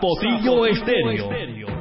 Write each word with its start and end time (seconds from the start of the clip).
Zapotillo 0.00 0.64
Estéreo 0.64 1.28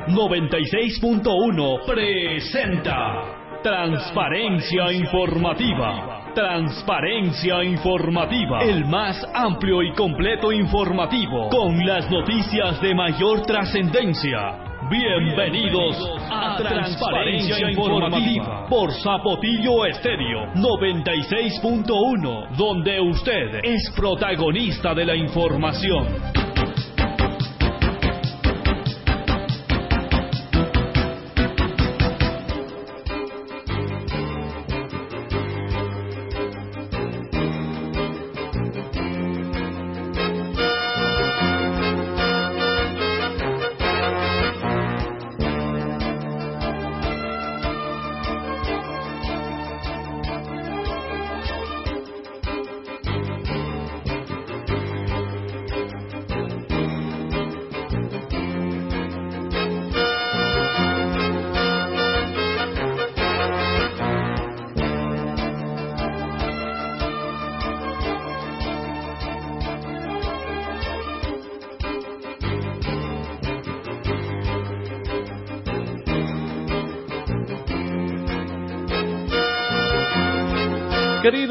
96.1 0.10 1.86
presenta 1.86 3.62
Transparencia 3.64 4.92
Informativa. 4.92 6.26
Transparencia 6.36 7.64
Informativa. 7.64 8.62
El 8.62 8.84
más 8.84 9.26
amplio 9.34 9.82
y 9.82 9.94
completo 9.94 10.52
informativo 10.52 11.48
con 11.48 11.80
las 11.86 12.12
noticias 12.12 12.82
de 12.82 12.94
mayor 12.94 13.44
trascendencia. 13.44 14.66
Bienvenidos 14.90 15.96
a 16.30 16.58
Transparencia 16.58 17.72
Informativa 17.72 18.68
por 18.68 18.92
Zapotillo 19.02 19.86
Estéreo 19.86 20.52
96.1, 20.56 22.50
donde 22.58 23.00
usted 23.00 23.62
es 23.64 23.90
protagonista 23.96 24.94
de 24.94 25.06
la 25.06 25.16
información. 25.16 26.39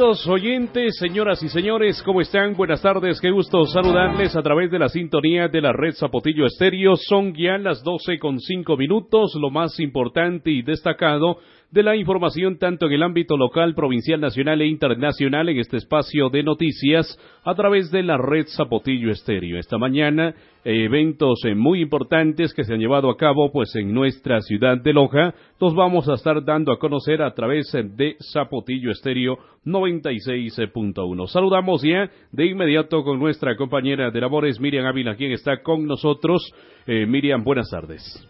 Oyentes, 0.09 0.97
señoras 0.98 1.42
y 1.42 1.51
señores, 1.51 2.03
¿cómo 2.03 2.23
están? 2.23 2.56
Buenas 2.56 2.81
tardes, 2.81 3.20
qué 3.20 3.31
gusto 3.31 3.67
saludarles 3.67 4.34
a 4.37 4.41
través 4.41 4.70
de 4.70 4.78
la 4.78 4.89
sintonía 4.89 5.48
de 5.48 5.61
la 5.61 5.75
red 5.75 5.92
Zapotillo 5.92 6.47
Estéreo. 6.47 6.97
Son 6.97 7.34
ya 7.34 7.59
las 7.59 7.84
doce 7.84 8.19
con 8.19 8.41
cinco 8.41 8.78
minutos, 8.78 9.34
lo 9.39 9.50
más 9.50 9.78
importante 9.81 10.50
y 10.50 10.62
destacado 10.62 11.41
de 11.71 11.83
la 11.83 11.97
información 11.97 12.59
tanto 12.59 12.87
en 12.87 12.93
el 12.93 13.03
ámbito 13.03 13.37
local, 13.37 13.75
provincial, 13.75 14.21
nacional 14.21 14.63
e 14.63 14.67
internacional 14.67 15.49
en 15.51 15.59
este 15.59 15.77
espacio 15.77 16.31
de 16.31 16.43
noticias 16.43 17.19
a 17.45 17.55
través 17.55 17.91
de 17.91 18.03
la 18.03 18.17
red 18.17 18.47
Zapotillo 18.47 19.11
Estéreo. 19.11 19.59
Esta 19.59 19.77
mañana, 19.77 20.35
eventos 20.65 21.45
eh, 21.45 21.55
muy 21.55 21.83
importantes 21.83 22.55
que 22.55 22.65
se 22.65 22.73
han 22.73 22.81
llevado 22.81 23.11
a 23.11 23.19
cabo 23.19 23.53
pues 23.53 23.75
en 23.77 23.93
nuestra 23.93 24.41
ciudad 24.41 24.79
de 24.79 24.95
Loja, 24.95 25.35
los 25.61 25.75
vamos 25.75 26.09
a 26.09 26.15
estar 26.15 26.43
dando 26.43 26.73
a 26.73 26.79
conocer 26.79 27.21
a 27.21 27.35
través 27.35 27.71
de 27.73 28.17
Zapotillo 28.33 28.91
Estéreo 28.91 29.39
96.1. 29.67 31.27
Saludamos 31.27 31.83
ya 31.83 32.11
de 32.33 32.47
inmediato 32.47 33.05
con 33.05 33.19
nuestra 33.19 33.57
compañera 33.57 34.11
de 34.11 34.21
labores 34.21 34.59
Miriam 34.59 34.87
Ávila, 34.87 35.17
quien 35.17 35.33
está 35.33 35.63
con 35.63 35.87
nosotros. 35.87 36.51
Eh, 36.87 37.05
Miriam, 37.05 37.45
buenas 37.45 37.69
tardes. 37.71 38.27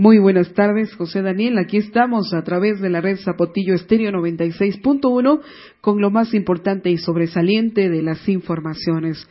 Muy 0.00 0.18
buenas 0.18 0.52
tardes, 0.54 0.94
José 0.94 1.20
Daniel. 1.20 1.58
Aquí 1.58 1.76
estamos 1.76 2.32
a 2.32 2.42
través 2.42 2.80
de 2.80 2.88
la 2.88 3.02
red 3.02 3.18
Zapotillo 3.18 3.74
Estéreo 3.74 4.10
96.1 4.12 5.40
con 5.82 6.00
lo 6.00 6.10
más 6.10 6.32
importante 6.32 6.88
y 6.88 6.96
sobresaliente 6.96 7.90
de 7.90 8.02
las 8.02 8.26
informaciones. 8.26 9.28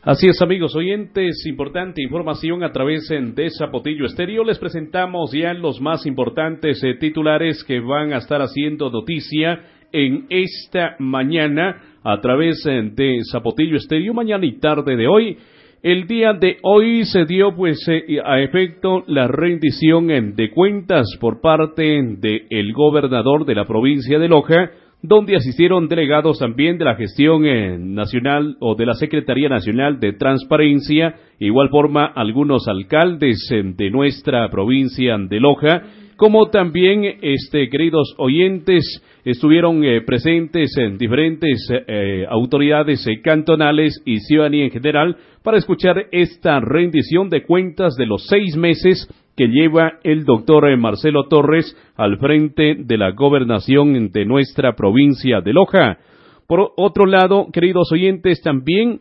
Así 0.05 0.27
es, 0.27 0.43
amigos 0.43 0.75
oyentes, 0.75 1.47
importante 1.47 2.03
información 2.03 2.65
a 2.65 2.73
través 2.73 3.09
de 3.09 3.51
Zapotillo 3.57 4.05
Estéreo. 4.05 4.43
Les 4.43 4.59
presentamos 4.59 5.31
ya 5.33 5.55
los 5.55 5.81
más 5.81 6.07
importantes 6.07 6.83
eh, 6.83 6.95
titulares 6.99 7.63
que 7.63 7.79
van 7.79 8.13
a 8.13 8.19
estar 8.19 8.43
haciendo 8.43 8.91
noticia 8.91 9.61
en 9.93 10.27
esta 10.29 10.97
mañana 10.99 12.01
a 12.03 12.21
través 12.21 12.65
de 12.65 13.21
Zapotillo 13.31 13.77
Estéreo, 13.77 14.13
mañana 14.13 14.45
y 14.45 14.59
tarde 14.59 14.97
de 14.97 15.07
hoy. 15.07 15.39
El 15.83 16.07
día 16.07 16.33
de 16.33 16.59
hoy 16.63 17.05
se 17.07 17.25
dio 17.25 17.57
pues 17.57 17.85
eh, 17.89 18.21
a 18.25 18.41
efecto 18.41 19.03
la 19.09 19.27
rendición 19.27 20.07
de 20.37 20.51
cuentas 20.53 21.09
por 21.21 21.41
parte 21.41 21.83
del 21.83 22.73
gobernador 22.73 23.45
de 23.45 23.57
la 23.57 23.65
provincia 23.65 24.21
de 24.21 24.29
Loja, 24.29 24.71
donde 25.03 25.35
asistieron 25.35 25.89
delegados 25.89 26.39
también 26.39 26.79
de 26.79 26.85
la 26.85 26.95
gestión 26.95 27.45
eh, 27.45 27.77
nacional 27.81 28.57
o 28.61 28.77
de 28.77 28.87
la 28.87 28.95
Secretaría 28.95 29.49
Nacional 29.49 29.99
de 29.99 30.13
Transparencia, 30.13 31.17
igual 31.41 31.69
forma 31.69 32.07
algunos 32.07 32.69
alcaldes 32.69 33.51
eh, 33.51 33.65
de 33.65 33.91
nuestra 33.91 34.49
provincia 34.51 35.17
de 35.19 35.41
Loja, 35.41 35.83
como 36.17 36.51
también, 36.51 37.05
este, 37.23 37.69
queridos 37.69 38.15
oyentes, 38.19 39.03
estuvieron 39.25 39.85
eh, 39.85 40.01
presentes 40.03 40.77
en 40.77 40.99
diferentes 40.99 41.69
eh, 41.71 42.25
autoridades 42.29 43.07
eh, 43.07 43.21
cantonales 43.23 44.01
y 44.05 44.19
ciudadanía 44.21 44.65
en 44.65 44.71
general 44.71 45.17
para 45.43 45.59
escuchar 45.59 46.07
esta 46.13 46.61
rendición 46.61 47.29
de 47.29 47.45
cuentas 47.45 47.95
de 47.97 48.07
los 48.07 48.27
seis 48.27 48.57
meses 48.57 49.09
que 49.37 49.49
lleva 49.49 49.95
el 50.05 50.25
doctor 50.25 50.77
Marcelo 50.77 51.29
Torres 51.29 51.77
al 51.97 52.19
frente 52.19 52.77
de 52.79 52.99
la 52.99 53.13
gobernación 53.13 54.11
de 54.11 54.25
nuestra 54.25 54.75
provincia 54.75 55.41
de 55.41 55.53
Loja. 55.53 55.99
Por 56.47 56.73
otro 56.77 57.07
lado, 57.07 57.47
queridos 57.53 57.91
oyentes, 57.93 58.43
también 58.43 59.01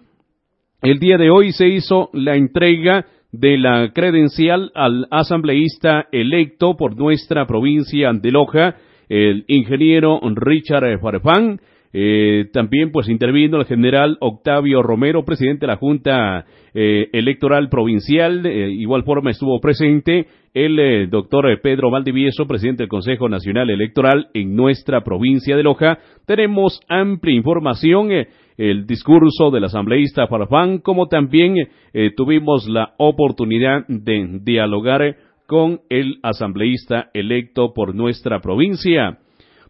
el 0.81 1.00
día 1.00 1.17
de 1.17 1.29
hoy 1.29 1.51
se 1.51 1.67
hizo 1.67 2.09
la 2.13 2.35
entrega 2.35 3.05
de 3.31 3.58
la 3.58 3.92
credencial 3.94 4.72
al 4.75 5.08
asambleísta 5.09 6.08
electo 6.12 6.75
por 6.75 6.97
nuestra 6.97 7.47
provincia 7.47 8.12
de 8.14 8.31
Loja, 8.31 8.75
el 9.09 9.46
ingeniero 9.47 10.19
Richard 10.36 11.00
Farfán. 11.00 11.59
Eh, 11.94 12.46
también 12.53 12.90
pues 12.92 13.09
intervino 13.09 13.59
el 13.59 13.66
general 13.66 14.18
Octavio 14.22 14.81
Romero, 14.81 15.25
presidente 15.25 15.62
de 15.62 15.74
la 15.74 15.75
Junta 15.75 16.46
eh, 16.74 17.09
Electoral 17.12 17.68
Provincial. 17.68 18.46
Eh, 18.46 18.72
igual 18.72 19.03
forma 19.03 19.31
estuvo 19.31 19.59
presente 19.59 20.28
el 20.53 21.09
doctor 21.09 21.46
Pedro 21.62 21.92
Valdivieso, 21.92 22.46
presidente 22.46 22.84
del 22.84 22.90
Consejo 22.90 23.30
Nacional 23.30 23.69
Electoral 23.69 24.30
en 24.34 24.56
nuestra 24.56 25.02
provincia 25.02 25.56
de 25.56 25.63
Loja. 25.63 26.00
Tenemos 26.25 26.80
amplia 26.88 27.36
información 27.36 28.10
el 28.69 28.86
discurso 28.86 29.50
del 29.50 29.63
asambleísta 29.63 30.28
Farfán, 30.28 30.78
como 30.78 31.08
también 31.08 31.56
eh, 31.94 32.12
tuvimos 32.16 32.68
la 32.69 32.94
oportunidad 32.98 33.88
de 33.88 34.40
dialogar 34.44 35.16
con 35.48 35.80
el 35.90 36.19
asambleísta 36.22 37.10
electo 37.16 37.74
por 37.74 37.96
nuestra 37.96 38.40
provincia. 38.40 39.18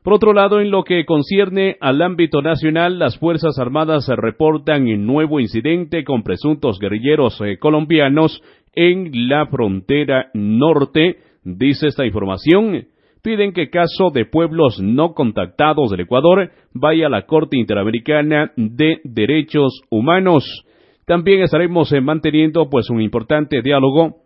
Por 0.04 0.16
otro 0.16 0.34
lado, 0.34 0.60
en 0.60 0.72
lo 0.72 0.84
que 0.84 1.06
concierne 1.06 1.78
al 1.80 2.02
ámbito 2.02 2.42
nacional, 2.42 3.00
las 3.00 3.18
Fuerzas 3.18 3.58
Armadas 3.60 4.10
reportan 4.10 4.84
un 4.84 5.06
nuevo 5.06 5.40
incidente 5.40 6.04
con 6.04 6.24
presuntos 6.24 6.78
guerrilleros 6.78 7.40
eh, 7.40 7.60
colombianos 7.60 8.44
en 8.74 9.30
la 9.30 9.46
frontera 9.46 10.32
norte, 10.34 11.18
dice 11.46 11.88
esta 11.88 12.06
información 12.06 12.88
piden 13.22 13.54
que 13.54 13.70
caso 13.70 14.10
de 14.14 14.26
pueblos 14.26 14.80
no 14.82 15.14
contactados 15.14 15.92
del 15.92 16.02
Ecuador 16.02 16.52
vaya 16.74 17.08
a 17.08 17.10
la 17.10 17.26
Corte 17.26 17.58
Interamericana 17.58 18.52
de 18.56 19.00
Derechos 19.04 19.82
Humanos. 19.90 20.66
También 21.06 21.42
estaremos 21.42 21.92
eh, 21.92 22.02
manteniendo 22.02 22.70
pues 22.70 22.90
un 22.90 23.02
importante 23.02 23.62
diálogo 23.62 24.18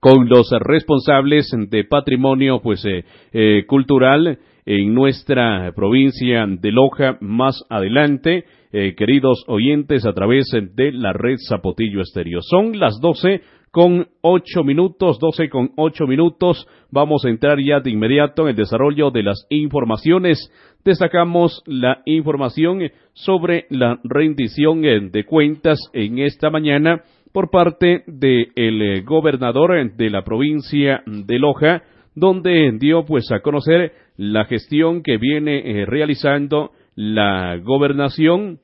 con 0.00 0.28
los 0.28 0.50
responsables 0.60 1.50
de 1.68 1.84
patrimonio 1.84 2.60
pues 2.62 2.84
eh, 2.84 3.04
eh, 3.32 3.64
cultural 3.66 4.38
en 4.64 4.94
nuestra 4.94 5.72
provincia 5.76 6.44
de 6.48 6.72
Loja 6.72 7.18
más 7.20 7.62
adelante, 7.70 8.44
queridos 8.72 9.44
oyentes, 9.46 10.04
a 10.04 10.12
través 10.12 10.50
de 10.50 10.90
la 10.90 11.12
red 11.12 11.36
Zapotillo 11.48 12.00
Estéreo. 12.00 12.42
Son 12.42 12.76
las 12.76 13.00
doce 13.00 13.42
con 13.76 14.06
ocho 14.22 14.64
minutos, 14.64 15.18
doce 15.18 15.50
con 15.50 15.72
ocho 15.76 16.06
minutos. 16.06 16.66
Vamos 16.90 17.26
a 17.26 17.28
entrar 17.28 17.58
ya 17.60 17.78
de 17.80 17.90
inmediato 17.90 18.44
en 18.44 18.48
el 18.48 18.56
desarrollo 18.56 19.10
de 19.10 19.22
las 19.22 19.46
informaciones. 19.50 20.50
Destacamos 20.82 21.62
la 21.66 22.00
información 22.06 22.90
sobre 23.12 23.66
la 23.68 24.00
rendición 24.02 24.80
de 24.80 25.24
cuentas 25.26 25.78
en 25.92 26.20
esta 26.20 26.48
mañana 26.48 27.02
por 27.34 27.50
parte 27.50 28.02
del 28.06 28.48
eh, 28.56 29.02
gobernador 29.02 29.94
de 29.94 30.08
la 30.08 30.24
provincia 30.24 31.02
de 31.04 31.38
Loja, 31.38 31.82
donde 32.14 32.72
dio 32.78 33.04
pues 33.04 33.30
a 33.30 33.40
conocer 33.40 33.92
la 34.16 34.46
gestión 34.46 35.02
que 35.02 35.18
viene 35.18 35.82
eh, 35.82 35.84
realizando 35.84 36.70
la 36.94 37.58
gobernación 37.58 38.58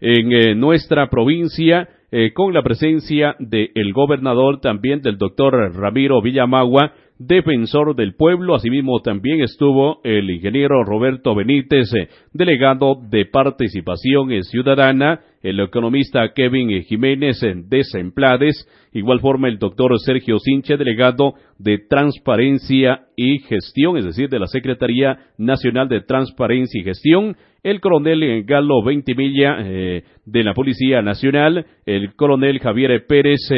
en 0.00 0.32
eh, 0.32 0.54
nuestra 0.54 1.10
provincia 1.10 1.86
con 2.34 2.54
la 2.54 2.62
presencia 2.62 3.36
del 3.38 3.92
gobernador 3.92 4.60
también 4.60 5.02
del 5.02 5.18
doctor 5.18 5.52
Ramiro 5.74 6.22
Villamagua 6.22 6.92
defensor 7.18 7.94
del 7.96 8.14
pueblo. 8.14 8.54
Asimismo, 8.54 9.00
también 9.00 9.40
estuvo 9.40 10.00
el 10.04 10.30
ingeniero 10.30 10.84
Roberto 10.84 11.34
Benítez, 11.34 11.92
eh, 11.94 12.08
delegado 12.32 12.94
de 13.10 13.26
participación 13.26 14.30
ciudadana, 14.44 15.20
el 15.42 15.60
economista 15.60 16.32
Kevin 16.32 16.82
Jiménez 16.82 17.42
eh, 17.42 17.54
de 17.56 17.84
Semplades, 17.84 18.68
igual 18.92 19.20
forma 19.20 19.48
el 19.48 19.58
doctor 19.58 19.92
Sergio 19.98 20.38
Sinche, 20.38 20.76
delegado 20.76 21.34
de 21.58 21.78
Transparencia 21.78 23.02
y 23.16 23.40
Gestión, 23.40 23.96
es 23.96 24.04
decir, 24.04 24.28
de 24.28 24.38
la 24.38 24.46
Secretaría 24.46 25.18
Nacional 25.36 25.88
de 25.88 26.00
Transparencia 26.02 26.80
y 26.80 26.84
Gestión, 26.84 27.36
el 27.62 27.80
coronel 27.80 28.44
Galo 28.44 28.82
Ventimilla 28.82 29.56
eh, 29.60 30.04
de 30.24 30.44
la 30.44 30.54
Policía 30.54 31.02
Nacional, 31.02 31.66
el 31.86 32.14
coronel 32.14 32.58
Javier 32.60 33.06
Pérez 33.06 33.50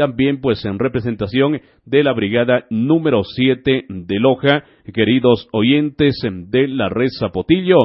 también 0.00 0.40
pues 0.40 0.64
en 0.64 0.78
representación 0.78 1.60
de 1.84 2.02
la 2.02 2.14
brigada 2.14 2.64
número 2.70 3.22
7 3.22 3.84
de 3.88 4.18
Loja, 4.18 4.64
queridos 4.94 5.46
oyentes 5.52 6.14
de 6.24 6.68
la 6.68 6.88
red 6.88 7.08
Zapotillo. 7.18 7.76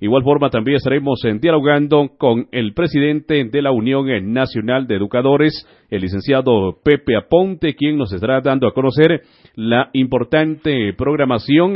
Igual 0.00 0.22
forma 0.22 0.50
también 0.50 0.76
estaremos 0.76 1.20
dialogando 1.40 2.10
con 2.16 2.46
el 2.52 2.74
presidente 2.74 3.42
de 3.44 3.62
la 3.62 3.72
Unión 3.72 4.06
Nacional 4.32 4.86
de 4.86 4.94
Educadores, 4.94 5.66
el 5.90 6.02
licenciado 6.02 6.78
Pepe 6.84 7.16
Aponte, 7.16 7.74
quien 7.74 7.96
nos 7.96 8.12
estará 8.12 8.40
dando 8.40 8.68
a 8.68 8.74
conocer 8.74 9.22
la 9.56 9.90
importante 9.94 10.92
programación 10.92 11.74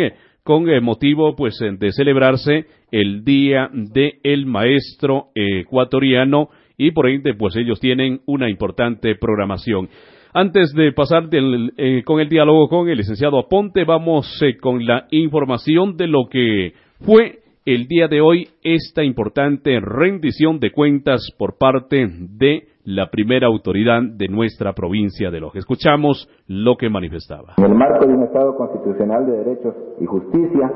con 0.48 0.64
motivo 0.82 1.36
pues 1.36 1.58
de 1.58 1.92
celebrarse 1.92 2.64
el 2.90 3.22
Día 3.22 3.68
del 3.70 4.46
Maestro 4.46 5.26
Ecuatoriano 5.34 6.48
y 6.78 6.92
por 6.92 7.06
ende 7.06 7.34
pues 7.34 7.54
ellos 7.56 7.78
tienen 7.80 8.22
una 8.24 8.48
importante 8.48 9.14
programación. 9.16 9.90
Antes 10.32 10.72
de 10.72 10.92
pasar 10.92 11.28
eh, 11.30 12.02
con 12.02 12.20
el 12.20 12.30
diálogo 12.30 12.66
con 12.70 12.88
el 12.88 12.96
licenciado 12.96 13.38
Aponte, 13.38 13.84
vamos 13.84 14.40
eh, 14.40 14.56
con 14.56 14.86
la 14.86 15.06
información 15.10 15.98
de 15.98 16.06
lo 16.06 16.30
que 16.30 16.72
fue 17.00 17.40
el 17.66 17.86
día 17.86 18.08
de 18.08 18.22
hoy 18.22 18.48
esta 18.62 19.04
importante 19.04 19.78
rendición 19.80 20.60
de 20.60 20.70
cuentas 20.70 21.28
por 21.36 21.58
parte 21.58 22.08
de 22.08 22.68
la 22.88 23.10
primera 23.10 23.46
autoridad 23.46 24.00
de 24.16 24.28
nuestra 24.28 24.72
provincia 24.72 25.30
de 25.30 25.40
Loja. 25.40 25.58
Escuchamos 25.58 26.26
lo 26.46 26.78
que 26.78 26.88
manifestaba. 26.88 27.52
En 27.58 27.64
el 27.66 27.74
marco 27.74 28.06
de 28.06 28.14
un 28.14 28.22
Estado 28.22 28.56
constitucional 28.56 29.26
de 29.26 29.32
derechos 29.44 29.74
y 30.00 30.06
justicia, 30.06 30.72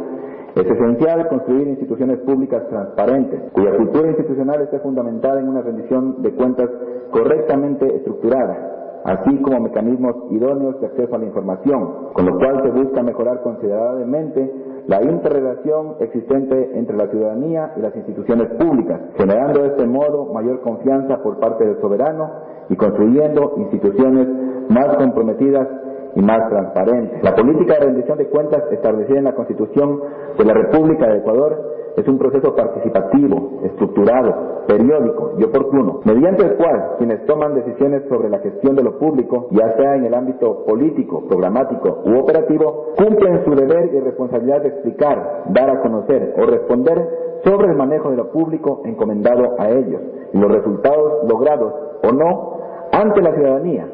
es 0.55 0.67
esencial 0.67 1.26
construir 1.29 1.69
instituciones 1.69 2.19
públicas 2.20 2.69
transparentes, 2.69 3.50
cuya 3.55 3.75
cultura 3.79 4.09
institucional 4.09 4.61
esté 4.61 4.79
fundamentada 4.81 5.41
en 5.41 5.49
una 5.49 5.62
rendición 5.62 6.20
de 6.20 6.35
cuentas 6.35 6.69
correctamente 7.11 7.87
estructurada, 7.97 9.00
así 9.06 9.35
como 9.41 9.61
mecanismos 9.61 10.15
idóneos 10.32 10.79
de 10.82 10.88
acceso 10.88 11.15
a 11.15 11.19
la 11.19 11.25
información, 11.25 12.12
con 12.12 12.26
lo 12.26 12.37
cual 12.37 12.61
se 12.62 12.73
busca 12.73 13.03
mejorar 13.03 13.41
considerablemente 13.43 14.53
la 14.87 15.02
interrelación 15.02 15.96
existente 16.00 16.73
entre 16.75 16.96
la 16.96 17.06
ciudadanía 17.08 17.73
y 17.76 17.81
las 17.81 17.94
instituciones 17.94 18.49
públicas, 18.58 19.00
generando 19.17 19.62
de 19.62 19.69
este 19.69 19.87
modo 19.87 20.32
mayor 20.32 20.61
confianza 20.61 21.23
por 21.23 21.38
parte 21.38 21.64
del 21.64 21.81
soberano 21.81 22.31
y 22.69 22.76
construyendo 22.76 23.55
instituciones 23.58 24.26
más 24.69 24.96
comprometidas 24.96 25.69
y 26.14 26.20
más 26.20 26.49
transparente. 26.49 27.20
La 27.23 27.34
política 27.34 27.75
de 27.75 27.87
rendición 27.87 28.19
de 28.19 28.29
cuentas 28.29 28.64
establecida 28.70 29.19
en 29.19 29.25
la 29.25 29.34
Constitución 29.34 30.00
de 30.37 30.44
la 30.44 30.55
República 30.55 31.06
de 31.06 31.19
Ecuador 31.19 31.81
es 31.97 32.09
un 32.09 32.19
proceso 32.19 32.55
participativo, 32.55 33.61
estructurado, 33.65 34.65
periódico 34.67 35.33
y 35.39 35.44
oportuno, 35.44 36.00
mediante 36.05 36.44
el 36.44 36.56
cual 36.56 36.94
quienes 36.99 37.25
toman 37.27 37.55
decisiones 37.55 38.03
sobre 38.09 38.29
la 38.29 38.39
gestión 38.39 38.77
de 38.77 38.83
lo 38.83 38.99
público, 38.99 39.49
ya 39.50 39.77
sea 39.77 39.97
en 39.97 40.05
el 40.05 40.15
ámbito 40.15 40.65
político, 40.65 41.27
programático 41.29 42.03
u 42.06 42.19
operativo, 42.19 42.94
cumplen 42.97 43.44
su 43.44 43.55
deber 43.55 43.93
y 43.93 44.00
responsabilidad 44.00 44.62
de 44.62 44.69
explicar, 44.69 45.44
dar 45.49 45.71
a 45.71 45.81
conocer 45.81 46.35
o 46.39 46.47
responder 46.47 47.09
sobre 47.44 47.69
el 47.69 47.77
manejo 47.77 48.11
de 48.11 48.17
lo 48.17 48.31
público 48.31 48.83
encomendado 48.85 49.56
a 49.59 49.69
ellos 49.69 50.00
y 50.33 50.39
los 50.39 50.50
resultados 50.50 51.29
logrados 51.29 51.73
o 52.05 52.12
no 52.12 52.53
ante 52.93 53.21
la 53.21 53.35
ciudadanía 53.35 53.87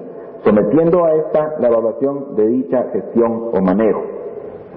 sometiendo 0.44 1.04
a 1.04 1.14
esta 1.14 1.56
la 1.58 1.68
evaluación 1.68 2.36
de 2.36 2.46
dicha 2.46 2.84
gestión 2.92 3.50
o 3.52 3.60
manejo. 3.60 4.02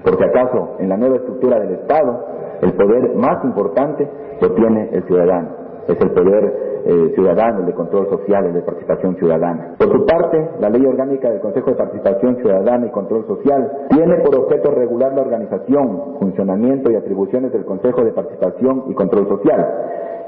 Porque 0.04 0.24
acaso 0.24 0.76
en 0.78 0.88
la 0.88 0.96
nueva 0.96 1.16
estructura 1.16 1.60
del 1.60 1.72
Estado, 1.72 2.24
el 2.62 2.72
poder 2.74 3.14
más 3.16 3.44
importante 3.44 4.08
lo 4.40 4.52
tiene 4.52 4.88
el 4.92 5.02
ciudadano. 5.04 5.48
Es 5.88 6.00
el 6.00 6.10
poder 6.12 6.72
eh, 6.84 7.12
ciudadano, 7.14 7.60
el 7.60 7.66
de 7.66 7.74
control 7.74 8.08
social, 8.08 8.46
el 8.46 8.54
de 8.54 8.62
participación 8.62 9.16
ciudadana. 9.16 9.74
Por 9.78 9.92
su 9.92 10.06
parte, 10.06 10.48
la 10.60 10.68
Ley 10.68 10.84
Orgánica 10.86 11.28
del 11.28 11.40
Consejo 11.40 11.70
de 11.70 11.76
Participación 11.76 12.36
Ciudadana 12.36 12.86
y 12.86 12.90
Control 12.90 13.26
Social 13.26 13.70
tiene 13.90 14.16
por 14.18 14.36
objeto 14.36 14.70
regular 14.70 15.12
la 15.12 15.22
organización, 15.22 16.18
funcionamiento 16.20 16.90
y 16.90 16.96
atribuciones 16.96 17.52
del 17.52 17.64
Consejo 17.64 18.04
de 18.04 18.12
Participación 18.12 18.84
y 18.88 18.94
Control 18.94 19.28
Social, 19.28 19.66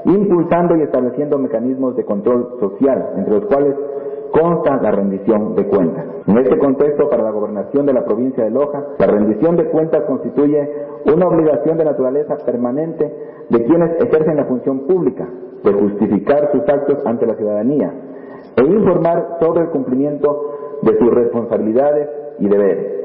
impulsando 0.05 0.75
y 0.75 0.83
estableciendo 0.83 1.37
mecanismos 1.37 1.95
de 1.95 2.05
control 2.05 2.57
social, 2.59 3.13
entre 3.17 3.39
los 3.39 3.45
cuales 3.47 3.75
consta 4.35 4.81
la 4.81 4.91
rendición 4.91 5.55
de 5.55 5.65
cuentas. 5.67 6.05
En 6.27 6.37
este 6.37 6.57
contexto, 6.57 7.09
para 7.09 7.23
la 7.23 7.31
gobernación 7.31 7.85
de 7.85 7.93
la 7.93 8.03
provincia 8.03 8.43
de 8.43 8.49
Loja, 8.49 8.83
la 8.99 9.07
rendición 9.07 9.55
de 9.55 9.69
cuentas 9.69 10.03
constituye 10.03 10.69
una 11.05 11.27
obligación 11.27 11.77
de 11.77 11.85
naturaleza 11.85 12.35
permanente 12.45 13.13
de 13.49 13.63
quienes 13.63 14.01
ejercen 14.01 14.35
la 14.35 14.45
función 14.45 14.87
pública, 14.87 15.27
de 15.63 15.73
justificar 15.73 16.51
sus 16.51 16.61
actos 16.67 16.97
ante 17.05 17.25
la 17.25 17.35
ciudadanía 17.35 17.93
e 18.57 18.63
informar 18.63 19.37
sobre 19.39 19.61
el 19.61 19.69
cumplimiento 19.69 20.79
de 20.81 20.97
sus 20.97 21.13
responsabilidades 21.13 22.09
y 22.39 22.49
deberes. 22.49 22.95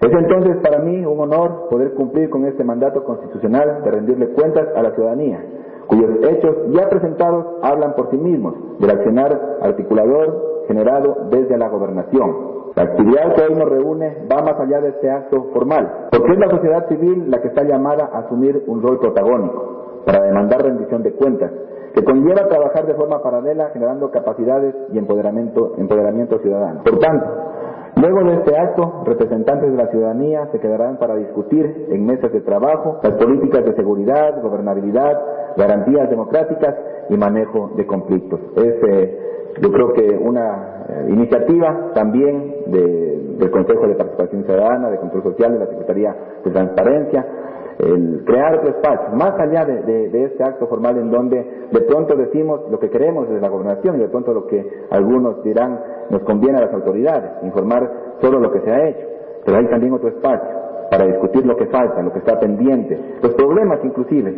Es 0.00 0.12
entonces 0.12 0.56
para 0.62 0.78
mí 0.80 1.04
un 1.04 1.20
honor 1.20 1.68
poder 1.68 1.92
cumplir 1.92 2.30
con 2.30 2.44
este 2.46 2.64
mandato 2.64 3.04
constitucional 3.04 3.82
de 3.84 3.90
rendirle 3.90 4.28
cuentas 4.28 4.68
a 4.74 4.82
la 4.82 4.92
ciudadanía, 4.94 5.44
cuyos 5.86 6.10
hechos 6.30 6.56
ya 6.70 6.88
presentados 6.88 7.46
hablan 7.62 7.94
por 7.94 8.10
sí 8.10 8.16
mismos 8.16 8.54
del 8.78 8.90
accionar 8.90 9.58
articulador 9.62 10.64
generado 10.68 11.28
desde 11.30 11.56
la 11.58 11.68
gobernación. 11.68 12.52
La 12.74 12.84
actividad 12.84 13.34
que 13.34 13.42
hoy 13.42 13.54
nos 13.54 13.68
reúne 13.68 14.26
va 14.32 14.42
más 14.42 14.58
allá 14.58 14.80
de 14.80 14.88
este 14.90 15.10
acto 15.10 15.50
formal, 15.52 16.08
porque 16.10 16.32
es 16.32 16.38
la 16.38 16.48
sociedad 16.48 16.88
civil 16.88 17.30
la 17.30 17.42
que 17.42 17.48
está 17.48 17.64
llamada 17.64 18.08
a 18.12 18.20
asumir 18.20 18.64
un 18.66 18.82
rol 18.82 18.98
protagónico 18.98 20.02
para 20.06 20.22
demandar 20.24 20.62
rendición 20.62 21.02
de 21.02 21.12
cuentas, 21.12 21.50
que 21.94 22.02
conlleva 22.02 22.48
trabajar 22.48 22.86
de 22.86 22.94
forma 22.94 23.22
paralela 23.22 23.70
generando 23.72 24.10
capacidades 24.10 24.74
y 24.92 24.98
empoderamiento, 24.98 25.74
empoderamiento 25.76 26.38
ciudadano. 26.38 26.82
Por 26.82 26.98
tanto, 26.98 27.26
Luego 27.96 28.24
de 28.24 28.34
este 28.36 28.56
acto, 28.56 29.02
representantes 29.04 29.70
de 29.70 29.76
la 29.76 29.88
ciudadanía 29.88 30.48
se 30.50 30.58
quedarán 30.58 30.96
para 30.96 31.14
discutir 31.16 31.86
en 31.90 32.06
mesas 32.06 32.32
de 32.32 32.40
trabajo 32.40 32.98
las 33.02 33.12
políticas 33.12 33.64
de 33.64 33.74
seguridad, 33.74 34.40
gobernabilidad, 34.42 35.20
garantías 35.56 36.08
democráticas 36.08 36.74
y 37.10 37.16
manejo 37.16 37.72
de 37.76 37.86
conflictos. 37.86 38.40
Es 38.56 38.74
eh, 38.88 39.18
yo 39.60 39.70
creo 39.70 39.92
que 39.92 40.16
una 40.16 40.84
eh, 40.88 41.06
iniciativa 41.10 41.90
también 41.94 42.64
del 42.66 43.50
Consejo 43.50 43.86
de 43.86 43.94
Participación 43.94 44.44
Ciudadana, 44.44 44.90
de 44.90 44.98
Control 44.98 45.22
Social, 45.24 45.52
de 45.52 45.58
la 45.58 45.66
Secretaría 45.66 46.16
de 46.44 46.50
Transparencia, 46.50 47.26
el 47.78 48.22
crear 48.24 48.56
otro 48.56 48.70
espacio, 48.70 49.16
más 49.16 49.38
allá 49.38 49.64
de, 49.64 50.24
este 50.24 50.42
acto 50.44 50.66
formal 50.66 50.98
en 50.98 51.10
donde 51.10 51.36
de 51.70 51.80
pronto 51.82 52.14
decimos 52.16 52.60
lo 52.70 52.78
que 52.78 52.90
queremos 52.90 53.28
desde 53.28 53.40
la 53.40 53.48
gobernación 53.48 53.96
y 53.96 54.00
de 54.00 54.08
pronto 54.08 54.32
lo 54.32 54.46
que 54.46 54.66
algunos 54.90 55.42
dirán 55.42 55.80
nos 56.10 56.22
conviene 56.22 56.58
a 56.58 56.66
las 56.66 56.74
autoridades, 56.74 57.30
informar 57.42 58.18
todo 58.20 58.38
lo 58.38 58.52
que 58.52 58.60
se 58.60 58.70
ha 58.70 58.88
hecho, 58.88 59.06
pero 59.44 59.58
hay 59.58 59.66
también 59.68 59.92
otro 59.92 60.08
espacio 60.08 60.48
para 60.90 61.06
discutir 61.06 61.46
lo 61.46 61.56
que 61.56 61.66
falta, 61.66 62.02
lo 62.02 62.12
que 62.12 62.18
está 62.18 62.38
pendiente, 62.38 62.98
los 63.22 63.34
problemas 63.34 63.80
inclusive 63.82 64.34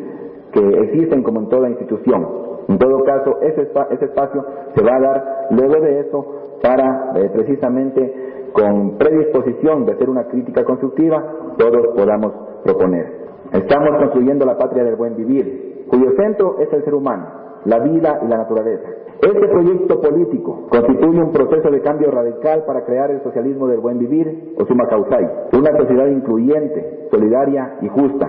que 0.52 0.68
existen 0.84 1.22
como 1.22 1.40
en 1.40 1.48
toda 1.48 1.68
institución. 1.68 2.44
En 2.68 2.78
todo 2.78 3.02
caso, 3.04 3.40
ese, 3.42 3.62
espacio 3.62 4.44
se 4.74 4.82
va 4.82 4.96
a 4.96 5.00
dar 5.00 5.48
luego 5.50 5.80
de 5.80 6.00
eso 6.00 6.24
para 6.62 7.12
eh, 7.16 7.28
precisamente 7.32 8.50
con 8.52 8.96
predisposición 8.96 9.84
de 9.84 9.92
hacer 9.92 10.08
una 10.08 10.28
crítica 10.28 10.64
constructiva, 10.64 11.22
todos 11.58 11.88
podamos 11.96 12.32
proponer. 12.62 13.23
Estamos 13.54 13.96
construyendo 13.98 14.44
la 14.44 14.58
patria 14.58 14.82
del 14.82 14.96
buen 14.96 15.14
vivir, 15.14 15.86
cuyo 15.88 16.10
centro 16.16 16.58
es 16.58 16.72
el 16.72 16.82
ser 16.82 16.92
humano, 16.92 17.24
la 17.64 17.78
vida 17.78 18.18
y 18.24 18.26
la 18.26 18.38
naturaleza. 18.38 18.88
Este 19.22 19.46
proyecto 19.46 20.00
político 20.00 20.66
constituye 20.68 21.22
un 21.22 21.30
proceso 21.30 21.70
de 21.70 21.80
cambio 21.80 22.10
radical 22.10 22.64
para 22.66 22.84
crear 22.84 23.12
el 23.12 23.22
socialismo 23.22 23.68
del 23.68 23.78
buen 23.78 24.00
vivir 24.00 24.56
o 24.58 24.66
suma 24.66 24.88
causai, 24.88 25.24
una 25.52 25.70
sociedad 25.78 26.08
incluyente, 26.08 27.06
solidaria 27.12 27.76
y 27.80 27.88
justa, 27.90 28.28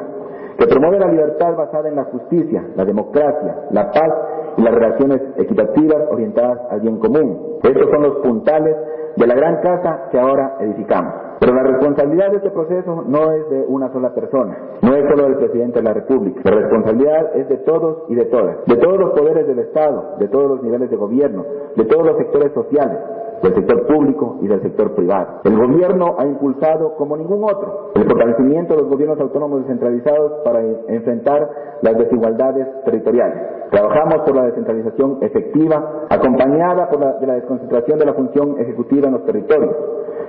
que 0.60 0.68
promueve 0.68 1.00
la 1.00 1.12
libertad 1.12 1.58
basada 1.58 1.90
en 1.90 1.96
la 1.96 2.04
justicia, 2.04 2.64
la 2.76 2.86
democracia, 2.86 3.66
la 3.72 3.90
paz 3.90 4.12
y 4.58 4.62
las 4.62 4.76
relaciones 4.76 5.22
equitativas 5.38 6.04
orientadas 6.12 6.60
al 6.70 6.82
bien 6.82 7.00
común. 7.00 7.58
Estos 7.64 7.90
son 7.90 8.04
los 8.04 8.18
puntales 8.18 8.76
de 9.16 9.26
la 9.26 9.34
gran 9.34 9.60
casa 9.62 10.08
que 10.12 10.20
ahora 10.20 10.58
edificamos. 10.60 11.25
Pero 11.40 11.54
la 11.54 11.64
responsabilidad 11.64 12.32
de 12.32 12.38
este 12.38 12.50
proceso 12.52 13.04
no 13.08 13.32
es 13.32 13.50
de 13.50 13.66
una 13.68 13.92
sola 13.92 14.14
persona, 14.14 14.58
no 14.82 14.96
es 14.96 15.04
solo 15.10 15.24
del 15.24 15.36
presidente 15.36 15.80
de 15.80 15.84
la 15.84 15.94
República. 15.94 16.42
La 16.44 16.52
responsabilidad 16.52 17.36
es 17.36 17.50
de 17.50 17.58
todos 17.58 18.04
y 18.10 18.16
de 18.16 18.26
todas, 18.26 18.58
de 18.66 18.78
todos 18.78 18.98
los 18.98 19.12
poderes 19.12 19.48
del 19.48 19.60
Estado, 19.60 20.16
de 20.20 20.28
todos 20.28 20.50
los 20.50 20.64
niveles 20.64 20.90
de 20.90 20.98
gobierno, 20.98 21.46
de 21.76 21.86
todos 21.86 22.06
los 22.06 22.18
sectores 22.18 22.54
sociales, 22.54 22.98
del 23.42 23.54
sector 23.54 23.86
público 23.88 24.38
y 24.42 24.48
del 24.48 24.62
sector 24.62 24.96
privado. 24.96 25.42
El 25.44 25.58
gobierno 25.58 26.16
ha 26.18 26.26
impulsado, 26.26 26.96
como 26.96 27.18
ningún 27.18 27.44
otro, 27.44 27.92
el 27.96 28.06
fortalecimiento 28.06 28.76
de 28.76 28.82
los 28.82 28.90
gobiernos 28.90 29.20
autónomos 29.20 29.62
descentralizados 29.62 30.44
para 30.44 30.62
enfrentar 30.62 31.50
las 31.82 31.98
desigualdades 31.98 32.68
territoriales. 32.86 33.70
Trabajamos 33.72 34.22
por 34.26 34.36
la 34.36 34.46
descentralización 34.46 35.20
efectiva, 35.22 36.06
acompañada 36.10 36.90
por 36.90 37.00
la, 37.02 37.14
de 37.14 37.28
la 37.28 37.34
desconcentración 37.36 38.00
de 38.00 38.06
la 38.06 38.14
función 38.14 38.60
ejecutiva 38.60 39.08
en 39.08 39.14
los 39.14 39.26
territorios, 39.26 39.76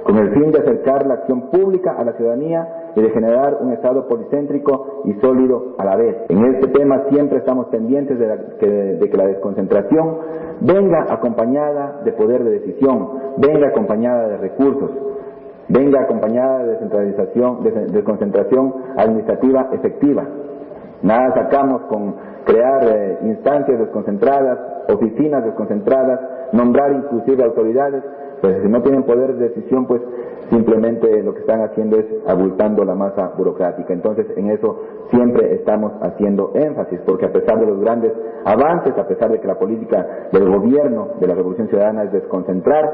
con 0.07 0.19
el 0.19 0.31
fin 0.31 0.53
de 0.53 0.61
acercar 0.61 1.05
la 1.07 1.15
acción 1.15 1.51
pública 1.51 1.97
a 1.99 2.05
la 2.05 2.13
ciudadanía 2.13 2.93
y 2.95 3.03
de 3.03 3.11
generar 3.11 3.59
un 3.61 3.73
Estado 3.73 4.07
policéntrico 4.07 5.03
y 5.05 5.15
sólido 5.15 5.75
a 5.79 5.85
la 5.85 5.97
vez. 5.97 6.17
En 6.29 6.45
este 6.55 6.69
tema 6.69 7.03
siempre 7.11 7.39
estamos 7.39 7.67
pendientes 7.67 8.17
de, 8.19 8.97
de 8.97 9.11
que 9.11 9.17
la 9.17 9.27
desconcentración 9.27 10.19
venga 10.61 11.07
acompañada 11.11 12.01
de 12.05 12.13
poder 12.13 12.45
de 12.45 12.51
decisión, 12.51 13.09
venga 13.39 13.69
acompañada 13.69 14.29
de 14.29 14.37
recursos, 14.37 14.91
venga 15.69 16.03
acompañada 16.03 16.61
de 16.61 16.71
descentralización, 16.73 17.65
de 17.65 17.71
desconcentración 17.87 18.75
administrativa 18.97 19.71
efectiva. 19.73 20.25
Nada 21.03 21.35
sacamos 21.35 21.83
con 21.89 22.15
crear 22.45 22.85
eh, 22.85 23.19
instancias 23.23 23.79
desconcentradas, 23.79 24.59
oficinas 24.89 25.45
desconcentradas, 25.45 26.21
nombrar 26.53 26.93
inclusive 26.93 27.45
autoridades, 27.45 28.03
pues 28.40 28.62
si 28.62 28.69
no 28.69 28.83
tienen 28.83 29.05
poder 29.05 29.35
de 29.35 29.49
decisión, 29.49 29.87
pues 29.87 30.02
simplemente 30.50 31.23
lo 31.23 31.35
que 31.35 31.40
están 31.40 31.62
haciendo 31.62 31.99
es 31.99 32.07
abultando 32.26 32.85
la 32.85 32.95
masa 32.95 33.33
burocrática. 33.37 33.93
Entonces, 33.93 34.26
en 34.37 34.50
eso 34.50 34.81
siempre 35.11 35.55
estamos 35.55 35.93
haciendo 36.00 36.52
énfasis, 36.55 37.00
porque 37.07 37.26
a 37.26 37.33
pesar 37.33 37.59
de 37.59 37.66
los 37.66 37.81
grandes 37.81 38.12
avances, 38.45 38.97
a 38.97 39.07
pesar 39.07 39.31
de 39.31 39.40
que 39.40 39.47
la 39.47 39.59
política 39.59 40.28
del 40.33 40.49
gobierno 40.49 41.09
de 41.21 41.26
la 41.26 41.35
Revolución 41.35 41.69
Ciudadana 41.69 42.05
es 42.05 42.12
desconcentrar, 42.12 42.85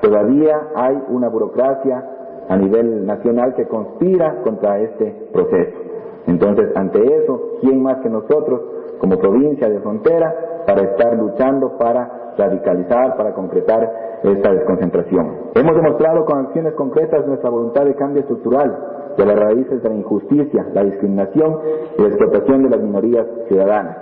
todavía 0.00 0.68
hay 0.74 1.02
una 1.08 1.28
burocracia 1.28 2.04
a 2.48 2.56
nivel 2.56 3.06
nacional 3.06 3.54
que 3.54 3.66
conspira 3.66 4.40
contra 4.42 4.80
este 4.80 5.28
proceso. 5.32 5.78
Entonces, 6.26 6.70
ante 6.76 7.02
eso, 7.02 7.58
¿quién 7.60 7.82
más 7.82 7.98
que 7.98 8.08
nosotros 8.08 8.60
como 9.02 9.18
provincia 9.18 9.68
de 9.68 9.80
frontera 9.80 10.32
para 10.64 10.82
estar 10.82 11.18
luchando 11.18 11.76
para 11.76 12.34
radicalizar, 12.38 13.16
para 13.16 13.34
concretar 13.34 13.82
esta 14.22 14.52
desconcentración. 14.52 15.50
Hemos 15.56 15.74
demostrado 15.74 16.24
con 16.24 16.46
acciones 16.46 16.74
concretas 16.74 17.26
nuestra 17.26 17.50
voluntad 17.50 17.84
de 17.84 17.96
cambio 17.96 18.20
estructural 18.20 18.70
de 19.18 19.26
las 19.26 19.36
raíces 19.36 19.82
de 19.82 19.88
la 19.88 19.96
injusticia, 19.96 20.66
la 20.72 20.84
discriminación 20.84 21.58
y 21.98 22.02
la 22.02 22.08
explotación 22.08 22.62
de 22.62 22.70
las 22.70 22.80
minorías 22.80 23.26
ciudadanas. 23.48 23.96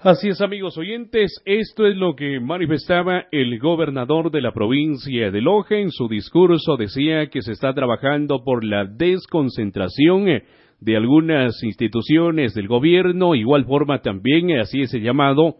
Así 0.00 0.28
es, 0.28 0.42
amigos 0.42 0.76
oyentes, 0.76 1.40
esto 1.46 1.86
es 1.86 1.96
lo 1.96 2.16
que 2.16 2.40
manifestaba 2.40 3.22
el 3.30 3.60
gobernador 3.60 4.32
de 4.32 4.42
la 4.42 4.52
provincia 4.52 5.30
de 5.30 5.40
Loja 5.40 5.76
en 5.76 5.90
su 5.90 6.08
discurso. 6.08 6.76
Decía 6.76 7.28
que 7.28 7.40
se 7.40 7.52
está 7.52 7.72
trabajando 7.72 8.42
por 8.44 8.64
la 8.64 8.84
desconcentración 8.84 10.26
de 10.84 10.96
algunas 10.96 11.62
instituciones 11.62 12.52
del 12.54 12.68
gobierno, 12.68 13.34
igual 13.34 13.64
forma 13.64 14.02
también, 14.02 14.58
así 14.58 14.82
es 14.82 14.92
el 14.92 15.02
llamado, 15.02 15.56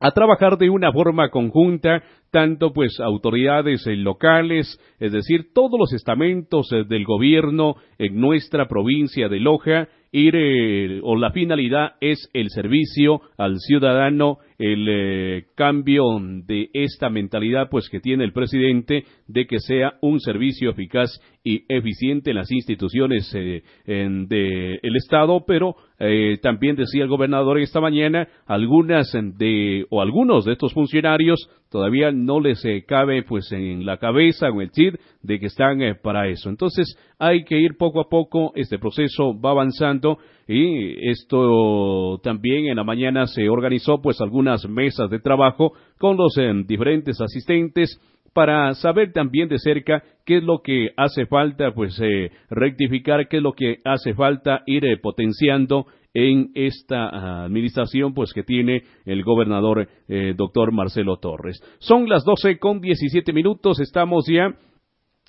a 0.00 0.10
trabajar 0.10 0.56
de 0.56 0.70
una 0.70 0.90
forma 0.90 1.30
conjunta, 1.30 2.02
tanto 2.30 2.72
pues 2.72 2.98
autoridades 2.98 3.86
eh, 3.86 3.94
locales, 3.96 4.80
es 4.98 5.12
decir, 5.12 5.52
todos 5.54 5.78
los 5.78 5.92
estamentos 5.92 6.72
eh, 6.72 6.84
del 6.88 7.04
gobierno 7.04 7.76
en 7.98 8.18
nuestra 8.18 8.66
provincia 8.66 9.28
de 9.28 9.38
Loja, 9.38 9.88
ir, 10.12 10.34
eh, 10.34 11.00
o 11.02 11.16
la 11.16 11.30
finalidad 11.30 11.92
es 12.00 12.30
el 12.32 12.48
servicio 12.48 13.20
al 13.36 13.58
ciudadano 13.58 14.38
el 14.58 14.86
eh, 14.88 15.44
cambio 15.54 16.04
de 16.20 16.68
esta 16.72 17.10
mentalidad 17.10 17.68
pues 17.70 17.88
que 17.88 18.00
tiene 18.00 18.24
el 18.24 18.32
presidente 18.32 19.04
de 19.26 19.46
que 19.46 19.58
sea 19.58 19.94
un 20.00 20.20
servicio 20.20 20.70
eficaz 20.70 21.10
y 21.42 21.64
eficiente 21.68 22.30
en 22.30 22.36
las 22.36 22.50
instituciones 22.50 23.30
eh, 23.34 23.62
del 23.84 24.96
Estado, 24.96 25.44
pero 25.46 25.76
eh, 25.98 26.38
también 26.40 26.76
decía 26.76 27.02
el 27.02 27.08
gobernador 27.08 27.58
esta 27.58 27.80
mañana, 27.80 28.28
algunas 28.46 29.12
de 29.12 29.84
o 29.90 30.00
algunos 30.00 30.44
de 30.44 30.52
estos 30.52 30.72
funcionarios 30.72 31.50
todavía 31.70 32.12
no 32.12 32.40
les 32.40 32.64
cabe 32.86 33.24
pues 33.24 33.50
en 33.52 33.84
la 33.84 33.98
cabeza 33.98 34.48
o 34.50 34.60
el 34.62 34.70
chip 34.70 34.94
de 35.22 35.38
que 35.38 35.46
están 35.46 35.80
para 36.02 36.28
eso. 36.28 36.48
Entonces 36.48 36.96
hay 37.18 37.44
que 37.44 37.58
ir 37.58 37.76
poco 37.76 38.00
a 38.00 38.08
poco, 38.08 38.52
este 38.54 38.78
proceso 38.78 39.38
va 39.38 39.50
avanzando 39.50 40.18
y 40.46 41.08
esto 41.08 42.18
también 42.22 42.66
en 42.66 42.76
la 42.76 42.84
mañana 42.84 43.26
se 43.26 43.48
organizó 43.48 44.00
pues 44.02 44.20
algunas 44.20 44.68
mesas 44.68 45.08
de 45.10 45.18
trabajo 45.18 45.72
con 45.98 46.16
los 46.16 46.36
eh, 46.38 46.52
diferentes 46.66 47.20
asistentes 47.20 48.00
para 48.34 48.74
saber 48.74 49.12
también 49.12 49.48
de 49.48 49.58
cerca 49.58 50.02
qué 50.26 50.38
es 50.38 50.42
lo 50.42 50.60
que 50.62 50.90
hace 50.96 51.26
falta 51.26 51.72
pues 51.72 51.98
eh, 52.02 52.30
rectificar, 52.50 53.28
qué 53.28 53.38
es 53.38 53.42
lo 53.42 53.52
que 53.52 53.78
hace 53.84 54.12
falta 54.14 54.62
ir 54.66 54.84
eh, 54.84 54.98
potenciando 54.98 55.86
en 56.12 56.50
esta 56.54 57.44
administración 57.44 58.14
pues 58.14 58.32
que 58.32 58.44
tiene 58.44 58.84
el 59.04 59.24
gobernador 59.24 59.88
doctor 60.36 60.70
Marcelo 60.70 61.16
Torres. 61.16 61.60
Son 61.80 62.08
las 62.08 62.24
doce 62.24 62.60
con 62.60 62.80
diecisiete 62.80 63.32
minutos, 63.32 63.80
estamos 63.80 64.24
ya 64.28 64.54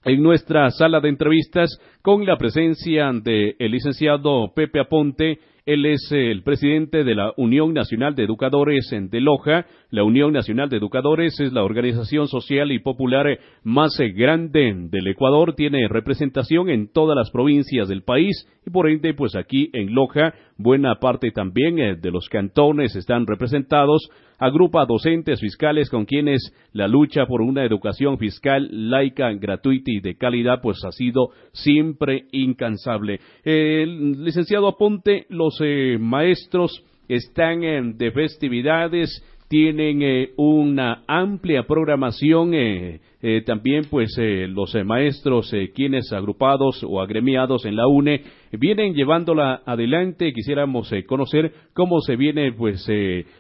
en 0.06 0.22
nuestra 0.22 0.70
sala 0.70 1.00
de 1.02 1.10
entrevistas 1.10 1.80
con 2.02 2.26
la 2.26 2.38
presencia 2.38 3.12
del 3.12 3.56
licenciado 3.60 4.54
Pepe 4.56 4.80
Aponte. 4.80 5.40
Él 5.66 5.88
es 5.88 6.12
el 6.12 6.44
presidente 6.44 7.04
de 7.04 7.16
la 7.16 7.34
Unión 7.38 7.74
Nacional 7.74 8.14
de 8.14 8.24
Educadores 8.24 8.88
de 8.92 9.20
Loja. 9.20 9.66
La 9.90 10.04
Unión 10.04 10.32
Nacional 10.32 10.70
de 10.70 10.78
Educadores 10.78 11.40
es 11.40 11.54
la 11.54 11.64
organización 11.64 12.28
social 12.28 12.72
y 12.72 12.78
popular 12.78 13.26
más 13.64 13.98
grande 14.14 14.76
del 14.92 15.08
Ecuador. 15.08 15.56
Tiene 15.56 15.88
representación 15.88 16.70
en 16.70 16.92
todas 16.94 17.18
las 17.18 17.32
provincias 17.32 17.88
del 17.88 18.04
país 18.04 18.48
y 18.64 18.70
por 18.70 18.88
ende, 18.88 19.16
pues 19.16 19.36
aquí 19.36 19.72
en 19.74 19.96
Loja, 19.96 20.36
buena 20.56 21.00
parte 21.00 21.32
también 21.32 21.80
eh, 21.80 21.96
de 21.96 22.12
los 22.12 22.30
cantones 22.30 22.96
están 22.96 23.26
representados 23.26 24.08
agrupa 24.38 24.86
docentes 24.86 25.40
fiscales 25.40 25.90
con 25.90 26.06
quienes 26.06 26.54
la 26.74 26.88
lucha 26.88 27.26
por 27.26 27.42
una 27.42 27.64
educación 27.64 28.18
fiscal 28.18 28.68
laica, 28.72 29.32
gratuita 29.34 29.92
y 29.92 30.00
de 30.00 30.18
calidad 30.18 30.62
pues 30.62 30.78
ha 30.86 30.92
sido 30.92 31.30
siempre 31.54 32.26
incansable. 32.32 33.20
El 33.44 34.24
licenciado 34.24 34.68
Aponte, 34.68 35.26
los 35.30 35.55
eh, 35.62 35.98
maestros 36.00 36.84
están 37.08 37.64
en 37.64 37.98
de 37.98 38.12
festividades, 38.12 39.24
tienen 39.48 40.02
eh, 40.02 40.30
una 40.38 41.04
amplia 41.08 41.64
programación, 41.68 42.54
eh, 42.54 43.00
eh 43.22 43.44
también 43.46 43.84
pues 43.90 44.16
eh, 44.18 44.48
los 44.48 44.76
maestros, 44.84 45.54
quienes 45.74 46.12
agrupados 46.14 46.84
o 46.84 47.00
agremiados 47.00 47.66
en 47.66 47.76
la 47.76 47.88
UNE, 47.88 48.22
vienen 48.54 48.94
llevándola 48.94 49.62
adelante. 49.66 50.34
Quisiéramos 50.34 50.92
conocer 51.08 51.52
cómo 51.74 52.02
se 52.02 52.16
viene 52.16 52.52
pues 52.54 52.88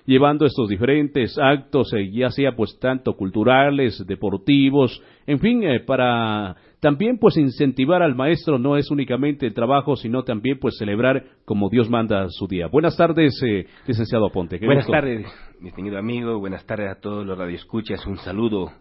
llevando 0.05 0.45
estos 0.45 0.69
diferentes 0.69 1.37
actos, 1.37 1.91
ya 2.11 2.29
sea 2.29 2.55
pues 2.55 2.77
tanto 2.79 3.13
culturales, 3.13 4.03
deportivos, 4.05 5.01
en 5.25 5.39
fin, 5.39 5.63
para 5.87 6.55
también 6.85 7.17
pues 7.17 7.35
incentivar 7.35 8.03
al 8.03 8.13
maestro 8.13 8.59
no 8.59 8.77
es 8.77 8.91
únicamente 8.91 9.47
el 9.47 9.55
trabajo, 9.55 9.95
sino 9.95 10.21
también 10.21 10.59
pues 10.59 10.77
celebrar 10.77 11.23
como 11.43 11.67
Dios 11.67 11.89
manda 11.89 12.27
su 12.29 12.45
día. 12.45 12.67
Buenas 12.67 12.95
tardes, 12.95 13.41
eh, 13.43 13.65
licenciado 13.87 14.29
Ponte. 14.29 14.59
Buenas 14.63 14.85
tardes, 14.85 15.25
distinguido 15.59 15.97
amigo. 15.97 16.37
Buenas 16.37 16.63
tardes 16.67 16.91
a 16.91 16.99
todos 17.01 17.25
los 17.25 17.39
radioescuchas. 17.39 18.05
Un 18.05 18.17
saludo 18.17 18.71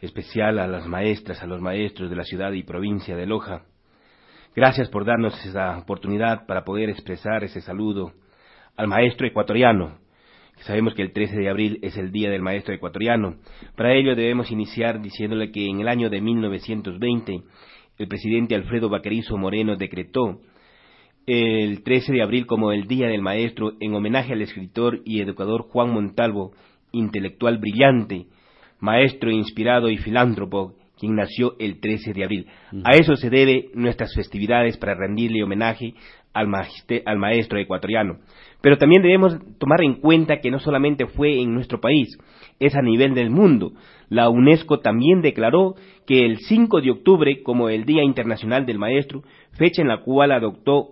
especial 0.00 0.60
a 0.60 0.68
las 0.68 0.86
maestras, 0.86 1.42
a 1.42 1.48
los 1.48 1.60
maestros 1.60 2.10
de 2.10 2.14
la 2.14 2.22
ciudad 2.22 2.52
y 2.52 2.62
provincia 2.62 3.16
de 3.16 3.26
Loja. 3.26 3.64
Gracias 4.54 4.88
por 4.88 5.04
darnos 5.04 5.34
esa 5.44 5.76
oportunidad 5.78 6.46
para 6.46 6.62
poder 6.62 6.90
expresar 6.90 7.42
ese 7.42 7.60
saludo 7.60 8.12
al 8.76 8.86
maestro 8.86 9.26
ecuatoriano, 9.26 9.98
Sabemos 10.62 10.94
que 10.94 11.02
el 11.02 11.12
13 11.12 11.36
de 11.36 11.48
abril 11.48 11.78
es 11.82 11.96
el 11.96 12.12
Día 12.12 12.30
del 12.30 12.40
Maestro 12.40 12.72
Ecuatoriano. 12.72 13.36
Para 13.76 13.94
ello 13.94 14.14
debemos 14.14 14.50
iniciar 14.52 15.02
diciéndole 15.02 15.50
que 15.50 15.66
en 15.66 15.80
el 15.80 15.88
año 15.88 16.08
de 16.08 16.20
1920 16.20 17.42
el 17.98 18.08
presidente 18.08 18.54
Alfredo 18.54 18.88
Baquerizo 18.88 19.36
Moreno 19.36 19.76
decretó 19.76 20.40
el 21.26 21.82
13 21.82 22.12
de 22.12 22.22
abril 22.22 22.46
como 22.46 22.72
el 22.72 22.86
Día 22.86 23.08
del 23.08 23.22
Maestro 23.22 23.72
en 23.80 23.94
homenaje 23.94 24.32
al 24.32 24.42
escritor 24.42 25.00
y 25.04 25.20
educador 25.20 25.62
Juan 25.62 25.90
Montalvo 25.90 26.52
intelectual 26.92 27.58
brillante, 27.58 28.26
maestro 28.78 29.30
inspirado 29.30 29.88
y 29.88 29.96
filántropo, 29.96 30.74
quien 30.98 31.16
nació 31.16 31.56
el 31.58 31.80
13 31.80 32.12
de 32.12 32.24
abril. 32.24 32.46
A 32.84 32.92
eso 32.92 33.16
se 33.16 33.30
debe 33.30 33.70
nuestras 33.74 34.14
festividades 34.14 34.76
para 34.76 34.94
rendirle 34.94 35.42
homenaje 35.42 35.94
al, 36.32 36.48
al 37.04 37.18
maestro 37.18 37.58
ecuatoriano. 37.58 38.18
Pero 38.62 38.78
también 38.78 39.02
debemos 39.02 39.38
tomar 39.58 39.82
en 39.82 39.94
cuenta 39.94 40.38
que 40.40 40.50
no 40.50 40.60
solamente 40.60 41.06
fue 41.06 41.40
en 41.40 41.52
nuestro 41.52 41.80
país, 41.80 42.16
es 42.60 42.74
a 42.74 42.82
nivel 42.82 43.14
del 43.14 43.28
mundo. 43.28 43.72
La 44.08 44.28
UNESCO 44.28 44.78
también 44.80 45.20
declaró 45.20 45.74
que 46.06 46.24
el 46.24 46.38
5 46.38 46.80
de 46.80 46.92
octubre 46.92 47.42
como 47.42 47.68
el 47.68 47.84
Día 47.84 48.04
Internacional 48.04 48.64
del 48.64 48.78
Maestro, 48.78 49.22
fecha 49.58 49.82
en 49.82 49.88
la 49.88 50.02
cual 50.02 50.32
adoptó 50.32 50.90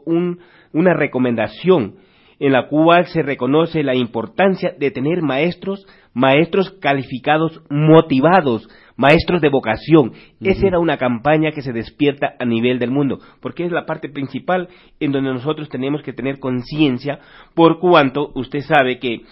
una 0.73 0.95
recomendación 0.95 1.97
en 2.41 2.53
la 2.53 2.69
cual 2.69 3.07
se 3.07 3.23
reconoce 3.23 3.83
la 3.83 3.95
importancia 3.95 4.73
de 4.77 4.91
tener 4.91 5.23
maestros, 5.23 5.87
maestros 6.15 6.71
calificados, 6.81 7.63
motivados, 7.71 8.69
maestros 8.97 9.41
de 9.41 9.49
vocación. 9.49 10.13
Esa 10.41 10.67
era 10.67 10.79
una 10.79 10.99
campaña 10.99 11.53
que 11.53 11.63
se 11.63 11.73
despierta 11.73 12.35
a 12.39 12.45
nivel 12.45 12.79
del 12.79 12.91
mundo, 12.91 13.19
porque 13.41 13.65
es 13.65 13.73
la 13.73 13.87
parte 13.87 14.09
principal 14.09 14.69
en 14.99 15.13
donde 15.13 15.33
nosotros 15.33 15.69
tenemos 15.69 16.03
que 16.03 16.13
tener 16.13 16.39
conciencia, 16.39 17.21
por 17.55 17.79
cuanto 17.79 18.31
usted 18.35 18.61
sabe 18.61 18.99
que 18.99 19.23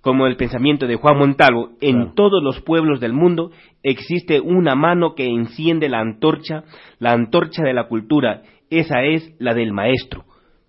como 0.00 0.26
el 0.26 0.36
pensamiento 0.36 0.86
de 0.86 0.94
Juan 0.94 1.18
Montalvo, 1.18 1.70
en 1.80 2.14
todos 2.14 2.42
los 2.42 2.60
pueblos 2.62 3.00
del 3.00 3.12
mundo 3.12 3.50
existe 3.82 4.40
una 4.40 4.76
mano 4.76 5.14
que 5.14 5.26
enciende 5.26 5.88
la 5.88 6.00
antorcha, 6.00 6.62
la 7.00 7.12
antorcha 7.12 7.62
de 7.64 7.74
la 7.74 7.88
cultura, 7.88 8.42
esa 8.70 9.02
es 9.02 9.34
la 9.38 9.54
del 9.54 9.72
maestro 9.72 10.24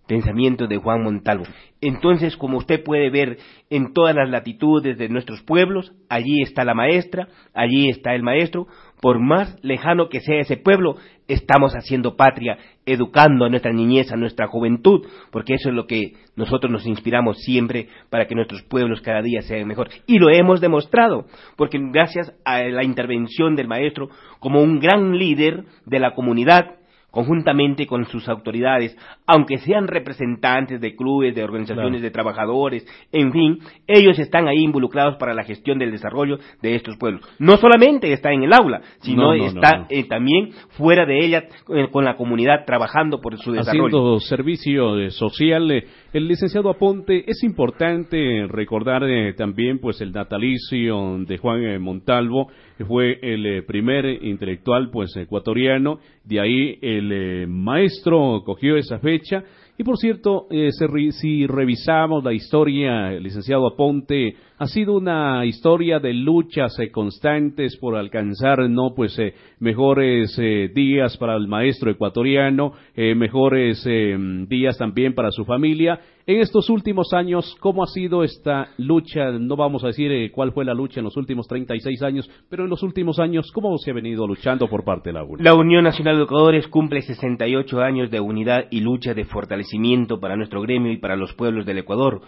pensamiento 0.09 0.65
de 0.65 0.77
Juan 0.77 1.03
Montalvo. 1.03 1.45
Entonces, 1.81 2.35
como 2.35 2.57
usted 2.57 2.83
puede 2.83 3.11
ver 3.11 3.37
en 3.69 3.93
todas 3.93 4.15
las 4.15 4.27
latitudes 4.27 4.97
de 4.97 5.07
nuestros 5.07 5.43
pueblos, 5.43 5.93
allí 6.09 6.41
está 6.41 6.65
la 6.65 6.73
maestra, 6.73 7.27
allí 7.53 7.89
está 7.89 8.15
el 8.15 8.23
maestro, 8.23 8.67
por 8.99 9.19
más 9.19 9.55
lejano 9.61 10.09
que 10.09 10.19
sea 10.19 10.41
ese 10.41 10.57
pueblo, 10.57 10.95
estamos 11.27 11.73
haciendo 11.73 12.17
patria, 12.17 12.57
educando 12.87 13.45
a 13.45 13.49
nuestra 13.49 13.71
niñez, 13.71 14.11
a 14.11 14.17
nuestra 14.17 14.47
juventud, 14.47 15.05
porque 15.31 15.53
eso 15.53 15.69
es 15.69 15.75
lo 15.75 15.85
que 15.85 16.13
nosotros 16.35 16.71
nos 16.71 16.87
inspiramos 16.87 17.37
siempre 17.43 17.87
para 18.09 18.25
que 18.25 18.35
nuestros 18.35 18.63
pueblos 18.63 19.01
cada 19.01 19.21
día 19.21 19.43
sean 19.43 19.67
mejor. 19.67 19.89
Y 20.07 20.17
lo 20.17 20.29
hemos 20.31 20.59
demostrado, 20.59 21.27
porque 21.55 21.77
gracias 21.93 22.33
a 22.43 22.63
la 22.63 22.83
intervención 22.83 23.55
del 23.55 23.67
maestro 23.67 24.09
como 24.39 24.59
un 24.61 24.79
gran 24.79 25.17
líder 25.17 25.65
de 25.85 25.99
la 25.99 26.15
comunidad, 26.15 26.78
conjuntamente 27.11 27.87
con 27.87 28.05
sus 28.05 28.27
autoridades, 28.29 28.97
aunque 29.25 29.57
sean 29.57 29.87
representantes 29.87 30.79
de 30.79 30.95
clubes, 30.95 31.35
de 31.35 31.43
organizaciones 31.43 32.01
de 32.01 32.11
trabajadores, 32.11 32.85
en 33.11 33.31
fin, 33.31 33.59
ellos 33.87 34.19
están 34.19 34.47
ahí 34.47 34.59
involucrados 34.59 35.17
para 35.17 35.33
la 35.33 35.43
gestión 35.43 35.79
del 35.79 35.91
desarrollo 35.91 36.37
de 36.61 36.75
estos 36.75 36.97
pueblos. 36.97 37.21
No 37.39 37.57
solamente 37.57 38.11
está 38.13 38.31
en 38.31 38.43
el 38.43 38.53
aula, 38.53 38.81
sino 39.01 39.33
está 39.33 39.87
eh, 39.89 40.07
también 40.07 40.51
fuera 40.71 41.05
de 41.05 41.25
ella 41.25 41.43
eh, 41.73 41.87
con 41.91 42.05
la 42.05 42.15
comunidad 42.15 42.65
trabajando 42.65 43.19
por 43.21 43.37
su 43.37 43.51
desarrollo. 43.51 43.87
Haciendo 43.87 44.19
servicio 44.19 45.09
social, 45.11 45.83
el 46.11 46.27
licenciado 46.27 46.69
Aponte, 46.69 47.23
es 47.29 47.43
importante 47.43 48.47
recordar 48.47 49.03
también 49.37 49.79
pues 49.79 50.01
el 50.01 50.11
natalicio 50.11 51.17
de 51.19 51.37
Juan 51.37 51.81
Montalvo, 51.81 52.47
que 52.77 52.85
fue 52.85 53.19
el 53.21 53.63
primer 53.65 54.05
intelectual 54.23 54.89
pues 54.89 55.15
ecuatoriano, 55.15 55.99
de 56.23 56.39
ahí 56.39 56.79
el 56.81 57.11
eh, 57.11 57.47
maestro 57.47 58.41
cogió 58.45 58.75
esa 58.77 58.99
fecha. 58.99 59.43
Y 59.77 59.83
por 59.83 59.97
cierto, 59.97 60.47
eh, 60.49 60.71
si 61.11 61.47
revisamos 61.47 62.23
la 62.23 62.33
historia, 62.33 63.11
licenciado 63.11 63.67
Aponte, 63.67 64.35
ha 64.59 64.67
sido 64.67 64.95
una 64.95 65.45
historia 65.45 65.99
de 65.99 66.13
luchas 66.13 66.77
eh, 66.79 66.91
constantes 66.91 67.77
por 67.77 67.95
alcanzar, 67.95 68.69
no, 68.69 68.93
pues, 68.95 69.19
mejores 69.59 70.39
días 70.75 71.17
para 71.17 71.35
el 71.35 71.47
maestro 71.47 71.89
ecuatoriano, 71.89 72.73
mejores 72.95 73.83
días 74.47 74.77
también 74.77 75.15
para 75.15 75.31
su 75.31 75.45
familia 75.45 75.99
en 76.29 76.41
estos 76.41 76.69
últimos 76.69 77.11
años, 77.13 77.57
¿cómo 77.59 77.81
ha 77.81 77.87
sido 77.87 78.23
esta 78.23 78.67
lucha? 78.77 79.31
No 79.31 79.55
vamos 79.55 79.83
a 79.83 79.87
decir 79.87 80.11
eh, 80.11 80.29
cuál 80.29 80.51
fue 80.51 80.63
la 80.63 80.75
lucha 80.75 80.99
en 80.99 81.05
los 81.05 81.17
últimos 81.17 81.47
36 81.47 82.03
años, 82.03 82.29
pero 82.51 82.65
en 82.65 82.69
los 82.69 82.83
últimos 82.83 83.17
años, 83.17 83.51
¿cómo 83.51 83.75
se 83.79 83.89
ha 83.89 83.95
venido 83.95 84.27
luchando 84.27 84.67
por 84.67 84.83
parte 84.83 85.09
de 85.09 85.13
la 85.13 85.23
UNI? 85.23 85.43
La 85.43 85.55
Unión 85.55 85.85
Nacional 85.85 86.17
de 86.17 86.21
Educadores 86.21 86.67
cumple 86.67 87.01
68 87.01 87.81
años 87.81 88.11
de 88.11 88.19
unidad 88.19 88.65
y 88.69 88.81
lucha 88.81 89.15
de 89.15 89.25
fortalecimiento 89.25 90.19
para 90.19 90.35
nuestro 90.35 90.61
gremio 90.61 90.91
y 90.91 90.97
para 90.97 91.15
los 91.15 91.33
pueblos 91.33 91.65
del 91.65 91.79
Ecuador 91.79 92.21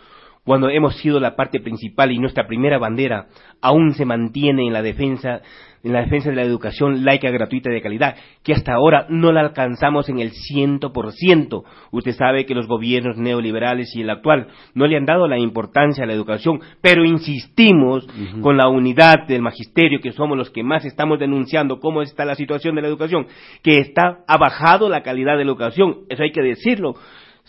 cuando 0.44 0.70
hemos 0.70 0.96
sido 0.98 1.20
la 1.20 1.36
parte 1.36 1.60
principal 1.60 2.12
y 2.12 2.20
nuestra 2.20 2.48
primera 2.48 2.80
bandera 2.80 3.28
aún 3.62 3.94
se 3.94 4.06
mantiene 4.06 4.66
en 4.66 4.74
la 4.74 4.82
defensa 4.82 5.42
en 5.84 5.94
la 5.94 6.02
defensa 6.02 6.30
de 6.30 6.36
la 6.36 6.44
educación 6.44 7.04
laica, 7.04 7.30
gratuita 7.32 7.70
y 7.70 7.74
de 7.74 7.82
calidad, 7.82 8.16
que 8.44 8.54
hasta 8.54 8.74
ahora 8.74 9.08
no 9.10 9.32
la 9.32 9.42
alcanzamos 9.42 10.10
en 10.10 10.20
el 10.20 10.32
ciento 10.32 10.94
por 10.94 11.12
ciento. 11.12 11.64
Usted 11.92 12.12
sabe 12.12 12.46
que 12.46 12.54
los 12.54 12.68
gobiernos 12.68 13.18
neoliberales 13.18 13.96
y 13.96 14.02
el 14.02 14.10
actual 14.10 14.48
no 14.74 14.86
le 14.86 14.98
han 14.98 15.06
dado 15.06 15.28
la 15.28 15.40
importancia 15.40 16.04
a 16.04 16.08
la 16.08 16.14
educación, 16.14 16.60
pero 16.82 17.04
insistimos 17.04 18.08
con 18.42 18.58
la 18.58 18.68
unidad 18.68 19.26
del 19.28 19.42
magisterio, 19.42 20.00
que 20.02 20.12
somos 20.12 20.38
los 20.38 20.52
que 20.52 20.64
más 20.64 20.86
estamos 20.86 21.20
denunciando 21.20 21.80
cómo 21.80 22.02
está 22.02 22.26
la 22.26 22.36
situación 22.36 22.76
de 22.76 22.84
la 22.84 22.88
educación, 22.88 23.28
que 23.64 23.80
está 23.80 24.20
ha 24.28 24.38
bajado 24.38 24.90
la 24.90 25.02
calidad 25.02 25.34
de 25.38 25.46
la 25.46 25.52
educación, 25.52 26.02
eso 26.10 26.24
hay 26.24 26.32
que 26.32 26.42
decirlo 26.44 26.96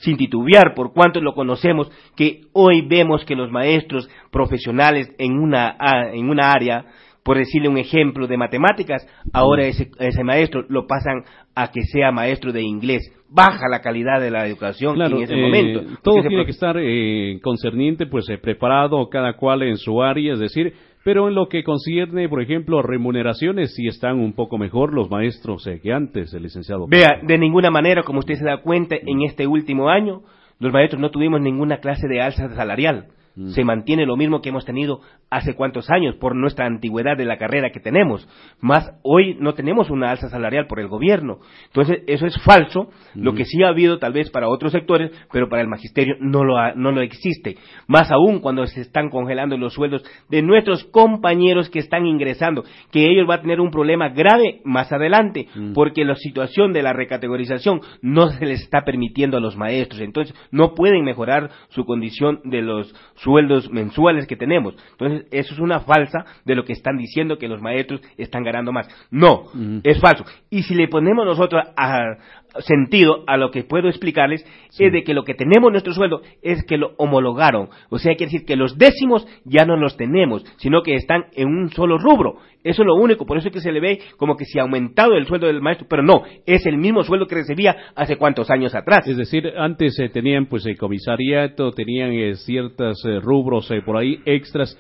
sin 0.02 0.16
titubear, 0.16 0.74
por 0.74 0.92
cuanto 0.92 1.20
lo 1.20 1.32
conocemos, 1.32 1.90
que 2.16 2.42
hoy 2.52 2.82
vemos 2.82 3.24
que 3.24 3.36
los 3.36 3.50
maestros 3.50 4.08
profesionales 4.30 5.10
en 5.18 5.38
una, 5.38 5.76
en 6.12 6.28
una 6.28 6.50
área, 6.50 6.84
por 7.22 7.38
decirle 7.38 7.68
un 7.68 7.78
ejemplo 7.78 8.26
de 8.26 8.36
matemáticas, 8.36 9.06
ahora 9.32 9.64
ese, 9.64 9.90
ese 10.00 10.24
maestro 10.24 10.64
lo 10.68 10.86
pasan 10.88 11.22
a 11.54 11.70
que 11.70 11.82
sea 11.82 12.10
maestro 12.10 12.52
de 12.52 12.62
inglés. 12.62 13.12
Baja 13.28 13.68
la 13.70 13.80
calidad 13.80 14.20
de 14.20 14.30
la 14.30 14.46
educación 14.46 15.00
en 15.00 15.22
ese 15.22 15.34
eh, 15.34 15.40
momento. 15.40 15.82
Todo 16.02 16.20
tiene 16.22 16.44
que 16.44 16.50
estar 16.50 16.76
eh, 16.78 17.38
concerniente, 17.40 18.06
pues 18.06 18.28
eh, 18.28 18.38
preparado 18.38 19.08
cada 19.08 19.34
cual 19.34 19.62
en 19.62 19.76
su 19.76 20.02
área, 20.02 20.34
es 20.34 20.40
decir, 20.40 20.74
pero 21.04 21.28
en 21.28 21.34
lo 21.34 21.48
que 21.48 21.64
concierne, 21.64 22.28
por 22.28 22.42
ejemplo, 22.42 22.82
remuneraciones, 22.82 23.74
sí 23.74 23.86
están 23.86 24.18
un 24.20 24.34
poco 24.34 24.58
mejor 24.58 24.94
los 24.94 25.10
maestros 25.10 25.66
eh, 25.66 25.80
que 25.82 25.92
antes, 25.92 26.32
el 26.32 26.44
licenciado. 26.44 26.86
Vea, 26.88 27.20
de 27.22 27.38
ninguna 27.38 27.70
manera, 27.70 28.02
como 28.02 28.20
usted 28.20 28.34
se 28.34 28.44
da 28.44 28.58
cuenta, 28.58 28.96
en 28.96 29.22
este 29.22 29.46
último 29.46 29.88
año, 29.88 30.22
los 30.58 30.72
maestros 30.72 31.00
no 31.00 31.10
tuvimos 31.10 31.40
ninguna 31.40 31.78
clase 31.78 32.06
de 32.06 32.20
alza 32.20 32.48
salarial. 32.54 33.08
Mm. 33.34 33.48
Se 33.50 33.64
mantiene 33.64 34.06
lo 34.06 34.16
mismo 34.16 34.42
que 34.42 34.50
hemos 34.50 34.64
tenido 34.64 35.00
hace 35.30 35.54
cuántos 35.54 35.90
años 35.90 36.16
por 36.16 36.36
nuestra 36.36 36.66
antigüedad 36.66 37.16
de 37.16 37.24
la 37.24 37.38
carrera 37.38 37.70
que 37.70 37.80
tenemos. 37.80 38.28
Más 38.60 38.92
hoy 39.02 39.36
no 39.40 39.54
tenemos 39.54 39.90
una 39.90 40.10
alza 40.10 40.28
salarial 40.28 40.66
por 40.66 40.80
el 40.80 40.88
gobierno. 40.88 41.38
Entonces, 41.66 42.02
eso 42.06 42.26
es 42.26 42.36
falso. 42.42 42.90
Lo 43.14 43.32
mm. 43.32 43.36
que 43.36 43.44
sí 43.44 43.62
ha 43.62 43.68
habido 43.68 43.98
tal 43.98 44.12
vez 44.12 44.30
para 44.30 44.48
otros 44.48 44.72
sectores, 44.72 45.10
pero 45.32 45.48
para 45.48 45.62
el 45.62 45.68
magisterio 45.68 46.16
no 46.20 46.44
lo, 46.44 46.74
no 46.74 46.92
lo 46.92 47.00
existe. 47.00 47.56
Más 47.86 48.10
aún 48.10 48.40
cuando 48.40 48.66
se 48.66 48.82
están 48.82 49.08
congelando 49.08 49.56
los 49.56 49.72
sueldos 49.72 50.04
de 50.28 50.42
nuestros 50.42 50.84
compañeros 50.84 51.70
que 51.70 51.78
están 51.78 52.06
ingresando, 52.06 52.64
que 52.90 53.10
ellos 53.10 53.26
van 53.26 53.38
a 53.38 53.42
tener 53.42 53.60
un 53.60 53.70
problema 53.70 54.10
grave 54.10 54.60
más 54.64 54.92
adelante, 54.92 55.48
mm. 55.54 55.72
porque 55.72 56.04
la 56.04 56.16
situación 56.16 56.72
de 56.72 56.82
la 56.82 56.92
recategorización 56.92 57.80
no 58.02 58.28
se 58.28 58.44
les 58.44 58.62
está 58.62 58.82
permitiendo 58.82 59.36
a 59.36 59.40
los 59.40 59.56
maestros. 59.56 60.00
Entonces, 60.02 60.34
no 60.50 60.74
pueden 60.74 61.04
mejorar 61.04 61.50
su 61.70 61.84
condición 61.84 62.40
de 62.44 62.62
los 62.62 62.94
sueldos 63.22 63.70
mensuales 63.70 64.26
que 64.26 64.36
tenemos. 64.36 64.74
Entonces, 64.92 65.26
eso 65.30 65.54
es 65.54 65.60
una 65.60 65.80
falsa 65.80 66.24
de 66.44 66.54
lo 66.54 66.64
que 66.64 66.72
están 66.72 66.96
diciendo 66.96 67.38
que 67.38 67.48
los 67.48 67.62
maestros 67.62 68.00
están 68.16 68.42
ganando 68.42 68.72
más. 68.72 68.88
No, 69.10 69.44
es 69.82 70.00
falso. 70.00 70.24
Y 70.50 70.62
si 70.62 70.74
le 70.74 70.88
ponemos 70.88 71.24
nosotros 71.24 71.62
a, 71.76 72.16
sentido 72.60 73.24
a 73.26 73.36
lo 73.36 73.50
que 73.50 73.64
puedo 73.64 73.88
explicarles 73.88 74.44
es 74.78 74.92
de 74.92 75.02
que 75.04 75.14
lo 75.14 75.24
que 75.24 75.34
tenemos 75.34 75.70
nuestro 75.70 75.92
sueldo 75.92 76.22
es 76.42 76.64
que 76.64 76.76
lo 76.76 76.92
homologaron. 76.98 77.68
O 77.90 77.98
sea, 77.98 78.14
quiere 78.14 78.32
decir 78.32 78.46
que 78.46 78.56
los 78.56 78.78
décimos 78.78 79.26
ya 79.44 79.64
no 79.64 79.76
los 79.76 79.96
tenemos, 79.96 80.44
sino 80.56 80.82
que 80.82 80.94
están 80.94 81.26
en 81.34 81.48
un 81.48 81.70
solo 81.70 81.98
rubro. 81.98 82.38
Eso 82.64 82.82
es 82.82 82.86
lo 82.86 82.94
único, 82.94 83.26
por 83.26 83.38
eso 83.38 83.48
es 83.48 83.54
que 83.54 83.60
se 83.60 83.72
le 83.72 83.80
ve 83.80 83.98
como 84.16 84.36
que 84.36 84.44
se 84.44 84.60
ha 84.60 84.62
aumentado 84.62 85.14
el 85.14 85.26
sueldo 85.26 85.48
del 85.48 85.60
maestro, 85.60 85.86
pero 85.88 86.02
no, 86.02 86.22
es 86.46 86.64
el 86.66 86.78
mismo 86.78 87.02
sueldo 87.02 87.26
que 87.26 87.34
recibía 87.34 87.76
hace 87.96 88.16
cuántos 88.16 88.50
años 88.50 88.74
atrás. 88.74 89.06
Es 89.08 89.16
decir, 89.16 89.52
antes 89.56 89.98
eh, 89.98 90.08
tenían 90.10 90.46
pues 90.46 90.64
el 90.66 90.78
comisariato, 90.78 91.72
tenían 91.72 92.12
eh, 92.12 92.34
ciertos 92.36 93.04
eh, 93.04 93.18
rubros 93.20 93.72
por 93.84 93.96
ahí 93.96 94.20
extras, 94.24 94.78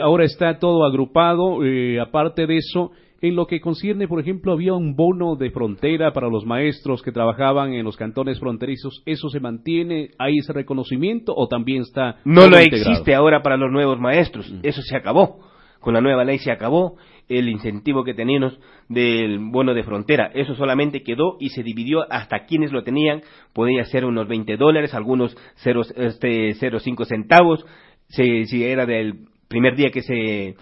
ahora 0.00 0.24
está 0.24 0.60
todo 0.60 0.84
agrupado, 0.84 1.58
aparte 2.00 2.46
de 2.46 2.58
eso, 2.58 2.92
en 3.24 3.36
lo 3.36 3.46
que 3.46 3.62
concierne, 3.62 4.06
por 4.06 4.20
ejemplo, 4.20 4.52
había 4.52 4.74
un 4.74 4.96
bono 4.96 5.34
de 5.34 5.50
frontera 5.50 6.12
para 6.12 6.28
los 6.28 6.44
maestros 6.44 7.00
que 7.00 7.10
trabajaban 7.10 7.72
en 7.72 7.82
los 7.82 7.96
cantones 7.96 8.38
fronterizos. 8.38 9.02
¿Eso 9.06 9.30
se 9.30 9.40
mantiene? 9.40 10.10
¿Hay 10.18 10.36
ese 10.36 10.52
reconocimiento 10.52 11.32
o 11.34 11.48
también 11.48 11.80
está.? 11.80 12.18
No 12.26 12.46
lo 12.48 12.58
existe 12.58 13.14
ahora 13.14 13.42
para 13.42 13.56
los 13.56 13.72
nuevos 13.72 13.98
maestros. 13.98 14.52
Mm. 14.52 14.58
Eso 14.62 14.82
se 14.82 14.94
acabó. 14.94 15.40
Con 15.80 15.94
la 15.94 16.02
nueva 16.02 16.22
ley 16.24 16.36
se 16.36 16.52
acabó 16.52 16.96
el 17.26 17.48
incentivo 17.48 18.04
que 18.04 18.12
teníamos 18.12 18.60
del 18.90 19.38
bono 19.38 19.72
de 19.72 19.84
frontera. 19.84 20.30
Eso 20.34 20.54
solamente 20.54 21.02
quedó 21.02 21.38
y 21.40 21.48
se 21.48 21.62
dividió 21.62 22.04
hasta 22.12 22.44
quienes 22.44 22.72
lo 22.72 22.84
tenían. 22.84 23.22
Podía 23.54 23.86
ser 23.86 24.04
unos 24.04 24.28
20 24.28 24.58
dólares, 24.58 24.92
algunos 24.92 25.34
0,5 25.64 25.94
este, 25.96 27.04
centavos. 27.06 27.64
Si, 28.08 28.44
si 28.44 28.64
era 28.64 28.84
del 28.84 29.28
primer 29.48 29.76
día 29.76 29.88
que 29.90 30.02
se 30.02 30.56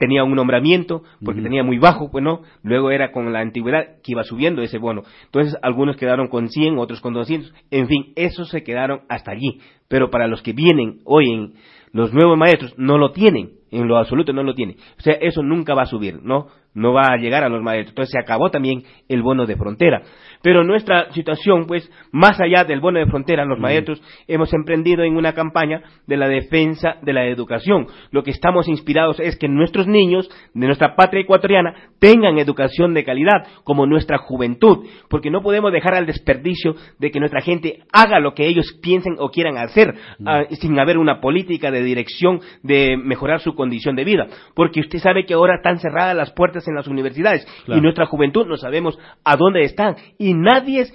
tenía 0.00 0.24
un 0.24 0.34
nombramiento 0.34 1.02
porque 1.22 1.42
tenía 1.42 1.62
muy 1.62 1.78
bajo, 1.78 2.10
pues 2.10 2.24
no, 2.24 2.40
luego 2.62 2.90
era 2.90 3.12
con 3.12 3.32
la 3.34 3.40
antigüedad 3.40 4.00
que 4.02 4.12
iba 4.12 4.24
subiendo 4.24 4.62
ese 4.62 4.78
bono. 4.78 5.02
Entonces 5.26 5.56
algunos 5.62 5.98
quedaron 5.98 6.28
con 6.28 6.48
100, 6.48 6.78
otros 6.78 7.02
con 7.02 7.12
200, 7.12 7.52
en 7.70 7.86
fin, 7.86 8.12
esos 8.16 8.48
se 8.48 8.62
quedaron 8.62 9.02
hasta 9.10 9.32
allí. 9.32 9.60
Pero 9.88 10.10
para 10.10 10.26
los 10.26 10.40
que 10.40 10.54
vienen 10.54 11.00
hoy 11.04 11.30
en 11.30 11.54
los 11.92 12.14
nuevos 12.14 12.38
maestros 12.38 12.74
no 12.78 12.96
lo 12.96 13.12
tienen, 13.12 13.59
en 13.70 13.86
lo 13.86 13.98
absoluto 13.98 14.32
no 14.32 14.42
lo 14.42 14.54
tienen. 14.54 14.76
O 14.98 15.02
sea, 15.02 15.14
eso 15.14 15.42
nunca 15.42 15.74
va 15.74 15.82
a 15.82 15.86
subir, 15.86 16.20
¿no? 16.22 16.48
No 16.72 16.92
va 16.92 17.08
a 17.12 17.16
llegar 17.16 17.42
a 17.42 17.48
los 17.48 17.62
maestros. 17.62 17.90
Entonces 17.90 18.12
se 18.12 18.20
acabó 18.20 18.50
también 18.50 18.84
el 19.08 19.22
bono 19.22 19.46
de 19.46 19.56
frontera. 19.56 20.02
Pero 20.42 20.64
nuestra 20.64 21.12
situación, 21.12 21.66
pues, 21.66 21.90
más 22.12 22.40
allá 22.40 22.64
del 22.64 22.80
bono 22.80 22.98
de 22.98 23.06
frontera, 23.06 23.44
los 23.44 23.58
maestros 23.58 24.00
hemos 24.26 24.52
emprendido 24.54 25.02
en 25.02 25.16
una 25.16 25.34
campaña 25.34 25.82
de 26.06 26.16
la 26.16 26.28
defensa 26.28 26.96
de 27.02 27.12
la 27.12 27.26
educación. 27.26 27.88
Lo 28.10 28.22
que 28.22 28.30
estamos 28.30 28.68
inspirados 28.68 29.20
es 29.20 29.36
que 29.36 29.48
nuestros 29.48 29.86
niños 29.86 30.30
de 30.54 30.66
nuestra 30.66 30.94
patria 30.96 31.22
ecuatoriana 31.22 31.74
tengan 31.98 32.38
educación 32.38 32.94
de 32.94 33.04
calidad, 33.04 33.46
como 33.64 33.86
nuestra 33.86 34.18
juventud, 34.18 34.86
porque 35.08 35.30
no 35.30 35.42
podemos 35.42 35.72
dejar 35.72 35.94
al 35.94 36.06
desperdicio 36.06 36.74
de 36.98 37.10
que 37.10 37.20
nuestra 37.20 37.42
gente 37.42 37.80
haga 37.92 38.18
lo 38.20 38.34
que 38.34 38.46
ellos 38.46 38.78
piensen 38.80 39.16
o 39.18 39.30
quieran 39.30 39.58
hacer, 39.58 39.94
ah, 40.24 40.44
sin 40.52 40.78
haber 40.78 40.98
una 40.98 41.20
política 41.20 41.70
de 41.70 41.82
dirección 41.82 42.40
de 42.62 42.96
mejorar 42.96 43.40
su 43.40 43.54
condición 43.60 43.94
de 43.94 44.04
vida. 44.04 44.26
Porque 44.54 44.80
usted 44.80 44.98
sabe 44.98 45.26
que 45.26 45.34
ahora 45.34 45.56
están 45.56 45.78
cerradas 45.78 46.16
las 46.16 46.32
puertas 46.32 46.66
en 46.66 46.74
las 46.74 46.88
universidades 46.88 47.46
y 47.66 47.78
nuestra 47.80 48.06
juventud 48.06 48.46
no 48.46 48.56
sabemos 48.56 48.98
a 49.22 49.36
dónde 49.36 49.64
están 49.64 49.96
y 50.18 50.32
nadie 50.32 50.86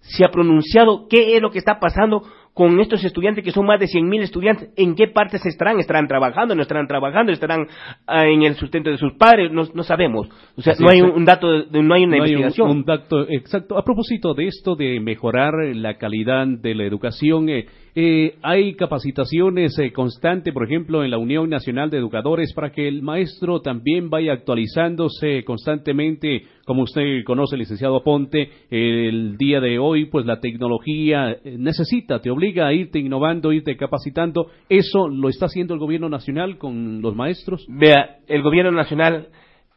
se 0.00 0.24
ha 0.24 0.28
pronunciado 0.28 1.06
qué 1.08 1.36
es 1.36 1.42
lo 1.42 1.50
que 1.50 1.58
está 1.58 1.78
pasando 1.80 2.22
con 2.52 2.78
estos 2.80 3.02
estudiantes 3.04 3.44
que 3.44 3.52
son 3.52 3.64
más 3.64 3.78
de 3.80 3.86
100.000 3.86 4.22
estudiantes, 4.22 4.70
¿en 4.76 4.94
qué 4.94 5.06
partes 5.06 5.44
estarán? 5.46 5.78
¿Estarán 5.78 6.08
trabajando? 6.08 6.54
¿No 6.54 6.62
estarán 6.62 6.86
trabajando? 6.86 7.32
¿Estarán 7.32 7.66
ah, 8.06 8.26
en 8.26 8.42
el 8.42 8.54
sustento 8.56 8.90
de 8.90 8.98
sus 8.98 9.14
padres? 9.14 9.50
No, 9.52 9.64
sabemos. 9.82 10.28
O 10.56 10.60
sea, 10.60 10.74
no 10.78 10.90
hay 10.90 11.00
un, 11.00 11.24
dato, 11.24 11.46
no 11.70 11.94
hay 11.94 12.04
una 12.04 12.18
investigación. 12.18 12.70
un, 12.70 12.84
dato 12.84 13.26
exacto. 13.28 13.78
A 13.78 13.84
propósito 13.84 14.34
de 14.34 14.48
esto 14.48 14.74
de 14.74 15.00
mejorar 15.00 15.54
la 15.74 15.96
calidad 15.96 16.46
de 16.46 16.74
la 16.74 16.84
educación, 16.84 17.48
eh, 17.48 17.66
eh, 17.94 18.36
hay 18.42 18.74
capacitaciones 18.74 19.78
eh, 19.78 19.92
constantes, 19.92 20.54
por 20.54 20.64
ejemplo, 20.64 21.02
en 21.02 21.10
la 21.10 21.18
Unión 21.18 21.48
Nacional 21.50 21.90
de 21.90 21.98
Educadores, 21.98 22.52
para 22.54 22.70
que 22.70 22.86
el 22.86 23.02
maestro 23.02 23.60
también 23.60 24.10
vaya 24.10 24.32
actualizándose 24.32 25.42
constantemente, 25.44 26.44
como 26.64 26.82
usted 26.82 27.24
conoce, 27.24 27.56
licenciado 27.56 28.02
Ponte, 28.02 28.48
el 28.70 29.36
día 29.36 29.60
de 29.60 29.78
hoy, 29.78 30.06
pues 30.06 30.24
la 30.24 30.40
tecnología 30.40 31.32
eh, 31.32 31.56
necesita, 31.58 32.20
te 32.20 32.30
obliga 32.30 32.68
a 32.68 32.72
irte 32.72 32.98
innovando, 32.98 33.52
irte 33.52 33.76
capacitando. 33.76 34.46
¿Eso 34.68 35.08
lo 35.08 35.28
está 35.28 35.46
haciendo 35.46 35.74
el 35.74 35.80
gobierno 35.80 36.08
nacional 36.08 36.58
con 36.58 37.02
los 37.02 37.16
maestros? 37.16 37.66
Vea, 37.68 38.18
el 38.28 38.42
gobierno 38.42 38.70
nacional 38.70 39.28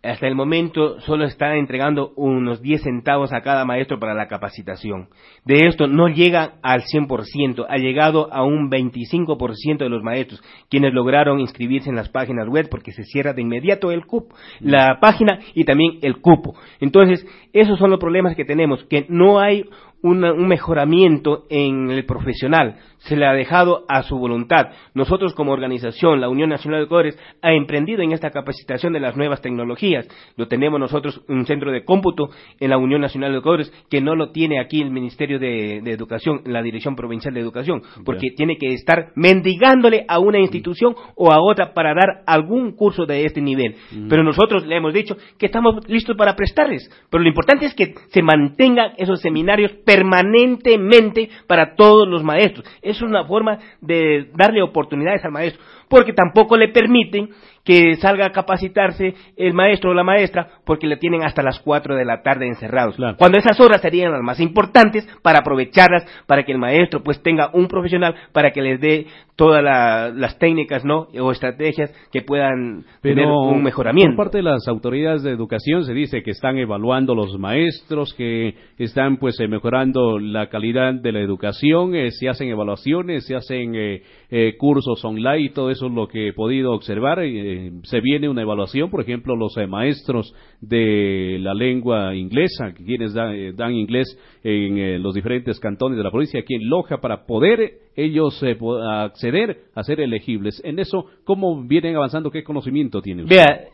hasta 0.04 0.28
el 0.28 0.36
momento 0.36 1.00
solo 1.00 1.24
está 1.26 1.56
entregando 1.56 2.12
unos 2.18 2.62
10 2.62 2.84
centavos 2.84 3.32
a 3.32 3.42
cada 3.42 3.64
maestro 3.64 4.00
para 4.00 4.14
la 4.14 4.28
capacitación. 4.28 5.08
De 5.46 5.66
esto 5.68 5.88
no 5.88 6.10
llega 6.10 6.56
al 6.62 6.82
100%, 6.82 7.66
ha 7.68 7.78
llegado 7.78 8.32
a 8.34 8.44
un 8.44 8.70
25% 8.70 9.78
de 9.78 9.90
los 9.90 10.04
maestros, 10.04 10.44
quienes 10.70 10.94
lograron 10.94 11.40
inscribirse 11.40 11.90
en 11.90 11.96
las 11.96 12.10
páginas 12.10 12.50
web 12.50 12.68
porque 12.70 12.92
se 12.92 13.04
cierra 13.04 13.34
de 13.34 13.42
inmediato 13.42 13.92
el 13.92 14.06
cupo, 14.06 14.36
la 14.60 15.00
página 15.00 15.40
y 15.54 15.64
también 15.64 16.00
el 16.02 16.20
cupo. 16.20 16.56
Entonces, 16.82 17.26
esos 17.54 17.80
son 17.80 17.90
los 17.90 18.00
problemas 18.00 18.36
que 18.36 18.46
tenemos, 18.46 18.84
que 18.86 19.06
no 19.08 19.40
hay 19.40 19.66
un 20.04 20.48
mejoramiento 20.48 21.46
en 21.50 21.90
el 21.90 22.06
profesional, 22.06 22.76
se 22.98 23.16
le 23.16 23.26
ha 23.26 23.34
dejado 23.34 23.86
a 23.88 24.04
su 24.04 24.18
voluntad. 24.18 24.68
Nosotros 24.94 25.34
como 25.34 25.52
organización, 25.52 26.22
la 26.22 26.30
Unión 26.30 26.50
Nacional 26.50 26.80
de 26.80 26.84
Educadores, 26.84 27.20
ha 27.42 27.54
emprendido 27.54 28.02
en 28.02 28.12
esta 28.12 28.32
capacitación 28.32 28.94
de 28.94 29.00
las 29.00 29.16
nuevas 29.16 29.42
tecnologías. 29.42 30.08
Lo 30.36 30.48
tenemos 30.48 30.80
nosotros, 30.80 31.22
un 31.28 31.46
centro 31.46 31.72
de 31.72 31.86
cómputo 31.86 32.30
en 32.60 32.70
la 32.70 32.78
Unión 32.78 33.02
Nacional 33.02 33.32
de 33.32 33.38
Educadores, 33.38 33.74
que 33.90 34.02
no 34.02 34.16
lo 34.16 34.32
tiene 34.32 34.60
aquí 34.60 34.82
el 34.82 34.92
Ministerio 34.92 35.40
de, 35.40 35.78
Educación, 35.94 36.42
la 36.46 36.62
Dirección 36.62 36.96
Provincial 36.96 37.34
de 37.34 37.40
Educación, 37.40 37.82
porque 38.06 38.32
tiene 38.36 38.58
que 38.58 38.74
estar 38.74 39.12
mendigándole 39.16 40.06
a 40.08 40.20
una 40.20 40.40
institución 40.40 40.96
o 41.16 41.32
a 41.32 41.42
otra 41.42 41.74
para 41.74 41.94
dar 41.94 42.24
algún 42.26 42.74
curso 42.74 43.06
de 43.06 43.26
este 43.26 43.42
nivel. 43.42 43.76
Pero 44.10 44.24
nosotros 44.24 44.66
le 44.66 44.76
hemos 44.76 44.94
dicho 44.94 45.16
que 45.38 45.46
estamos 45.46 45.88
listos 45.88 46.18
para 46.18 46.36
prestarles. 46.36 46.90
Pero 47.10 47.24
lo 47.24 47.30
importante 47.30 47.66
es 47.66 47.74
que 47.74 47.94
se 48.08 48.22
mantengan 48.22 48.94
esos 48.98 49.22
seminarios 49.22 49.72
permanentemente 49.94 51.30
para 51.46 51.76
todos 51.76 52.08
los 52.08 52.24
maestros. 52.24 52.66
Es 52.82 53.04
una 53.04 53.26
forma 53.26 53.60
de 53.80 54.32
darle 54.34 54.64
oportunidades 54.64 55.24
al 55.24 55.32
maestro, 55.32 55.62
porque 55.88 56.14
tampoco 56.14 56.58
le 56.58 56.70
permiten 56.70 57.30
que 57.64 57.96
salga 57.96 58.28
a 58.28 58.32
capacitarse 58.32 59.14
el 59.38 59.54
maestro 59.54 59.92
o 59.92 59.94
la 59.94 60.04
maestra 60.04 60.48
porque 60.66 60.88
le 60.88 60.98
tienen 60.98 61.24
hasta 61.24 61.42
las 61.42 61.60
4 61.60 61.96
de 61.96 62.06
la 62.06 62.22
tarde 62.22 62.48
encerrados. 62.48 62.98
Cuando 63.18 63.38
esas 63.38 63.60
horas 63.60 63.82
serían 63.82 64.12
las 64.12 64.22
más 64.22 64.40
importantes 64.40 65.08
para 65.22 65.40
aprovecharlas, 65.40 66.06
para 66.28 66.44
que 66.44 66.52
el 66.52 66.58
maestro 66.58 67.04
pues 67.04 67.22
tenga 67.22 67.50
un 67.54 67.68
profesional 67.68 68.16
para 68.32 68.52
que 68.52 68.62
les 68.62 68.80
dé 68.80 69.08
todas 69.36 69.64
las 69.64 70.38
técnicas 70.38 70.86
no 70.86 71.08
o 71.20 71.32
estrategias 71.32 71.94
que 72.12 72.22
puedan 72.22 72.86
tener 73.02 73.26
un 73.26 73.64
mejoramiento. 73.64 74.16
Por 74.16 74.26
parte 74.26 74.38
de 74.38 74.44
las 74.44 74.68
autoridades 74.68 75.24
de 75.24 75.32
educación 75.32 75.86
se 75.86 75.94
dice 75.94 76.22
que 76.22 76.32
están 76.32 76.58
evaluando 76.58 77.16
los 77.16 77.38
maestros, 77.40 78.14
que 78.14 78.56
están 78.78 79.18
pues 79.18 79.40
eh, 79.40 79.48
mejorando 79.48 80.20
la 80.20 80.50
calidad 80.50 80.94
de 80.94 81.12
la 81.12 81.20
educación, 81.20 81.96
eh, 81.96 82.12
se 82.12 82.30
hacen 82.30 82.50
evaluaciones, 82.50 83.26
se 83.26 83.36
hacen 83.36 83.74
eh, 83.76 84.56
cursos 84.58 85.04
online, 85.04 85.50
todo 85.50 85.70
eso 85.70 85.88
es 85.88 85.92
lo 85.92 86.08
que 86.08 86.30
he 86.30 86.34
podido 86.34 86.74
observar. 86.74 87.20
Eh, 87.54 87.72
se 87.84 88.02
viene 88.02 88.28
una 88.30 88.42
evaluación, 88.42 88.90
por 88.90 89.02
ejemplo, 89.02 89.36
los 89.36 89.56
eh, 89.58 89.68
maestros 89.68 90.34
de 90.60 91.38
la 91.40 91.54
lengua 91.54 92.16
inglesa, 92.16 92.74
quienes 92.74 93.16
eh, 93.16 93.54
dan, 93.56 93.74
inglés 93.74 94.18
en 94.44 95.02
los 95.02 95.14
diferentes 95.14 95.60
cantones 95.60 95.98
de 95.98 96.04
la 96.04 96.10
provincia, 96.10 96.40
aquí 96.40 96.58
Loja, 96.60 97.00
para 97.00 97.26
poder 97.26 97.74
ellos 97.96 98.44
acceder 98.90 99.66
a 99.76 99.84
ser 99.84 100.00
elegibles. 100.00 100.62
En 100.66 100.80
eso, 100.80 101.06
¿cómo 101.24 101.64
vienen 101.64 101.96
avanzando? 101.96 102.32
¿Qué 102.32 102.44
conocimiento 102.44 103.02
tienen? 103.02 103.28
Vea, 103.28 103.68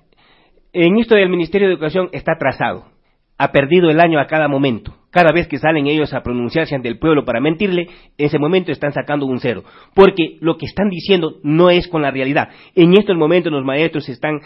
en 0.74 0.98
esto 1.00 1.16
del 1.16 1.30
Ministerio 1.30 1.68
de 1.68 1.74
Educación 1.76 2.10
está 2.12 2.34
trazado. 2.38 2.99
Ha 3.40 3.52
perdido 3.52 3.90
el 3.90 4.00
año 4.00 4.20
a 4.20 4.28
cada 4.28 4.48
momento. 4.48 4.94
Cada 5.12 5.32
vez 5.32 5.48
que 5.48 5.58
salen 5.58 5.88
ellos 5.88 6.14
a 6.14 6.22
pronunciarse 6.22 6.76
ante 6.76 6.88
el 6.88 7.00
pueblo 7.00 7.26
para 7.26 7.40
mentirle, 7.40 7.88
en 8.18 8.26
ese 8.28 8.38
momento 8.38 8.72
están 8.72 8.94
sacando 8.94 9.26
un 9.26 9.40
cero. 9.40 9.64
Porque 9.96 10.38
lo 10.40 10.58
que 10.58 10.68
están 10.68 10.90
diciendo 10.90 11.38
no 11.42 11.72
es 11.72 11.88
con 11.88 12.04
la 12.04 12.12
realidad. 12.12 12.50
En 12.76 12.94
estos 12.96 13.18
momentos 13.18 13.52
los 13.52 13.66
maestros 13.66 14.08
están, 14.08 14.42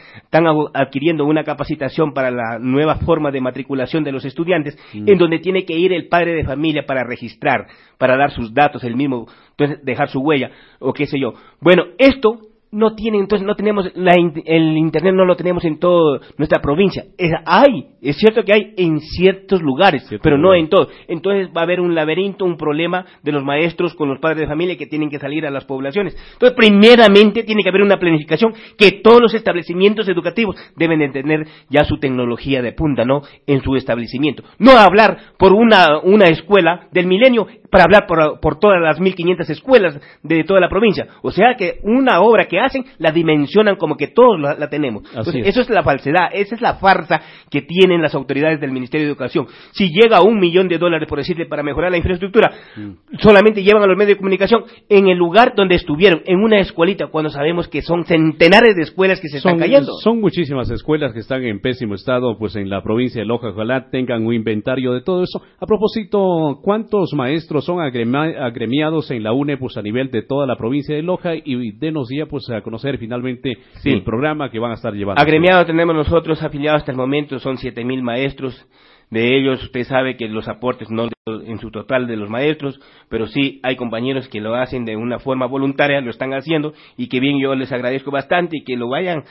adquiriendo 0.74 1.26
una 1.26 1.44
capacitación 1.44 2.14
para 2.14 2.32
la 2.32 2.60
nueva 2.60 2.96
forma 2.98 3.30
de 3.32 3.42
matriculación 3.42 4.06
de 4.06 4.14
los 4.14 4.24
estudiantes, 4.24 4.78
mm. 4.94 5.10
en 5.10 5.18
donde 5.18 5.40
tiene 5.40 5.66
que 5.66 5.78
ir 5.78 5.92
el 5.92 6.08
padre 6.08 6.34
de 6.34 6.46
familia 6.46 6.86
para 6.86 7.04
registrar, 7.04 7.68
para 7.98 8.16
dar 8.16 8.32
sus 8.32 8.54
datos, 8.54 8.84
el 8.86 8.96
mismo, 8.96 9.28
entonces 9.50 9.84
dejar 9.84 10.10
su 10.10 10.22
huella, 10.22 10.52
o 10.80 10.94
qué 10.94 11.08
sé 11.08 11.20
yo. 11.20 11.34
Bueno, 11.60 11.88
esto 11.98 12.40
no 12.74 12.96
tiene, 12.96 13.20
entonces 13.20 13.46
no 13.46 13.56
tenemos, 13.56 13.92
el 13.96 14.78
Internet 14.78 15.14
no 15.14 15.26
lo 15.26 15.36
tenemos 15.36 15.64
en 15.64 15.80
toda 15.80 16.20
nuestra 16.38 16.60
provincia. 16.60 17.04
Es, 17.18 17.32
hay, 17.46 17.86
es 18.02 18.18
cierto 18.18 18.44
que 18.44 18.54
hay 18.54 18.74
en 18.78 19.00
ciertos 19.00 19.62
lugares, 19.62 20.04
pero 20.22 20.38
no 20.38 20.56
en 20.56 20.70
todos. 20.70 20.90
Entonces 21.08 21.50
va 21.56 21.62
a 21.62 21.64
haber 21.66 21.80
un 21.80 21.94
laberinto, 21.94 22.46
un 22.46 22.58
problema 22.58 23.06
de 23.22 23.32
los 23.32 23.44
maestros 23.44 23.94
con 23.94 24.10
los 24.10 24.20
padres 24.20 24.42
de 24.42 24.48
familia 24.48 24.76
que 24.76 24.88
tienen 24.88 25.10
que 25.10 25.20
salir 25.20 25.46
a 25.46 25.52
las 25.52 25.66
poblaciones. 25.66 26.18
Entonces, 26.34 26.58
primeramente 26.58 27.44
tiene 27.44 27.62
que 27.62 27.70
haber 27.70 27.84
una 27.84 28.00
planificación 28.00 28.54
que 28.78 29.02
todos 29.04 29.22
los 29.22 29.34
establecimientos 29.34 30.10
educativos 30.10 30.56
deben 30.76 31.00
de 31.00 31.10
tener 31.10 31.48
ya 31.70 31.84
su 31.84 31.98
tecnología 31.98 32.62
de 32.62 32.74
punta, 32.74 33.06
¿no? 33.06 33.22
En 33.46 33.62
su 33.62 33.76
establecimiento. 33.76 34.44
No 34.58 34.72
hablar 34.72 35.18
por 35.38 35.54
una, 35.54 36.00
una 36.00 36.26
escuela 36.26 36.88
del 36.92 37.06
milenio 37.06 37.48
para 37.70 37.86
hablar 37.86 38.06
por, 38.08 38.40
por 38.40 38.60
todas 38.60 38.80
las 38.82 39.00
1.500 39.00 39.50
escuelas 39.50 40.00
de 40.22 40.44
toda 40.44 40.60
la 40.60 40.70
provincia. 40.70 41.08
O 41.22 41.32
sea 41.32 41.56
que 41.58 41.80
una 41.84 42.22
obra 42.22 42.46
que 42.46 42.60
hacen 42.64 42.86
la 42.98 43.12
dimensionan 43.12 43.76
como 43.76 43.96
que 43.96 44.08
todos 44.08 44.40
la, 44.40 44.70
tenemos. 44.70 45.04
eso 45.16 45.62
es 45.62 45.70
la 45.70 45.84
falsedad, 45.84 46.30
esa 46.34 46.56
es 46.56 46.62
la 46.62 46.76
farsa 46.76 47.22
que 47.50 47.62
tienen 47.62 48.02
las 48.02 48.16
autoridades 48.16 48.60
del 48.60 48.72
Ministerio 48.72 49.06
de 49.06 49.12
Educación. 49.12 49.48
Si 49.72 49.90
llega 49.90 50.18
a 50.18 50.22
un 50.22 50.40
millón 50.40 50.68
de 50.68 50.78
dólares, 50.78 51.08
por 51.08 51.20
decirle, 51.20 51.46
para 51.46 51.64
mejorar 51.64 51.92
la 51.92 51.98
infraestructura, 51.98 52.52
mm. 52.76 53.18
solamente 53.20 53.64
llevan 53.64 53.84
a 53.84 53.88
los 53.88 53.98
medios 53.98 54.16
de 54.16 54.18
comunicación 54.18 54.64
en 54.90 55.08
el 55.08 55.18
lugar 55.18 55.54
donde 55.56 55.76
estuvieron, 55.76 56.22
en 56.26 56.40
una 56.40 56.60
escuelita, 56.60 57.08
cuando 57.08 57.30
sabemos 57.30 57.68
que 57.68 57.82
son 57.82 58.06
centenares 58.06 58.76
de 58.76 58.84
escuelas 58.84 59.20
que 59.20 59.28
se 59.28 59.38
están 59.38 59.60
cayendo. 59.60 59.94
Son 60.04 60.20
muchísimas 60.20 60.70
escuelas 60.70 61.14
que 61.14 61.20
están 61.20 61.44
en 61.44 61.60
pésimo 61.60 61.96
estado, 61.96 62.38
pues 62.38 62.56
en 62.56 62.70
la 62.70 62.82
provincia 62.82 63.22
de 63.22 63.26
Loja, 63.26 63.50
ojalá 63.50 63.90
tengan 63.90 64.26
un 64.26 64.34
inventario 64.34 64.94
de 64.94 65.02
todo 65.02 65.24
eso. 65.24 65.42
A 65.60 65.66
propósito, 65.66 66.60
¿cuántos 66.62 67.14
maestros 67.14 67.66
son 67.66 67.80
agremiados 67.82 69.12
en 69.12 69.24
la 69.24 69.34
UNE 69.34 69.58
pues 69.58 69.78
a 69.78 69.82
nivel 69.82 70.10
de 70.12 70.24
toda 70.24 70.46
la 70.46 70.56
provincia 70.56 70.96
de 70.96 71.02
Loja 71.02 71.34
y 71.36 71.72
denos 71.72 72.10
ya 72.16 72.26
pues 72.26 72.50
a 72.54 72.62
conocer 72.62 72.98
finalmente 72.98 73.58
el 73.84 74.04
programa 74.04 74.50
que 74.50 74.60
van 74.60 74.72
a 74.72 74.76
estar 74.76 74.94
llevando. 74.94 75.22
Agremiados 75.22 75.68
tenemos 75.68 75.96
nosotros 75.96 76.42
afiliados 76.44 76.82
hasta 76.82 76.92
el 76.92 76.98
momento 76.98 77.40
son 77.40 77.58
siete 77.58 77.84
mil 77.84 78.02
maestros 78.04 78.68
de 79.10 79.38
ellos. 79.38 79.64
Usted 79.64 79.84
sabe 79.84 80.18
que 80.18 80.28
los 80.28 80.48
aportes 80.48 80.90
no 80.90 81.10
en 81.26 81.58
su 81.60 81.72
total 81.72 82.06
de 82.06 82.18
los 82.18 82.30
maestros, 82.30 82.82
pero 83.08 83.28
sí 83.28 83.62
hay 83.64 83.78
compañeros 83.78 84.28
que 84.28 84.42
lo 84.42 84.56
hacen 84.56 84.84
de 84.84 84.98
una 84.98 85.20
forma 85.20 85.46
voluntaria, 85.46 86.02
lo 86.02 86.10
están 86.10 86.34
haciendo 86.34 86.74
y 86.98 87.08
que 87.08 87.22
bien 87.22 87.40
yo 87.40 87.56
les 87.56 87.72
agradezco 87.72 88.12
bastante 88.12 88.58
y 88.58 88.64
que 88.66 88.76
lo 88.76 88.90
vayan, 88.90 89.24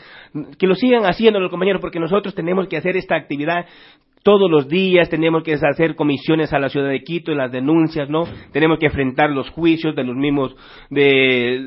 que 0.58 0.66
lo 0.66 0.74
sigan 0.74 1.04
haciendo 1.04 1.38
los 1.38 1.50
compañeros 1.50 1.82
porque 1.82 2.00
nosotros 2.00 2.34
tenemos 2.34 2.66
que 2.68 2.78
hacer 2.78 2.96
esta 2.96 3.14
actividad 3.14 3.66
todos 4.22 4.50
los 4.50 4.68
días 4.68 5.08
tenemos 5.08 5.42
que 5.42 5.54
hacer 5.54 5.96
comisiones 5.96 6.52
a 6.52 6.58
la 6.58 6.68
ciudad 6.68 6.88
de 6.88 7.02
Quito, 7.02 7.34
las 7.34 7.50
denuncias, 7.50 8.08
¿no? 8.08 8.24
Tenemos 8.52 8.78
que 8.78 8.86
enfrentar 8.86 9.30
los 9.30 9.50
juicios 9.50 9.96
de 9.96 10.04
los 10.04 10.16
mismos, 10.16 10.54
de, 10.90 11.58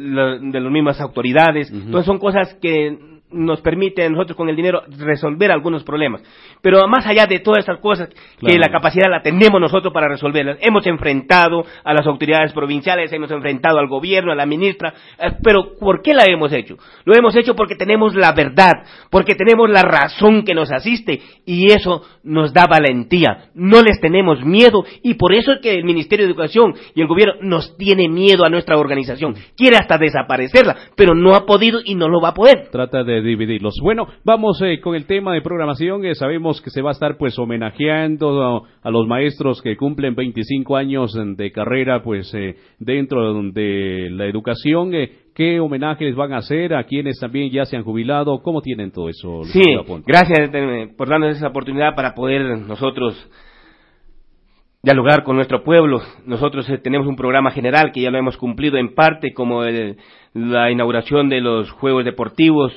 de 0.41 0.59
las 0.59 0.71
mismas 0.71 1.01
autoridades. 1.01 1.69
Entonces 1.71 2.05
son 2.05 2.19
cosas 2.19 2.57
que 2.61 2.97
nos 3.31 3.61
permite 3.61 4.03
a 4.03 4.09
nosotros 4.09 4.37
con 4.37 4.49
el 4.49 4.55
dinero 4.55 4.83
resolver 4.97 5.51
algunos 5.51 5.83
problemas. 5.83 6.21
Pero 6.61 6.87
más 6.87 7.05
allá 7.05 7.25
de 7.25 7.39
todas 7.39 7.59
estas 7.59 7.79
cosas, 7.79 8.09
que 8.39 8.57
la 8.57 8.69
capacidad 8.69 9.09
la 9.09 9.21
tenemos 9.21 9.59
nosotros 9.59 9.93
para 9.93 10.07
resolverlas. 10.07 10.57
Hemos 10.61 10.85
enfrentado 10.87 11.65
a 11.83 11.93
las 11.93 12.05
autoridades 12.05 12.53
provinciales, 12.53 13.11
hemos 13.11 13.31
enfrentado 13.31 13.79
al 13.79 13.87
gobierno, 13.87 14.31
a 14.31 14.35
la 14.35 14.45
ministra, 14.45 14.93
eh, 15.19 15.31
pero 15.43 15.77
¿por 15.79 16.01
qué 16.01 16.13
la 16.13 16.25
hemos 16.25 16.53
hecho? 16.53 16.77
Lo 17.03 17.15
hemos 17.15 17.35
hecho 17.35 17.55
porque 17.55 17.75
tenemos 17.75 18.15
la 18.15 18.31
verdad, 18.31 18.73
porque 19.09 19.35
tenemos 19.35 19.69
la 19.69 19.81
razón 19.81 20.43
que 20.43 20.53
nos 20.53 20.71
asiste 20.71 21.21
y 21.45 21.71
eso 21.71 22.03
nos 22.23 22.53
da 22.53 22.67
valentía. 22.67 23.49
No 23.53 23.81
les 23.81 23.99
tenemos 23.99 24.43
miedo 24.43 24.85
y 25.01 25.15
por 25.15 25.33
eso 25.33 25.53
es 25.53 25.61
que 25.61 25.73
el 25.73 25.83
Ministerio 25.83 26.25
de 26.25 26.31
Educación 26.31 26.73
y 26.93 27.01
el 27.01 27.07
gobierno 27.07 27.35
nos 27.41 27.75
tiene 27.77 28.07
miedo 28.07 28.45
a 28.45 28.49
nuestra 28.49 28.77
organización. 28.77 29.35
Quiere 29.57 29.77
hasta 29.77 29.97
desaparecerla, 29.97 30.75
pero 30.95 31.15
no 31.15 31.35
ha 31.35 31.45
podido 31.45 31.79
y 31.83 31.95
no 31.95 32.07
lo 32.07 32.21
va 32.21 32.29
a 32.29 32.33
poder. 32.33 32.69
Trata 32.71 33.03
de 33.03 33.24
dividirlos. 33.25 33.75
Bueno, 33.81 34.07
vamos 34.23 34.61
eh, 34.61 34.79
con 34.79 34.95
el 34.95 35.05
tema 35.05 35.33
de 35.33 35.41
programación. 35.41 36.05
Eh, 36.05 36.15
sabemos 36.15 36.61
que 36.61 36.69
se 36.69 36.81
va 36.81 36.91
a 36.91 36.93
estar 36.93 37.17
pues 37.17 37.37
homenajeando 37.37 38.65
a, 38.81 38.91
los 38.91 39.07
maestros 39.07 39.61
que 39.61 39.75
cumplen 39.75 40.15
25 40.15 40.77
años 40.77 41.13
de 41.35 41.51
carrera 41.51 42.01
pues 42.03 42.33
eh, 42.33 42.55
dentro 42.79 43.41
de 43.51 44.09
la 44.11 44.25
educación. 44.25 44.91
¿Qué 45.33 45.59
homenajes 45.59 46.15
van 46.15 46.33
a 46.33 46.37
hacer 46.37 46.73
a 46.73 46.85
quienes 46.85 47.19
también 47.19 47.51
ya 47.51 47.65
se 47.65 47.75
han 47.75 47.83
jubilado? 47.83 48.41
¿Cómo 48.41 48.61
tienen 48.61 48.91
todo 48.91 49.09
eso? 49.09 49.43
Sí, 49.45 49.61
gracias 50.05 50.49
por 50.95 51.09
darnos 51.09 51.35
esa 51.35 51.47
oportunidad 51.47 51.93
para 51.93 52.13
poder 52.13 52.59
nosotros 52.59 53.29
dialogar 54.85 55.23
con 55.23 55.35
nuestro 55.35 55.63
pueblo. 55.63 55.99
Nosotros 56.25 56.67
tenemos 56.83 57.07
un 57.07 57.15
programa 57.15 57.49
general 57.49 57.91
que 57.91 58.01
ya 58.01 58.11
lo 58.11 58.19
hemos 58.19 58.37
cumplido 58.37 58.77
en 58.77 58.93
parte, 58.93 59.33
como 59.33 59.63
la 60.33 60.71
inauguración 60.71 61.27
de 61.27 61.41
los 61.41 61.71
Juegos 61.71 62.05
Deportivos 62.05 62.71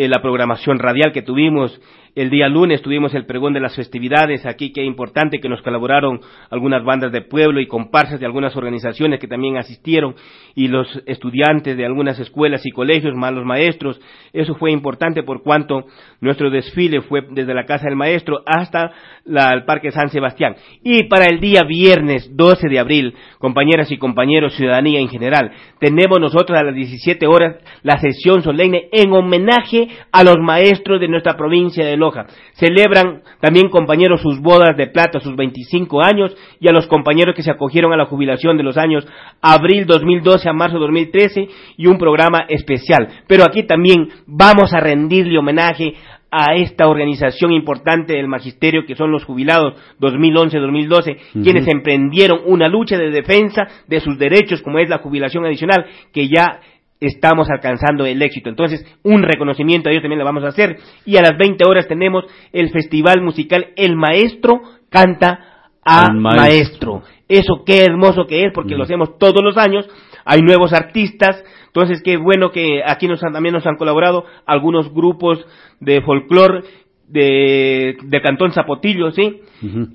eh, 0.00 0.08
la 0.08 0.22
programación 0.22 0.78
radial 0.78 1.12
que 1.12 1.22
tuvimos. 1.22 1.80
El 2.14 2.28
día 2.28 2.48
lunes 2.48 2.82
tuvimos 2.82 3.14
el 3.14 3.24
pregón 3.24 3.52
de 3.52 3.60
las 3.60 3.76
festividades 3.76 4.44
aquí, 4.44 4.72
que 4.72 4.80
es 4.80 4.86
importante 4.86 5.38
que 5.38 5.48
nos 5.48 5.62
colaboraron 5.62 6.20
algunas 6.50 6.84
bandas 6.84 7.12
de 7.12 7.22
pueblo 7.22 7.60
y 7.60 7.66
comparsas 7.66 8.18
de 8.18 8.26
algunas 8.26 8.56
organizaciones 8.56 9.20
que 9.20 9.28
también 9.28 9.56
asistieron 9.56 10.14
y 10.54 10.68
los 10.68 10.88
estudiantes 11.06 11.76
de 11.76 11.86
algunas 11.86 12.18
escuelas 12.18 12.66
y 12.66 12.70
colegios, 12.72 13.14
más 13.14 13.32
los 13.32 13.44
maestros. 13.44 14.00
Eso 14.32 14.54
fue 14.56 14.72
importante 14.72 15.22
por 15.22 15.42
cuanto 15.42 15.84
nuestro 16.20 16.50
desfile 16.50 17.00
fue 17.02 17.22
desde 17.30 17.54
la 17.54 17.64
Casa 17.64 17.86
del 17.86 17.96
Maestro 17.96 18.42
hasta 18.44 18.90
el 19.24 19.64
Parque 19.64 19.92
San 19.92 20.08
Sebastián. 20.08 20.56
Y 20.82 21.04
para 21.04 21.26
el 21.26 21.38
día 21.38 21.62
viernes 21.62 22.36
12 22.36 22.68
de 22.68 22.78
abril, 22.78 23.14
compañeras 23.38 23.90
y 23.92 23.98
compañeros, 23.98 24.54
ciudadanía 24.54 24.98
en 24.98 25.08
general, 25.08 25.52
tenemos 25.78 26.18
nosotros 26.20 26.58
a 26.58 26.64
las 26.64 26.74
17 26.74 27.26
horas 27.26 27.56
la 27.82 27.98
sesión 27.98 28.42
solemne 28.42 28.88
en 28.92 29.12
homenaje 29.12 29.88
a 30.10 30.24
los 30.24 30.38
maestros 30.38 31.00
de 31.00 31.08
nuestra 31.08 31.36
provincia 31.36 31.84
de 31.84 31.99
Loja. 32.00 32.26
Celebran 32.54 33.22
también 33.40 33.68
compañeros 33.68 34.20
sus 34.20 34.40
bodas 34.40 34.76
de 34.76 34.88
plata, 34.88 35.20
sus 35.20 35.36
25 35.36 36.02
años, 36.02 36.34
y 36.58 36.68
a 36.68 36.72
los 36.72 36.88
compañeros 36.88 37.36
que 37.36 37.42
se 37.42 37.50
acogieron 37.50 37.92
a 37.92 37.96
la 37.96 38.06
jubilación 38.06 38.56
de 38.56 38.64
los 38.64 38.76
años 38.76 39.06
abril 39.40 39.86
2012 39.86 40.48
a 40.48 40.52
marzo 40.52 40.78
2013 40.78 41.48
y 41.76 41.86
un 41.86 41.98
programa 41.98 42.46
especial. 42.48 43.08
Pero 43.28 43.44
aquí 43.44 43.62
también 43.62 44.08
vamos 44.26 44.72
a 44.72 44.80
rendirle 44.80 45.38
homenaje 45.38 45.94
a 46.30 46.54
esta 46.54 46.86
organización 46.86 47.52
importante 47.52 48.14
del 48.14 48.28
magisterio 48.28 48.86
que 48.86 48.94
son 48.94 49.10
los 49.10 49.24
jubilados 49.24 49.74
2011-2012, 50.00 51.42
quienes 51.42 51.66
emprendieron 51.66 52.40
una 52.46 52.68
lucha 52.68 52.96
de 52.96 53.10
defensa 53.10 53.62
de 53.88 54.00
sus 54.00 54.18
derechos 54.18 54.62
como 54.62 54.78
es 54.78 54.88
la 54.88 54.98
jubilación 54.98 55.44
adicional, 55.44 55.86
que 56.12 56.28
ya 56.28 56.60
estamos 57.00 57.48
alcanzando 57.50 58.04
el 58.04 58.20
éxito. 58.22 58.48
Entonces, 58.48 58.84
un 59.02 59.22
reconocimiento 59.22 59.88
a 59.88 59.92
ellos 59.92 60.02
también 60.02 60.18
lo 60.18 60.24
vamos 60.24 60.44
a 60.44 60.48
hacer. 60.48 60.76
Y 61.04 61.16
a 61.16 61.22
las 61.22 61.36
20 61.38 61.64
horas 61.66 61.88
tenemos 61.88 62.24
el 62.52 62.70
festival 62.70 63.22
musical 63.22 63.68
El 63.76 63.96
Maestro 63.96 64.60
Canta 64.90 65.68
a 65.84 66.12
maestro. 66.12 67.02
Eso 67.28 67.62
qué 67.64 67.84
hermoso 67.84 68.26
que 68.26 68.44
es, 68.44 68.52
porque 68.52 68.74
lo 68.74 68.82
hacemos 68.82 69.18
todos 69.18 69.42
los 69.42 69.56
años. 69.56 69.88
Hay 70.24 70.42
nuevos 70.42 70.72
artistas. 70.72 71.42
Entonces, 71.66 72.02
qué 72.02 72.16
bueno 72.16 72.50
que 72.50 72.82
aquí 72.84 73.06
nos 73.06 73.20
también 73.20 73.54
nos 73.54 73.66
han 73.66 73.76
colaborado 73.76 74.24
algunos 74.46 74.92
grupos 74.92 75.44
de 75.78 76.02
folclore 76.02 76.64
de, 77.06 77.96
de 78.02 78.20
Cantón 78.20 78.52
Zapotillo, 78.52 79.10
¿sí? 79.12 79.42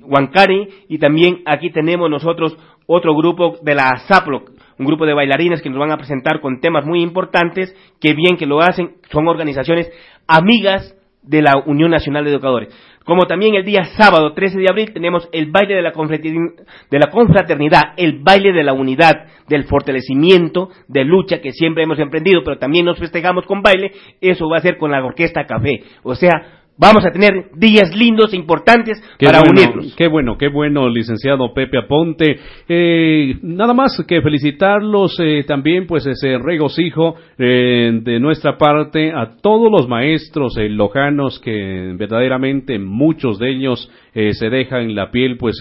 Huancari, 0.02 0.68
y 0.88 0.98
también 0.98 1.42
aquí 1.44 1.70
tenemos 1.70 2.08
nosotros 2.10 2.56
otro 2.86 3.16
grupo 3.16 3.56
de 3.62 3.74
la 3.74 3.98
Zaploc, 4.06 4.50
un 4.78 4.86
grupo 4.86 5.06
de 5.06 5.14
bailarines 5.14 5.62
que 5.62 5.70
nos 5.70 5.78
van 5.78 5.92
a 5.92 5.96
presentar 5.96 6.40
con 6.40 6.60
temas 6.60 6.84
muy 6.84 7.02
importantes, 7.02 7.74
que 8.00 8.14
bien 8.14 8.36
que 8.36 8.46
lo 8.46 8.60
hacen, 8.60 8.96
son 9.10 9.28
organizaciones 9.28 9.90
amigas 10.26 10.94
de 11.22 11.42
la 11.42 11.62
Unión 11.66 11.90
Nacional 11.90 12.24
de 12.24 12.30
Educadores. 12.30 12.68
Como 13.04 13.26
también 13.26 13.54
el 13.54 13.64
día 13.64 13.84
sábado 13.96 14.32
13 14.34 14.58
de 14.58 14.68
abril 14.68 14.92
tenemos 14.92 15.28
el 15.32 15.50
baile 15.50 15.76
de 15.76 15.82
la, 15.82 15.92
de 15.92 16.98
la 16.98 17.10
confraternidad, 17.10 17.94
el 17.96 18.18
baile 18.20 18.52
de 18.52 18.64
la 18.64 18.72
unidad, 18.72 19.14
del 19.48 19.64
fortalecimiento, 19.64 20.70
de 20.88 21.04
lucha 21.04 21.40
que 21.40 21.52
siempre 21.52 21.84
hemos 21.84 22.00
emprendido, 22.00 22.42
pero 22.44 22.58
también 22.58 22.84
nos 22.84 22.98
festejamos 22.98 23.46
con 23.46 23.62
baile, 23.62 23.92
eso 24.20 24.48
va 24.48 24.58
a 24.58 24.62
ser 24.62 24.76
con 24.76 24.90
la 24.90 25.04
orquesta 25.04 25.46
café. 25.46 25.84
O 26.02 26.16
sea, 26.16 26.65
vamos 26.78 27.04
a 27.04 27.10
tener 27.10 27.50
días 27.56 27.94
lindos 27.94 28.32
e 28.32 28.36
importantes 28.36 29.02
para 29.20 29.40
unirnos. 29.40 29.94
Qué 29.96 30.08
bueno, 30.08 30.36
qué 30.38 30.48
bueno, 30.48 30.88
licenciado 30.88 31.52
Pepe 31.54 31.78
Aponte. 31.78 32.38
Eh, 32.68 33.38
nada 33.42 33.74
más 33.74 34.02
que 34.06 34.20
felicitarlos 34.20 35.18
eh, 35.20 35.44
también, 35.46 35.86
pues 35.86 36.06
ese 36.06 36.38
regocijo 36.38 37.16
eh, 37.38 38.00
de 38.02 38.20
nuestra 38.20 38.58
parte 38.58 39.12
a 39.12 39.36
todos 39.40 39.70
los 39.70 39.88
maestros 39.88 40.54
lojanos 40.56 41.38
que 41.40 41.94
verdaderamente 41.96 42.78
muchos 42.78 43.38
de 43.38 43.50
ellos 43.50 43.90
se 44.14 44.48
dejan 44.48 44.94
la 44.94 45.10
piel, 45.10 45.36
pues 45.36 45.58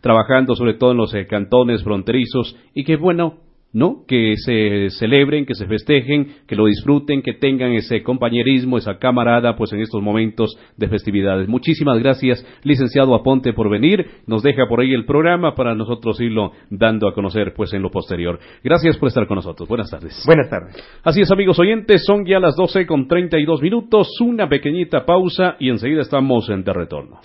trabajando 0.00 0.54
sobre 0.54 0.74
todo 0.74 0.92
en 0.92 0.98
los 0.98 1.12
cantones 1.28 1.82
fronterizos 1.82 2.56
y 2.72 2.84
qué 2.84 2.94
bueno 2.94 3.45
¿no? 3.72 4.04
Que 4.06 4.34
se 4.36 4.90
celebren, 4.90 5.44
que 5.44 5.54
se 5.54 5.66
festejen, 5.66 6.28
que 6.46 6.56
lo 6.56 6.66
disfruten, 6.66 7.22
que 7.22 7.34
tengan 7.34 7.72
ese 7.72 8.02
compañerismo, 8.02 8.78
esa 8.78 8.98
camarada, 8.98 9.56
pues 9.56 9.72
en 9.72 9.80
estos 9.80 10.02
momentos 10.02 10.56
de 10.76 10.88
festividades. 10.88 11.48
Muchísimas 11.48 11.98
gracias, 11.98 12.44
licenciado 12.62 13.14
Aponte, 13.14 13.52
por 13.52 13.70
venir. 13.70 14.06
Nos 14.26 14.42
deja 14.42 14.66
por 14.68 14.80
ahí 14.80 14.92
el 14.92 15.04
programa 15.04 15.54
para 15.54 15.74
nosotros 15.74 16.20
irlo 16.20 16.52
dando 16.70 17.08
a 17.08 17.14
conocer, 17.14 17.52
pues 17.54 17.72
en 17.74 17.82
lo 17.82 17.90
posterior. 17.90 18.38
Gracias 18.64 18.96
por 18.96 19.08
estar 19.08 19.26
con 19.26 19.36
nosotros. 19.36 19.68
Buenas 19.68 19.90
tardes. 19.90 20.22
Buenas 20.26 20.48
tardes. 20.48 20.76
Así 21.02 21.20
es, 21.20 21.30
amigos 21.30 21.58
oyentes, 21.58 22.04
son 22.04 22.24
ya 22.24 22.40
las 22.40 22.56
12 22.56 22.86
con 22.86 23.06
32 23.06 23.62
minutos, 23.62 24.08
una 24.20 24.48
pequeñita 24.48 25.04
pausa 25.04 25.56
y 25.58 25.68
enseguida 25.68 26.00
estamos 26.00 26.48
en 26.48 26.64
de 26.64 26.72
retorno. 26.72 27.20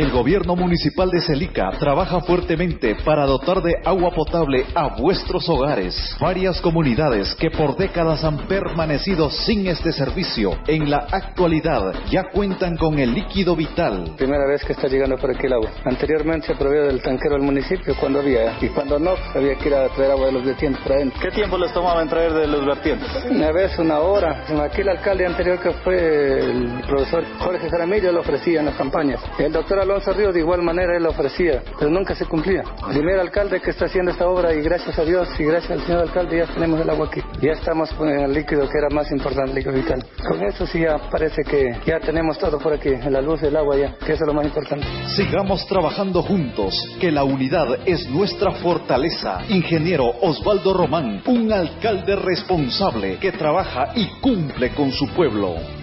El 0.00 0.10
gobierno 0.12 0.56
municipal 0.56 1.10
de 1.10 1.20
Celica 1.20 1.72
trabaja 1.78 2.22
fuertemente 2.22 2.96
para 3.04 3.26
dotar 3.26 3.60
de 3.60 3.76
agua 3.84 4.10
potable 4.12 4.64
a 4.74 4.96
vuestros 4.96 5.46
hogares. 5.46 6.16
Varias 6.18 6.58
comunidades 6.62 7.34
que 7.34 7.50
por 7.50 7.76
décadas 7.76 8.24
han 8.24 8.48
permanecido 8.48 9.28
sin 9.28 9.66
este 9.66 9.92
servicio, 9.92 10.56
en 10.66 10.88
la 10.88 11.06
actualidad 11.12 11.92
ya 12.10 12.30
cuentan 12.32 12.78
con 12.78 12.98
el 12.98 13.12
líquido 13.12 13.54
vital. 13.54 14.14
Primera 14.16 14.46
vez 14.46 14.64
que 14.64 14.72
está 14.72 14.88
llegando 14.88 15.18
por 15.18 15.32
aquí 15.32 15.44
el 15.44 15.52
agua. 15.52 15.70
Anteriormente 15.84 16.46
se 16.46 16.54
proveía 16.54 16.84
del 16.84 17.02
tanquero 17.02 17.34
del 17.34 17.42
municipio 17.42 17.94
cuando 18.00 18.20
había, 18.20 18.56
y 18.58 18.68
cuando 18.68 18.98
no, 18.98 19.10
había 19.34 19.54
que 19.56 19.68
ir 19.68 19.74
a 19.74 19.86
traer 19.90 20.12
agua 20.12 20.28
de 20.28 20.32
los 20.32 20.46
vertientes 20.46 20.82
para 20.82 20.94
adentro. 20.94 21.20
¿Qué 21.20 21.30
tiempo 21.30 21.58
les 21.58 21.74
tomaba 21.74 22.00
en 22.00 22.08
traer 22.08 22.32
de 22.32 22.46
los 22.46 22.64
vertientes? 22.64 23.06
Una 23.30 23.52
vez, 23.52 23.78
una 23.78 23.98
hora. 23.98 24.46
Aquí 24.64 24.80
el 24.80 24.88
alcalde 24.88 25.26
anterior 25.26 25.60
que 25.60 25.72
fue 25.72 26.40
el 26.40 26.80
profesor 26.88 27.22
Jorge 27.38 27.68
Jaramillo 27.68 28.12
lo 28.12 28.20
ofrecía 28.20 28.60
en 28.60 28.64
las 28.64 28.76
campañas. 28.76 29.20
El 29.38 29.52
doctor 29.52 29.89
Alonso 29.90 30.12
Ríos 30.12 30.32
de 30.32 30.40
igual 30.40 30.62
manera 30.62 30.96
él 30.96 31.04
ofrecía, 31.04 31.62
pero 31.76 31.90
nunca 31.90 32.14
se 32.14 32.24
cumplía. 32.24 32.62
El 32.88 32.94
primer 32.94 33.18
alcalde 33.18 33.60
que 33.60 33.70
está 33.70 33.86
haciendo 33.86 34.12
esta 34.12 34.28
obra 34.28 34.54
y 34.54 34.62
gracias 34.62 34.96
a 34.96 35.04
Dios 35.04 35.28
y 35.38 35.44
gracias 35.44 35.72
al 35.72 35.80
señor 35.80 36.02
alcalde 36.02 36.38
ya 36.38 36.46
tenemos 36.46 36.80
el 36.80 36.90
agua 36.90 37.08
aquí. 37.08 37.20
Ya 37.40 37.52
estamos 37.52 37.92
con 37.94 38.08
el 38.08 38.32
líquido 38.32 38.68
que 38.68 38.78
era 38.78 38.88
más 38.90 39.10
importante, 39.10 39.50
el 39.50 39.56
líquido 39.56 39.74
vital. 39.74 40.06
Con 40.28 40.44
eso 40.44 40.64
sí 40.66 40.80
ya 40.80 40.96
parece 41.10 41.42
que 41.42 41.76
ya 41.84 41.98
tenemos 41.98 42.38
todo 42.38 42.58
por 42.58 42.72
aquí, 42.72 42.90
la 43.10 43.20
luz, 43.20 43.42
el 43.42 43.56
agua 43.56 43.76
ya, 43.76 43.96
que 43.98 44.12
eso 44.12 44.22
es 44.22 44.26
lo 44.28 44.34
más 44.34 44.46
importante. 44.46 44.86
Sigamos 45.08 45.66
trabajando 45.66 46.22
juntos, 46.22 46.72
que 47.00 47.10
la 47.10 47.24
unidad 47.24 47.80
es 47.84 48.08
nuestra 48.10 48.52
fortaleza. 48.52 49.40
Ingeniero 49.48 50.04
Osvaldo 50.20 50.72
Román, 50.72 51.22
un 51.26 51.52
alcalde 51.52 52.14
responsable 52.14 53.18
que 53.18 53.32
trabaja 53.32 53.92
y 53.96 54.06
cumple 54.20 54.70
con 54.70 54.92
su 54.92 55.08
pueblo 55.08 55.79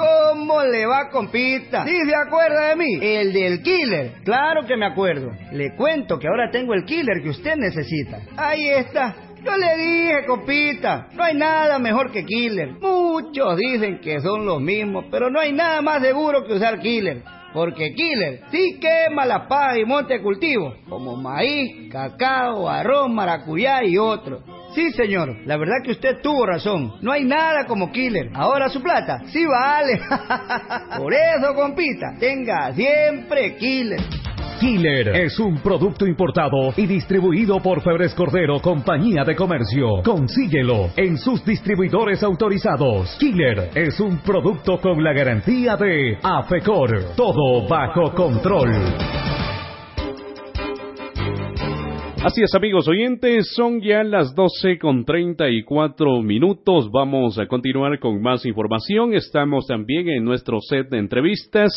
¿Cómo 0.00 0.62
le 0.62 0.86
va, 0.86 1.10
compita? 1.10 1.84
¿Sí 1.84 1.96
se 2.08 2.14
acuerda 2.14 2.68
de 2.68 2.76
mí? 2.76 2.98
El 3.00 3.32
del 3.32 3.62
killer. 3.62 4.12
Claro 4.24 4.66
que 4.66 4.76
me 4.76 4.86
acuerdo. 4.86 5.30
Le 5.52 5.74
cuento 5.76 6.18
que 6.18 6.26
ahora 6.26 6.50
tengo 6.50 6.72
el 6.74 6.84
killer 6.84 7.22
que 7.22 7.30
usted 7.30 7.56
necesita. 7.56 8.20
Ahí 8.36 8.68
está. 8.68 9.14
Yo 9.44 9.56
le 9.56 9.76
dije, 9.76 10.26
compita, 10.26 11.08
no 11.14 11.24
hay 11.24 11.34
nada 11.34 11.78
mejor 11.78 12.12
que 12.12 12.26
Killer. 12.26 12.72
Muchos 12.80 13.56
dicen 13.56 13.98
que 14.00 14.20
son 14.20 14.44
los 14.44 14.60
mismos, 14.60 15.06
pero 15.10 15.30
no 15.30 15.40
hay 15.40 15.52
nada 15.52 15.80
más 15.80 16.02
seguro 16.02 16.44
que 16.44 16.54
usar 16.54 16.78
Killer. 16.80 17.22
Porque 17.54 17.94
Killer 17.94 18.42
sí 18.50 18.78
quema 18.78 19.24
la 19.24 19.48
paja 19.48 19.78
y 19.78 19.84
monte 19.84 20.14
de 20.14 20.22
cultivo, 20.22 20.74
como 20.88 21.16
maíz, 21.16 21.90
cacao, 21.90 22.68
arroz, 22.68 23.08
maracuyá 23.10 23.82
y 23.82 23.96
otros. 23.96 24.42
Sí, 24.74 24.90
señor, 24.92 25.36
la 25.46 25.56
verdad 25.56 25.76
que 25.84 25.92
usted 25.92 26.20
tuvo 26.22 26.46
razón. 26.46 26.94
No 27.02 27.12
hay 27.12 27.24
nada 27.24 27.66
como 27.66 27.90
Killer. 27.90 28.30
Ahora 28.34 28.68
su 28.68 28.80
plata 28.82 29.22
sí 29.26 29.44
vale. 29.44 30.00
Por 30.96 31.12
eso, 31.12 31.54
compita, 31.54 32.14
tenga 32.18 32.72
siempre 32.72 33.56
Killer. 33.56 34.00
Killer 34.60 35.16
es 35.16 35.40
un 35.40 35.58
producto 35.60 36.06
importado 36.06 36.74
y 36.76 36.86
distribuido 36.86 37.60
por 37.60 37.80
Febres 37.80 38.14
Cordero 38.14 38.60
Compañía 38.60 39.24
de 39.24 39.34
Comercio. 39.34 40.02
Consíguelo 40.04 40.90
en 40.96 41.16
sus 41.16 41.42
distribuidores 41.46 42.22
autorizados. 42.22 43.16
Killer 43.18 43.70
es 43.74 43.98
un 44.00 44.18
producto 44.18 44.78
con 44.78 45.02
la 45.02 45.14
garantía 45.14 45.76
de 45.76 46.18
AFECOR. 46.22 47.14
Todo 47.16 47.66
bajo 47.66 48.12
control. 48.14 49.29
Así 52.22 52.42
es, 52.42 52.54
amigos 52.54 52.86
oyentes, 52.86 53.50
son 53.54 53.80
ya 53.80 54.04
las 54.04 54.34
12 54.34 54.78
con 54.78 55.06
34 55.06 56.20
minutos. 56.20 56.90
Vamos 56.92 57.38
a 57.38 57.46
continuar 57.46 57.98
con 57.98 58.20
más 58.20 58.44
información. 58.44 59.14
Estamos 59.14 59.66
también 59.66 60.10
en 60.10 60.22
nuestro 60.22 60.60
set 60.60 60.90
de 60.90 60.98
entrevistas 60.98 61.72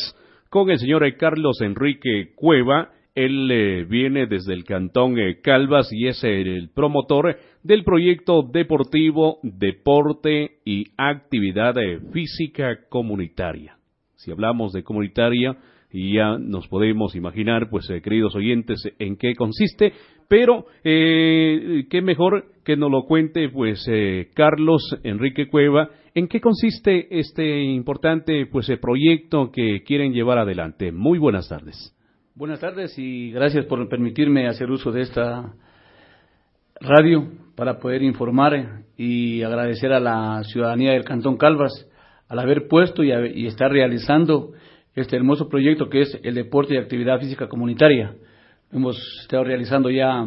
con 0.49 0.69
el 0.69 0.79
señor 0.79 1.06
Carlos 1.15 1.62
Enrique 1.62 2.34
Cueva. 2.36 2.89
Él 3.15 3.49
eh, 3.51 3.86
viene 3.86 4.27
desde 4.27 4.53
el 4.53 4.65
cantón 4.65 5.17
eh, 5.17 5.39
Calvas 5.41 5.88
y 5.93 6.08
es 6.08 6.21
el 6.25 6.71
promotor 6.75 7.38
del 7.63 7.86
proyecto 7.86 8.43
deportivo 8.43 9.39
Deporte 9.43 10.58
y 10.65 10.88
Actividad 10.97 11.77
eh, 11.77 12.01
Física 12.12 12.79
Comunitaria. 12.89 13.77
Si 14.17 14.29
hablamos 14.29 14.73
de 14.73 14.84
comunitaria, 14.84 15.56
ya 15.93 16.38
nos 16.39 16.67
podemos 16.67 17.15
imaginar, 17.15 17.69
pues, 17.69 17.88
queridos 18.03 18.36
oyentes, 18.36 18.82
en 18.99 19.15
qué 19.15 19.36
consiste, 19.36 19.93
pero 20.27 20.65
qué 20.84 22.01
mejor 22.03 22.45
que 22.65 22.75
nos 22.75 22.89
lo 22.91 23.03
cuente, 23.03 23.49
pues, 23.49 23.86
Carlos 24.34 24.82
Enrique 25.03 25.47
Cueva, 25.47 25.89
¿En 26.15 26.27
qué 26.27 26.39
consiste 26.39 27.19
este 27.19 27.63
importante 27.63 28.45
pues, 28.45 28.69
eh, 28.69 28.77
proyecto 28.77 29.51
que 29.51 29.82
quieren 29.84 30.13
llevar 30.13 30.38
adelante? 30.38 30.91
Muy 30.91 31.17
buenas 31.17 31.49
tardes. 31.49 31.95
Buenas 32.36 32.60
tardes 32.60 32.93
y 32.99 33.32
gracias 33.32 33.65
por 33.65 33.89
permitirme 33.89 34.47
hacer 34.47 34.69
uso 34.69 34.91
de 34.91 35.01
esta 35.01 35.56
radio 36.79 37.32
para 37.56 37.79
poder 37.79 38.03
informar 38.03 38.84
y 38.95 39.41
agradecer 39.41 39.91
a 39.91 39.99
la 39.99 40.43
ciudadanía 40.43 40.91
del 40.91 41.03
Cantón 41.03 41.38
Calvas 41.38 41.89
al 42.27 42.38
haber 42.38 42.67
puesto 42.67 43.03
y, 43.03 43.12
y 43.12 43.47
estar 43.47 43.71
realizando 43.71 44.51
este 44.95 45.15
hermoso 45.15 45.49
proyecto 45.49 45.89
que 45.89 46.01
es 46.01 46.19
el 46.23 46.36
deporte 46.36 46.75
y 46.75 46.77
actividad 46.77 47.19
física 47.19 47.47
comunitaria. 47.47 48.15
Hemos 48.71 48.97
estado 49.21 49.43
realizando 49.43 49.89
ya 49.89 50.25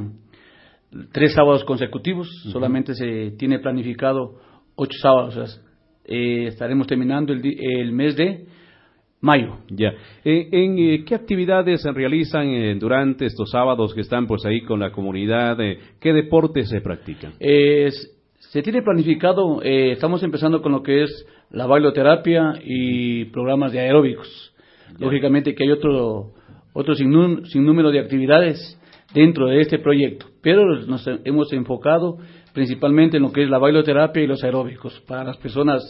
tres 1.13 1.35
sábados 1.35 1.65
consecutivos, 1.65 2.29
solamente 2.53 2.95
se 2.95 3.33
tiene 3.33 3.59
planificado 3.59 4.41
ocho 4.77 4.99
sábados 5.01 5.61
eh, 6.09 6.47
estaremos 6.47 6.87
terminando 6.87 7.33
el, 7.33 7.43
el, 7.45 7.91
mes 7.91 8.15
de 8.15 8.47
mayo. 9.21 9.59
Ya. 9.69 9.93
Eh, 10.25 10.49
¿En 10.53 10.79
eh, 10.79 11.05
qué 11.05 11.17
actividades 11.17 11.83
se 11.83 11.91
realizan 11.91 12.79
durante 12.79 13.27
estos 13.27 13.51
sábados 13.51 13.93
que 13.93 14.03
están 14.03 14.29
pues 14.29 14.45
ahí 14.45 14.61
con 14.63 14.79
la 14.79 14.93
comunidad? 14.93 15.59
¿Qué 16.01 16.13
deportes 16.13 16.69
se 16.69 16.81
practican? 16.81 17.33
se 18.39 18.63
tiene 18.63 18.81
planificado, 18.81 19.61
estamos 19.61 20.23
empezando 20.23 20.63
con 20.63 20.73
lo 20.73 20.83
que 20.83 21.03
es 21.03 21.27
la 21.51 21.67
bailoterapia 21.67 22.55
y 22.65 23.25
programas 23.27 23.73
de 23.73 23.81
aeróbicos. 23.81 24.55
Lógicamente 24.99 25.55
que 25.55 25.65
hay 25.65 25.71
otro, 25.71 26.33
otro 26.73 26.95
sinnúmero 26.95 27.91
de 27.91 28.01
actividades 28.01 28.81
dentro 29.13 29.47
de 29.47 29.61
este 29.61 29.79
proyecto, 29.79 30.27
pero 30.43 30.65
nos 30.87 31.09
hemos 31.25 31.53
enfocado 31.53 32.19
principalmente 32.53 33.19
en 33.19 33.23
lo 33.23 33.33
que 33.33 33.45
es 33.45 33.51
la 33.51 33.59
bailoterapia 33.59 34.23
y 34.23 34.27
los 34.27 34.43
aeróbicos 34.43 35.01
para 35.07 35.25
las 35.25 35.37
personas 35.37 35.83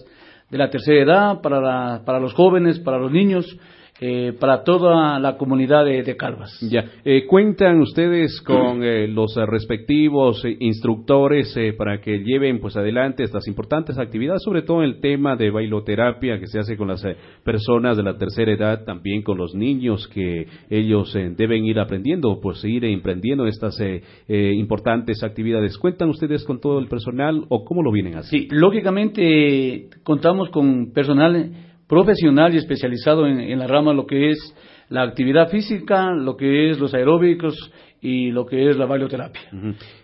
de 0.51 0.59
la 0.59 0.71
tercera 0.71 1.03
edad, 1.03 1.41
para, 1.41 2.05
para 2.05 2.21
los 2.21 2.35
jóvenes, 2.35 2.79
para 2.81 2.99
los 2.99 3.11
niños, 3.11 3.59
eh, 3.99 4.35
para 4.39 4.63
toda 4.63 5.19
la 5.19 5.39
comunidad 5.39 5.87
de, 5.87 6.17
Calvas. 6.17 6.59
Ya, 6.71 6.85
eh, 7.03 7.25
cuentan 7.27 7.81
ustedes 7.81 8.43
con 8.43 8.83
eh, 8.83 9.09
los 9.09 9.35
respectivos 9.47 10.45
instructores 10.61 11.57
para 11.79 12.01
que 12.01 12.19
lleven 12.19 12.61
pues 12.61 12.77
adelante 12.77 13.23
estas 13.23 13.49
importantes 13.49 13.99
actividades, 13.99 14.43
sobre 14.43 14.63
todo 14.63 14.83
el 14.83 15.01
tema 15.01 15.37
de 15.37 15.51
bailoterapia 15.51 16.39
que 16.39 16.47
se 16.47 16.59
hace 16.59 16.77
con 16.77 16.89
las 16.89 17.07
personas 17.43 17.97
de 17.97 18.03
la 18.03 18.19
tercera 18.19 18.53
edad, 18.53 18.85
también 18.85 19.23
con 19.23 19.39
los 19.39 19.55
niños 19.55 20.07
que 20.09 20.47
ellos 20.69 21.17
deben 21.37 21.65
ir 21.65 21.79
aprendiendo, 21.81 22.39
pues 22.41 22.63
ir 22.65 22.85
emprendiendo 22.85 23.47
estas 23.47 23.81
importantes 24.29 25.23
actividades. 25.23 25.79
¿Cuentan 25.79 26.11
ustedes 26.11 26.45
con 26.45 26.61
todo 26.61 26.79
el 26.79 26.89
personal 26.89 27.45
o 27.49 27.65
cómo 27.65 27.83
lo 27.83 27.93
vienen 27.93 28.17
así? 28.17 28.41
Sí, 28.41 28.49
lógicamente 28.51 29.89
contamos 30.03 30.51
con 30.51 30.93
personal 30.93 31.66
profesional 31.89 32.55
y 32.55 32.59
especializado 32.59 33.27
en, 33.27 33.41
en 33.41 33.59
la 33.59 33.67
rama 33.67 33.93
lo 33.93 34.07
que 34.07 34.31
es 34.31 34.55
la 34.89 35.03
actividad 35.03 35.49
física, 35.49 36.13
lo 36.13 36.37
que 36.37 36.71
es 36.71 36.79
los 36.79 36.95
aeróbicos 36.95 37.73
y 38.01 38.31
lo 38.31 38.45
que 38.45 38.69
es 38.69 38.77
la 38.77 38.87
bailoterapia. 38.87 39.43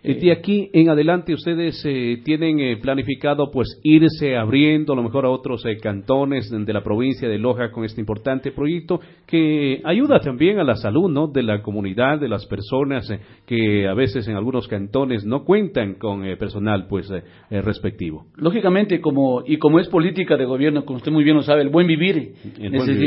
y 0.02 0.14
de 0.14 0.32
aquí 0.32 0.70
en 0.72 0.88
adelante 0.88 1.34
ustedes 1.34 1.82
eh, 1.84 2.20
tienen 2.24 2.58
eh, 2.58 2.76
planificado 2.78 3.50
pues 3.50 3.80
irse 3.82 4.36
abriendo 4.36 4.94
a 4.94 4.96
lo 4.96 5.02
mejor 5.02 5.26
a 5.26 5.30
otros 5.30 5.64
eh, 5.66 5.76
cantones 5.78 6.50
de 6.50 6.72
la 6.72 6.82
provincia 6.82 7.28
de 7.28 7.38
Loja 7.38 7.70
con 7.70 7.84
este 7.84 8.00
importante 8.00 8.50
proyecto 8.52 9.00
que 9.26 9.80
ayuda 9.84 10.20
también 10.20 10.58
a 10.58 10.64
la 10.64 10.76
salud 10.76 11.10
¿no? 11.10 11.26
de 11.28 11.42
la 11.42 11.62
comunidad, 11.62 12.18
de 12.18 12.28
las 12.28 12.46
personas 12.46 13.12
que 13.46 13.86
a 13.86 13.94
veces 13.94 14.26
en 14.26 14.36
algunos 14.36 14.68
cantones 14.68 15.24
no 15.24 15.44
cuentan 15.44 15.94
con 15.94 16.22
personal 16.38 16.86
pues 16.88 17.12
respectivo. 17.50 18.26
Lógicamente 18.36 19.00
como 19.00 19.42
y 19.46 19.58
como 19.58 19.78
es 19.78 19.88
política 19.88 20.36
de 20.36 20.44
gobierno, 20.44 20.84
como 20.84 20.96
usted 20.96 21.12
muy 21.12 21.24
bien 21.24 21.36
lo 21.36 21.42
sabe, 21.42 21.62
el 21.62 21.68
buen 21.68 21.86
vivir, 21.86 22.34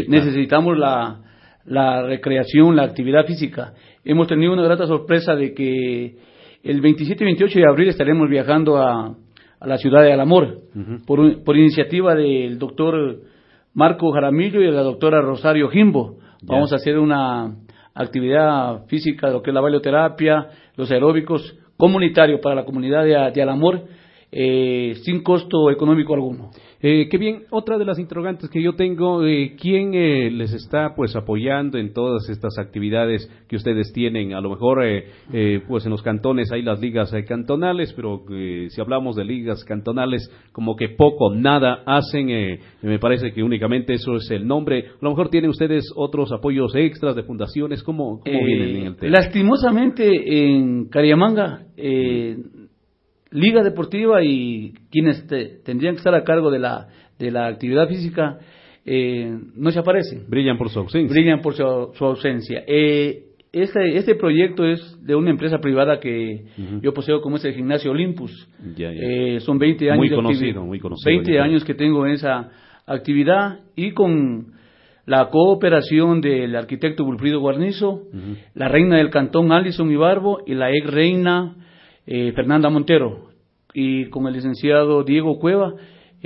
necesitamos 0.07 0.77
la 0.77 1.21
la 1.65 2.03
recreación, 2.03 2.75
la 2.75 2.83
actividad 2.83 3.25
física. 3.25 3.73
Hemos 4.07 4.27
tenido 4.27 4.53
una 4.53 4.63
grata 4.63 4.85
sorpresa 4.85 5.33
de 5.33 5.55
que 5.55 6.15
el 6.63 6.79
27 6.79 7.23
y 7.23 7.25
28 7.25 7.59
de 7.59 7.67
abril 7.67 7.89
estaremos 7.89 8.29
viajando 8.29 8.77
a, 8.77 9.15
la 9.61 9.77
ciudad 9.77 10.03
de 10.03 10.13
Alamor 10.13 10.59
por, 11.07 11.43
por, 11.43 11.57
iniciativa 11.57 12.13
del 12.13 12.59
doctor 12.59 13.21
Marco 13.73 14.11
Jaramillo 14.11 14.61
y 14.61 14.65
de 14.65 14.71
la 14.71 14.83
doctora 14.83 15.21
Rosario 15.21 15.69
Jimbo. 15.69 16.17
Vamos 16.43 16.71
a 16.71 16.75
hacer 16.75 16.99
una 16.99 17.55
actividad 17.95 18.85
física, 18.85 19.31
lo 19.31 19.41
que 19.41 19.49
es 19.49 19.55
la 19.55 19.61
bailoterapia, 19.61 20.49
los 20.75 20.91
aeróbicos 20.91 21.57
comunitarios 21.75 22.41
para 22.41 22.53
la 22.53 22.63
comunidad 22.63 23.03
de, 23.03 23.31
de 23.33 23.41
Alamor, 23.41 23.85
eh, 24.31 24.95
sin 25.03 25.23
costo 25.23 25.69
económico 25.71 26.13
alguno. 26.13 26.49
Eh, 26.87 27.07
qué 27.09 27.17
bien, 27.17 27.45
otra 27.49 27.79
de 27.79 27.85
las 27.85 27.97
interrogantes 27.97 28.47
que 28.47 28.61
yo 28.61 28.75
tengo, 28.75 29.25
eh, 29.25 29.55
¿quién 29.59 29.95
eh, 29.95 30.29
les 30.29 30.53
está 30.53 30.93
pues 30.95 31.15
apoyando 31.15 31.79
en 31.79 31.93
todas 31.93 32.29
estas 32.29 32.59
actividades 32.59 33.27
que 33.47 33.55
ustedes 33.55 33.91
tienen? 33.91 34.33
A 34.33 34.41
lo 34.41 34.51
mejor 34.51 34.85
eh, 34.85 35.61
pues 35.67 35.85
en 35.85 35.91
los 35.91 36.03
cantones 36.03 36.51
hay 36.51 36.61
las 36.61 36.79
ligas 36.79 37.11
cantonales, 37.27 37.91
pero 37.93 38.23
si 38.69 38.79
hablamos 38.79 39.15
de 39.15 39.25
ligas 39.25 39.63
cantonales, 39.63 40.29
como 40.51 40.75
que 40.75 40.89
poco, 40.89 41.33
nada 41.33 41.81
hacen, 41.87 42.27
me 42.83 42.99
parece 42.99 43.31
que 43.33 43.41
únicamente 43.41 43.93
eso 43.93 44.17
es 44.17 44.29
el 44.29 44.45
nombre. 44.45 44.85
A 44.87 44.97
lo 45.01 45.09
mejor 45.09 45.29
tienen 45.29 45.49
ustedes 45.49 45.91
otros 45.95 46.31
apoyos 46.31 46.75
extras 46.75 47.15
de 47.15 47.23
fundaciones, 47.23 47.81
¿cómo, 47.81 48.19
cómo 48.19 48.45
vienen 48.45 48.75
en 48.75 48.85
el 48.85 48.95
tema? 48.97 49.11
Lastimosamente 49.11 50.49
en 50.49 50.87
Cariamanga 50.89 51.65
liga 53.35 53.63
deportiva 53.63 54.23
y 54.23 54.73
quienes 54.89 55.27
tendrían 55.27 55.95
que 55.95 55.99
estar 55.99 56.15
a 56.15 56.23
cargo 56.23 56.49
de 56.49 56.59
la, 56.59 56.87
de 57.19 57.31
la 57.31 57.47
actividad 57.47 57.87
física 57.87 58.39
eh, 58.85 59.37
no 59.55 59.71
se 59.71 59.79
aparecen. 59.79 60.25
Brillan 60.27 60.57
por 60.57 60.69
su 60.69 60.79
ausencia. 60.79 61.13
Brillan 61.13 61.41
por 61.41 61.53
su, 61.53 61.63
ausencia. 62.05 62.63
Eh, 62.65 63.23
este, 63.51 63.97
este 63.97 64.15
proyecto 64.15 64.65
es 64.65 64.97
de 65.03 65.15
una 65.15 65.31
empresa 65.31 65.59
privada 65.59 65.99
que 65.99 66.45
yo 66.81 66.93
poseo 66.93 67.21
como 67.21 67.37
es 67.37 67.45
el 67.45 67.53
Gimnasio 67.53 67.91
Olympus. 67.91 68.49
Eh, 68.77 69.39
son 69.41 69.57
20 69.57 69.91
años. 69.91 69.97
Muy 69.97 70.09
conocido, 70.09 70.65
muy 70.65 70.79
conocido. 70.79 71.09
20 71.09 71.39
años 71.39 71.63
que 71.63 71.73
tengo 71.73 72.05
en 72.05 72.13
esa 72.13 72.49
actividad 72.85 73.59
y 73.75 73.91
con 73.91 74.53
la 75.05 75.29
cooperación 75.29 76.21
del 76.21 76.55
arquitecto 76.55 77.03
Wilfrido 77.03 77.39
Guarnizo, 77.39 78.03
la 78.55 78.67
reina 78.67 78.97
del 78.97 79.09
cantón 79.09 79.51
Alison 79.51 79.91
Ibarbo 79.91 80.39
y 80.45 80.53
la 80.55 80.71
ex 80.71 80.89
reina 80.89 81.55
eh, 82.05 82.31
Fernanda 82.33 82.69
Montero 82.69 83.29
y 83.73 84.09
con 84.09 84.27
el 84.27 84.33
licenciado 84.33 85.03
Diego 85.03 85.37
Cueva, 85.37 85.73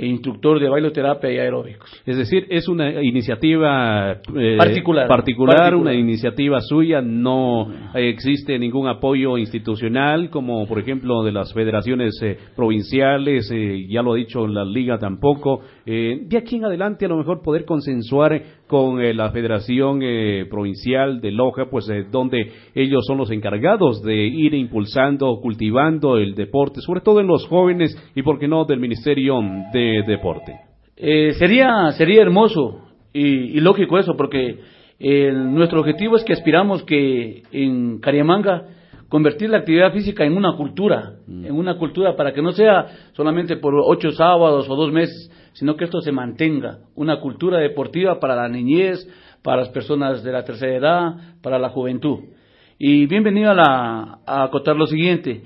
e 0.00 0.06
instructor 0.06 0.58
de 0.58 0.68
bailoterapia 0.68 1.30
y 1.30 1.38
aeróbicos. 1.38 1.90
Es 2.06 2.16
decir, 2.16 2.46
es 2.48 2.68
una 2.68 3.02
iniciativa 3.02 4.12
eh, 4.34 4.56
particular, 4.56 5.74
una 5.74 5.92
iniciativa 5.92 6.58
suya, 6.62 7.02
no 7.02 7.70
existe 7.94 8.58
ningún 8.58 8.88
apoyo 8.88 9.36
institucional, 9.36 10.30
como 10.30 10.66
por 10.66 10.78
ejemplo 10.78 11.22
de 11.22 11.32
las 11.32 11.52
federaciones 11.52 12.18
eh, 12.22 12.38
provinciales, 12.56 13.50
eh, 13.52 13.86
ya 13.90 14.00
lo 14.00 14.14
ha 14.14 14.16
dicho 14.16 14.46
la 14.46 14.64
liga 14.64 14.98
tampoco. 14.98 15.60
de 15.84 16.38
aquí 16.38 16.56
en 16.56 16.64
adelante 16.64 17.04
a 17.04 17.08
lo 17.08 17.18
mejor 17.18 17.42
poder 17.42 17.66
consensuar 17.66 18.42
con 18.70 19.04
la 19.16 19.32
Federación 19.32 20.00
Provincial 20.48 21.20
de 21.20 21.32
Loja, 21.32 21.64
pues 21.68 21.90
donde 22.12 22.52
ellos 22.72 23.04
son 23.04 23.18
los 23.18 23.32
encargados 23.32 24.00
de 24.02 24.14
ir 24.14 24.54
impulsando, 24.54 25.40
cultivando 25.42 26.18
el 26.18 26.36
deporte, 26.36 26.80
sobre 26.80 27.00
todo 27.00 27.18
en 27.18 27.26
los 27.26 27.48
jóvenes 27.48 28.00
y, 28.14 28.22
por 28.22 28.38
qué 28.38 28.46
no, 28.46 28.64
del 28.64 28.78
Ministerio 28.78 29.40
de 29.72 30.04
deporte. 30.06 30.52
Eh, 30.96 31.32
sería, 31.32 31.90
sería 31.98 32.22
hermoso 32.22 32.82
y, 33.12 33.58
lógico 33.58 33.98
eso, 33.98 34.16
porque 34.16 34.60
eh, 35.00 35.32
nuestro 35.32 35.80
objetivo 35.80 36.14
es 36.14 36.22
que 36.22 36.34
aspiramos 36.34 36.84
que 36.84 37.42
en 37.50 37.98
Cariamanga 37.98 38.66
convertir 39.08 39.50
la 39.50 39.58
actividad 39.58 39.92
física 39.92 40.24
en 40.24 40.36
una 40.36 40.56
cultura, 40.56 41.14
mm. 41.26 41.46
en 41.46 41.52
una 41.56 41.76
cultura 41.76 42.14
para 42.14 42.32
que 42.32 42.40
no 42.40 42.52
sea 42.52 42.86
solamente 43.14 43.56
por 43.56 43.74
ocho 43.76 44.12
sábados 44.12 44.68
o 44.70 44.76
dos 44.76 44.92
meses, 44.92 45.28
sino 45.52 45.76
que 45.76 45.84
esto 45.84 46.00
se 46.00 46.12
mantenga, 46.12 46.78
una 46.94 47.20
cultura 47.20 47.58
deportiva 47.58 48.20
para 48.20 48.36
la 48.36 48.48
niñez, 48.48 49.08
para 49.42 49.58
las 49.58 49.70
personas 49.70 50.22
de 50.22 50.32
la 50.32 50.44
tercera 50.44 50.76
edad, 50.76 51.14
para 51.42 51.58
la 51.58 51.70
juventud. 51.70 52.20
Y 52.78 53.06
bienvenido 53.06 53.50
a, 53.50 53.54
la, 53.54 54.18
a 54.26 54.44
acotar 54.44 54.76
lo 54.76 54.86
siguiente, 54.86 55.42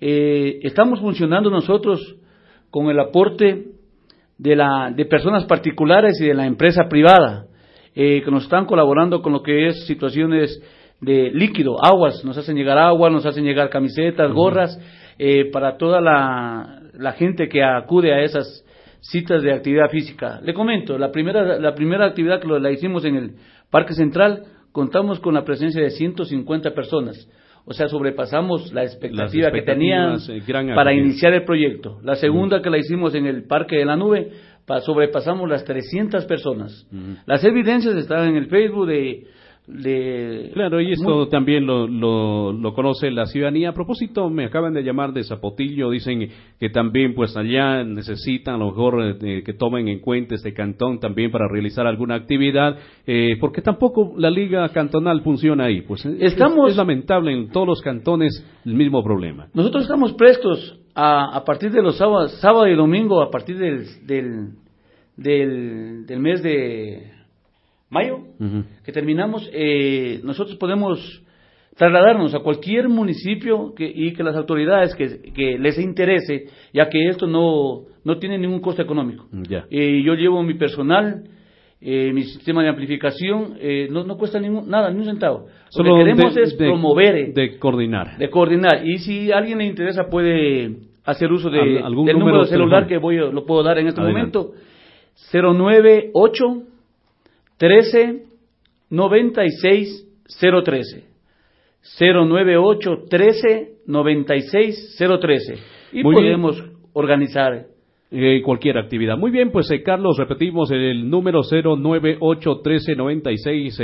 eh, 0.00 0.58
estamos 0.62 1.00
funcionando 1.00 1.48
nosotros 1.50 2.16
con 2.70 2.90
el 2.90 2.98
aporte 2.98 3.66
de, 4.38 4.56
la, 4.56 4.92
de 4.94 5.04
personas 5.04 5.44
particulares 5.44 6.20
y 6.20 6.26
de 6.26 6.34
la 6.34 6.46
empresa 6.46 6.88
privada 6.88 7.46
eh, 7.94 8.22
que 8.24 8.30
nos 8.30 8.44
están 8.44 8.66
colaborando 8.66 9.22
con 9.22 9.32
lo 9.32 9.42
que 9.42 9.68
es 9.68 9.86
situaciones 9.86 10.60
de 11.00 11.30
líquido, 11.30 11.76
aguas, 11.84 12.24
nos 12.24 12.38
hacen 12.38 12.56
llegar 12.56 12.78
agua, 12.78 13.10
nos 13.10 13.26
hacen 13.26 13.44
llegar 13.44 13.68
camisetas, 13.68 14.32
gorras, 14.32 14.78
eh, 15.18 15.50
para 15.52 15.76
toda 15.76 16.00
la, 16.00 16.80
la, 16.94 17.12
gente 17.12 17.48
que 17.48 17.62
acude 17.62 18.14
a 18.14 18.22
esas 18.22 18.64
citas 19.02 19.42
de 19.42 19.52
actividad 19.52 19.90
física. 19.90 20.40
Le 20.42 20.54
comento, 20.54 20.96
la 20.96 21.10
primera, 21.10 21.58
la 21.58 21.74
primera 21.74 22.06
actividad 22.06 22.40
que 22.40 22.48
la 22.48 22.70
hicimos 22.70 23.04
en 23.04 23.16
el 23.16 23.34
Parque 23.70 23.94
Central, 23.94 24.44
contamos 24.70 25.20
con 25.20 25.34
la 25.34 25.44
presencia 25.44 25.82
de 25.82 25.90
150 25.90 26.72
personas. 26.72 27.28
O 27.64 27.72
sea, 27.72 27.88
sobrepasamos 27.88 28.72
la 28.72 28.82
expectativa 28.82 29.50
que 29.52 29.62
tenían 29.62 30.18
eh, 30.28 30.74
para 30.74 30.92
iniciar 30.92 31.32
el 31.32 31.44
proyecto. 31.44 32.00
La 32.02 32.16
segunda 32.16 32.60
que 32.60 32.70
la 32.70 32.78
hicimos 32.78 33.14
en 33.14 33.26
el 33.26 33.44
Parque 33.44 33.76
de 33.76 33.84
la 33.84 33.96
Nube, 33.96 34.30
sobrepasamos 34.80 35.48
las 35.48 35.64
300 35.64 36.24
personas. 36.24 36.88
Las 37.26 37.44
evidencias 37.44 37.94
están 37.94 38.28
en 38.30 38.36
el 38.36 38.46
Facebook 38.46 38.86
de 38.86 39.26
Claro, 39.64 40.80
y 40.80 40.90
esto 40.90 41.28
también 41.28 41.66
lo, 41.66 41.86
lo, 41.86 42.74
conoce 42.74 43.12
la 43.12 43.26
ciudadanía. 43.26 43.68
A 43.68 43.72
propósito, 43.72 44.28
me 44.28 44.44
acaban 44.44 44.74
de 44.74 44.82
llamar 44.82 45.12
de 45.12 45.22
Zapotillo, 45.22 45.90
dicen 45.90 46.28
que 46.58 46.68
también 46.70 47.14
pues 47.14 47.36
allá 47.36 47.84
necesitan 47.84 48.56
a 48.56 48.58
lo 48.58 48.66
mejor 48.66 49.18
eh, 49.22 49.42
que 49.44 49.52
tomen 49.52 49.86
en 49.86 50.00
cuenta 50.00 50.34
este 50.34 50.52
cantón 50.52 50.98
también 50.98 51.30
para 51.30 51.46
realizar 51.46 51.86
alguna 51.86 52.16
actividad, 52.16 52.76
eh, 53.06 53.36
porque 53.40 53.62
tampoco 53.62 54.14
la 54.16 54.30
liga 54.30 54.68
cantonal 54.70 55.22
funciona 55.22 55.66
ahí. 55.66 55.82
Pues 55.82 56.04
estamos, 56.04 56.70
es, 56.70 56.76
lamentable 56.76 57.32
en 57.32 57.48
todos 57.50 57.68
los 57.68 57.80
cantones 57.82 58.44
el 58.64 58.74
mismo 58.74 59.04
problema. 59.04 59.46
Nosotros 59.54 59.84
estamos 59.84 60.12
prestos 60.14 60.80
a, 60.92 61.36
a 61.36 61.44
partir 61.44 61.70
de 61.70 61.82
los 61.82 61.98
sábados, 61.98 62.32
sábado 62.40 62.66
y 62.66 62.74
domingo, 62.74 63.22
a 63.22 63.30
partir 63.30 63.58
del, 63.58 63.86
del, 65.16 66.04
del 66.04 66.18
mes 66.18 66.42
de 66.42 67.21
mayo, 67.92 68.20
que 68.84 68.90
terminamos, 68.90 69.48
eh, 69.52 70.20
nosotros 70.24 70.56
podemos 70.56 71.22
trasladarnos 71.76 72.34
a 72.34 72.40
cualquier 72.40 72.88
municipio 72.88 73.74
que, 73.74 73.90
y 73.94 74.12
que 74.12 74.22
las 74.22 74.34
autoridades 74.34 74.94
que, 74.94 75.58
les 75.58 75.78
interese, 75.78 76.46
ya 76.72 76.88
que 76.88 77.08
esto 77.08 77.26
no, 77.26 77.82
no 78.04 78.18
tiene 78.18 78.38
ningún 78.38 78.60
costo 78.60 78.82
económico. 78.82 79.26
Eh, 79.70 80.02
yo 80.04 80.14
llevo 80.14 80.42
mi 80.42 80.54
personal, 80.54 81.24
eh, 81.80 82.12
mi 82.12 82.22
sistema 82.22 82.62
de 82.62 82.70
amplificación, 82.70 83.58
no, 83.90 84.04
no 84.04 84.16
cuesta 84.16 84.40
ningún, 84.40 84.68
nada, 84.68 84.90
ni 84.90 84.98
un 84.98 85.04
centavo. 85.04 85.46
Lo 85.76 85.84
que 85.84 86.04
queremos 86.04 86.36
es 86.36 86.54
promover. 86.54 87.34
De 87.34 87.58
coordinar. 87.58 88.16
De 88.16 88.30
coordinar. 88.30 88.86
Y 88.86 88.98
si 88.98 89.30
a 89.30 89.38
alguien 89.38 89.58
le 89.58 89.66
interesa 89.66 90.04
puede 90.08 90.76
hacer 91.04 91.30
uso 91.30 91.50
de, 91.50 91.80
¿Algún 91.80 92.06
del 92.06 92.18
número, 92.18 92.44
celular 92.44 92.86
que 92.86 92.96
voy, 92.96 93.16
lo 93.16 93.44
puedo 93.44 93.62
dar 93.62 93.78
en 93.78 93.88
este 93.88 94.00
momento. 94.00 94.52
098 95.32 96.71
13 97.62 98.24
96 98.90 100.04
013. 100.40 101.04
098 101.96 103.04
13 103.08 103.72
96 103.86 104.96
013. 104.98 105.54
Y 105.92 106.02
podemos 106.02 106.60
organizar 106.92 107.66
eh, 108.14 108.42
cualquier 108.44 108.76
actividad. 108.76 109.16
Muy 109.16 109.30
bien, 109.30 109.50
pues 109.50 109.70
eh, 109.70 109.82
Carlos, 109.82 110.18
repetimos 110.18 110.70
el 110.70 111.08
número 111.08 111.40
098 111.50 112.60
13 112.62 112.94
96 112.94 113.80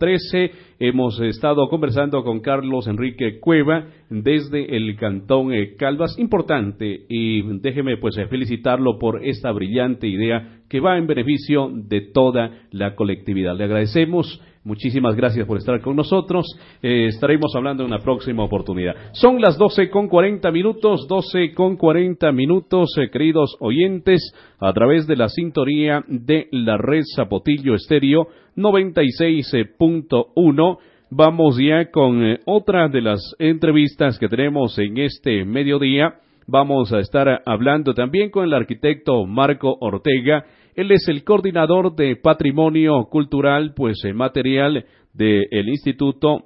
013. 0.00 0.50
Hemos 0.80 1.20
estado 1.20 1.68
conversando 1.68 2.24
con 2.24 2.40
Carlos 2.40 2.88
Enrique 2.88 3.38
Cueva 3.38 3.86
desde 4.10 4.76
el 4.76 4.96
Cantón 4.96 5.54
eh, 5.54 5.76
Calvas. 5.76 6.18
Importante 6.18 7.06
y 7.08 7.42
déjeme 7.60 7.98
pues 7.98 8.16
felicitarlo 8.28 8.98
por 8.98 9.24
esta 9.24 9.52
brillante 9.52 10.08
idea 10.08 10.62
que 10.68 10.80
va 10.80 10.98
en 10.98 11.06
beneficio 11.06 11.70
de 11.72 12.00
toda 12.00 12.66
la 12.72 12.96
colectividad. 12.96 13.56
Le 13.56 13.64
agradecemos 13.64 14.42
Muchísimas 14.64 15.16
gracias 15.16 15.44
por 15.44 15.58
estar 15.58 15.80
con 15.80 15.96
nosotros. 15.96 16.46
Eh, 16.82 17.06
estaremos 17.08 17.52
hablando 17.56 17.82
en 17.82 17.88
una 17.88 17.98
próxima 17.98 18.44
oportunidad. 18.44 18.94
Son 19.12 19.40
las 19.40 19.58
12 19.58 19.90
con 19.90 20.06
40 20.06 20.52
minutos, 20.52 21.08
12 21.08 21.52
con 21.52 21.76
40 21.76 22.30
minutos, 22.30 22.96
eh, 22.96 23.10
queridos 23.10 23.56
oyentes, 23.58 24.32
a 24.60 24.72
través 24.72 25.08
de 25.08 25.16
la 25.16 25.28
sintonía 25.28 26.04
de 26.06 26.46
la 26.52 26.76
red 26.76 27.02
Zapotillo 27.16 27.74
Estéreo 27.74 28.28
96.1. 28.56 30.78
Vamos 31.10 31.58
ya 31.58 31.90
con 31.90 32.24
eh, 32.24 32.38
otra 32.46 32.88
de 32.88 33.02
las 33.02 33.34
entrevistas 33.40 34.16
que 34.16 34.28
tenemos 34.28 34.78
en 34.78 34.96
este 34.98 35.44
mediodía. 35.44 36.20
Vamos 36.46 36.92
a 36.92 37.00
estar 37.00 37.42
hablando 37.46 37.94
también 37.94 38.30
con 38.30 38.44
el 38.44 38.54
arquitecto 38.54 39.26
Marco 39.26 39.76
Ortega 39.80 40.44
él 40.74 40.90
es 40.90 41.06
el 41.08 41.22
coordinador 41.24 41.94
de 41.94 42.16
patrimonio 42.16 43.04
cultural, 43.10 43.74
pues 43.76 44.02
eh, 44.04 44.12
material 44.14 44.84
del 45.12 45.68
Instituto 45.68 46.44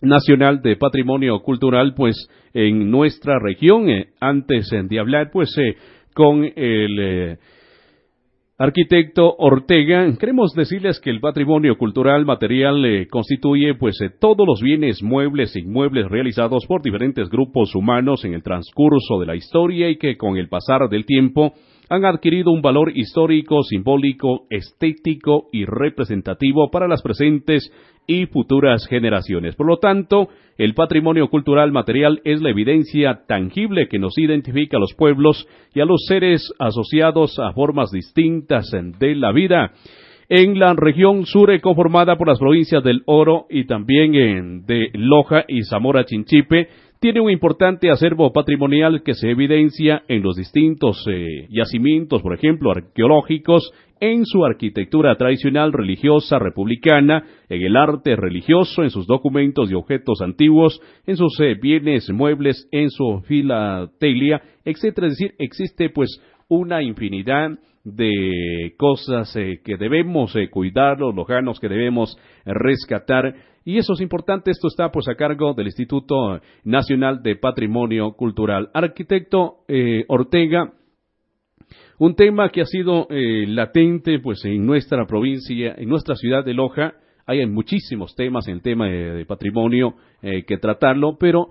Nacional 0.00 0.60
de 0.60 0.76
Patrimonio 0.76 1.40
Cultural, 1.40 1.94
pues 1.94 2.16
en 2.52 2.90
nuestra 2.90 3.38
región. 3.38 3.88
Eh, 3.88 4.08
antes 4.20 4.68
de 4.70 4.98
hablar, 4.98 5.30
pues 5.32 5.56
eh, 5.56 5.76
con 6.14 6.44
el 6.44 7.38
arquitecto 8.58 9.34
Ortega, 9.38 10.06
queremos 10.18 10.52
decirles 10.54 11.00
que 11.00 11.10
el 11.10 11.20
patrimonio 11.20 11.76
cultural 11.76 12.24
material 12.24 13.06
constituye 13.10 13.74
pues 13.74 13.96
todos 14.20 14.46
los 14.46 14.60
bienes 14.60 15.02
muebles 15.02 15.56
e 15.56 15.60
inmuebles 15.60 16.08
realizados 16.08 16.64
por 16.66 16.82
diferentes 16.82 17.28
grupos 17.28 17.74
humanos 17.74 18.24
en 18.24 18.34
el 18.34 18.44
transcurso 18.44 19.18
de 19.18 19.26
la 19.26 19.34
historia 19.34 19.88
y 19.90 19.96
que 19.96 20.16
con 20.16 20.36
el 20.36 20.48
pasar 20.48 20.88
del 20.88 21.04
tiempo 21.04 21.52
han 21.94 22.04
adquirido 22.04 22.50
un 22.50 22.62
valor 22.62 22.92
histórico, 22.96 23.62
simbólico, 23.62 24.46
estético 24.50 25.48
y 25.52 25.64
representativo 25.64 26.70
para 26.70 26.88
las 26.88 27.02
presentes 27.02 27.72
y 28.06 28.26
futuras 28.26 28.86
generaciones. 28.86 29.54
Por 29.54 29.66
lo 29.66 29.78
tanto, 29.78 30.28
el 30.58 30.74
patrimonio 30.74 31.28
cultural 31.28 31.72
material 31.72 32.20
es 32.24 32.42
la 32.42 32.50
evidencia 32.50 33.22
tangible 33.26 33.88
que 33.88 33.98
nos 33.98 34.18
identifica 34.18 34.76
a 34.76 34.80
los 34.80 34.94
pueblos 34.94 35.48
y 35.74 35.80
a 35.80 35.84
los 35.84 36.04
seres 36.06 36.52
asociados 36.58 37.38
a 37.38 37.52
formas 37.52 37.90
distintas 37.90 38.70
de 38.98 39.14
la 39.14 39.32
vida. 39.32 39.72
En 40.36 40.58
la 40.58 40.74
región 40.74 41.26
sur 41.26 41.48
conformada 41.60 42.16
por 42.16 42.26
las 42.26 42.40
provincias 42.40 42.82
del 42.82 43.02
Oro 43.06 43.46
y 43.48 43.68
también 43.68 44.16
en 44.16 44.66
de 44.66 44.90
Loja 44.94 45.44
y 45.46 45.62
Zamora 45.62 46.04
Chinchipe, 46.04 46.66
tiene 46.98 47.20
un 47.20 47.30
importante 47.30 47.88
acervo 47.88 48.32
patrimonial 48.32 49.04
que 49.04 49.14
se 49.14 49.30
evidencia 49.30 50.02
en 50.08 50.24
los 50.24 50.34
distintos 50.34 51.06
eh, 51.08 51.46
yacimientos, 51.50 52.20
por 52.20 52.34
ejemplo, 52.34 52.72
arqueológicos, 52.72 53.70
en 54.00 54.26
su 54.26 54.44
arquitectura 54.44 55.14
tradicional 55.14 55.72
religiosa 55.72 56.40
republicana, 56.40 57.24
en 57.48 57.62
el 57.62 57.76
arte 57.76 58.16
religioso, 58.16 58.82
en 58.82 58.90
sus 58.90 59.06
documentos 59.06 59.70
y 59.70 59.74
objetos 59.74 60.20
antiguos, 60.20 60.80
en 61.06 61.16
sus 61.16 61.38
eh, 61.38 61.54
bienes 61.54 62.10
muebles, 62.10 62.68
en 62.72 62.90
su 62.90 63.22
filatelia, 63.28 64.42
etcétera. 64.64 65.06
Es 65.06 65.12
decir, 65.12 65.34
existe 65.38 65.90
pues 65.90 66.20
una 66.48 66.82
infinidad 66.82 67.50
de 67.84 68.74
cosas 68.76 69.36
eh, 69.36 69.60
que 69.64 69.76
debemos 69.76 70.34
cuidar, 70.50 70.98
los 70.98 71.14
lojanos 71.14 71.60
que 71.60 71.68
debemos 71.68 72.18
rescatar 72.44 73.34
y 73.64 73.78
eso 73.78 73.94
es 73.94 74.00
importante, 74.02 74.50
esto 74.50 74.68
está 74.68 74.90
pues 74.92 75.08
a 75.08 75.14
cargo 75.14 75.54
del 75.54 75.66
Instituto 75.66 76.38
Nacional 76.64 77.22
de 77.22 77.36
Patrimonio 77.36 78.12
Cultural. 78.12 78.68
Arquitecto 78.74 79.64
eh, 79.68 80.04
Ortega, 80.08 80.72
Un 81.98 82.14
tema 82.14 82.50
que 82.50 82.60
ha 82.60 82.66
sido 82.66 83.06
eh, 83.08 83.46
latente 83.46 84.18
pues 84.18 84.44
en 84.44 84.66
nuestra 84.66 85.06
provincia, 85.06 85.74
en 85.78 85.88
nuestra 85.88 86.14
ciudad 86.14 86.44
de 86.44 86.52
Loja. 86.52 86.94
Hay 87.24 87.46
muchísimos 87.46 88.14
temas 88.14 88.46
en 88.48 88.54
el 88.56 88.62
tema 88.62 88.86
de, 88.86 89.24
patrimonio 89.24 89.94
eh, 90.20 90.44
que 90.44 90.58
tratarlo, 90.58 91.16
pero 91.18 91.48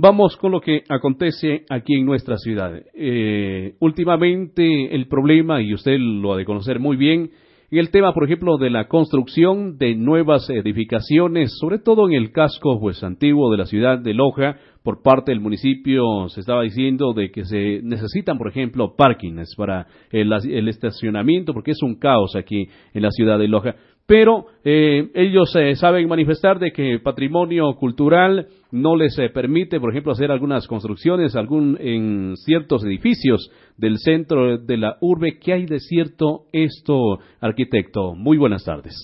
vamos 0.00 0.36
con 0.38 0.52
lo 0.52 0.60
que 0.60 0.82
acontece 0.88 1.64
aquí 1.68 1.94
en 1.94 2.06
nuestra 2.06 2.38
ciudad. 2.38 2.72
Eh, 2.94 3.74
últimamente 3.80 4.94
el 4.94 5.06
problema, 5.08 5.60
y 5.60 5.74
usted 5.74 5.98
lo 5.98 6.32
ha 6.32 6.38
de 6.38 6.46
conocer 6.46 6.80
muy 6.80 6.96
bien, 6.96 7.30
en 7.70 7.78
el 7.78 7.90
tema, 7.90 8.12
por 8.14 8.24
ejemplo, 8.24 8.56
de 8.56 8.70
la 8.70 8.88
construcción 8.88 9.76
de 9.76 9.94
nuevas 9.94 10.48
edificaciones, 10.50 11.52
sobre 11.60 11.78
todo 11.78 12.08
en 12.08 12.14
el 12.14 12.32
casco 12.32 12.80
pues 12.80 13.04
antiguo 13.04 13.50
de 13.52 13.58
la 13.58 13.66
ciudad 13.66 13.98
de 13.98 14.14
Loja, 14.14 14.56
por 14.82 15.02
parte 15.02 15.32
del 15.32 15.40
municipio 15.40 16.28
se 16.30 16.40
estaba 16.40 16.62
diciendo 16.62 17.12
de 17.12 17.30
que 17.30 17.44
se 17.44 17.80
necesitan, 17.82 18.38
por 18.38 18.48
ejemplo, 18.48 18.96
parkings 18.96 19.54
para 19.54 19.86
el, 20.10 20.32
estacionamiento, 20.68 21.52
porque 21.52 21.72
es 21.72 21.82
un 21.82 21.96
caos 21.96 22.34
aquí 22.34 22.66
en 22.94 23.02
la 23.02 23.10
ciudad 23.10 23.38
de 23.38 23.48
Loja. 23.48 23.76
Pero 24.10 24.46
eh, 24.64 25.08
ellos 25.14 25.54
eh, 25.54 25.76
saben 25.76 26.08
manifestar 26.08 26.58
de 26.58 26.72
que 26.72 26.98
patrimonio 26.98 27.76
cultural 27.76 28.48
no 28.72 28.96
les 28.96 29.16
eh, 29.20 29.28
permite, 29.28 29.78
por 29.78 29.92
ejemplo, 29.92 30.10
hacer 30.10 30.32
algunas 30.32 30.66
construcciones 30.66 31.36
algún, 31.36 31.78
en 31.78 32.34
ciertos 32.34 32.84
edificios 32.84 33.52
del 33.76 33.98
centro 33.98 34.58
de 34.58 34.76
la 34.78 34.96
urbe. 35.00 35.38
¿Qué 35.38 35.52
hay 35.52 35.64
de 35.64 35.78
cierto 35.78 36.46
esto, 36.50 37.20
arquitecto? 37.40 38.16
Muy 38.16 38.36
buenas 38.36 38.64
tardes. 38.64 38.96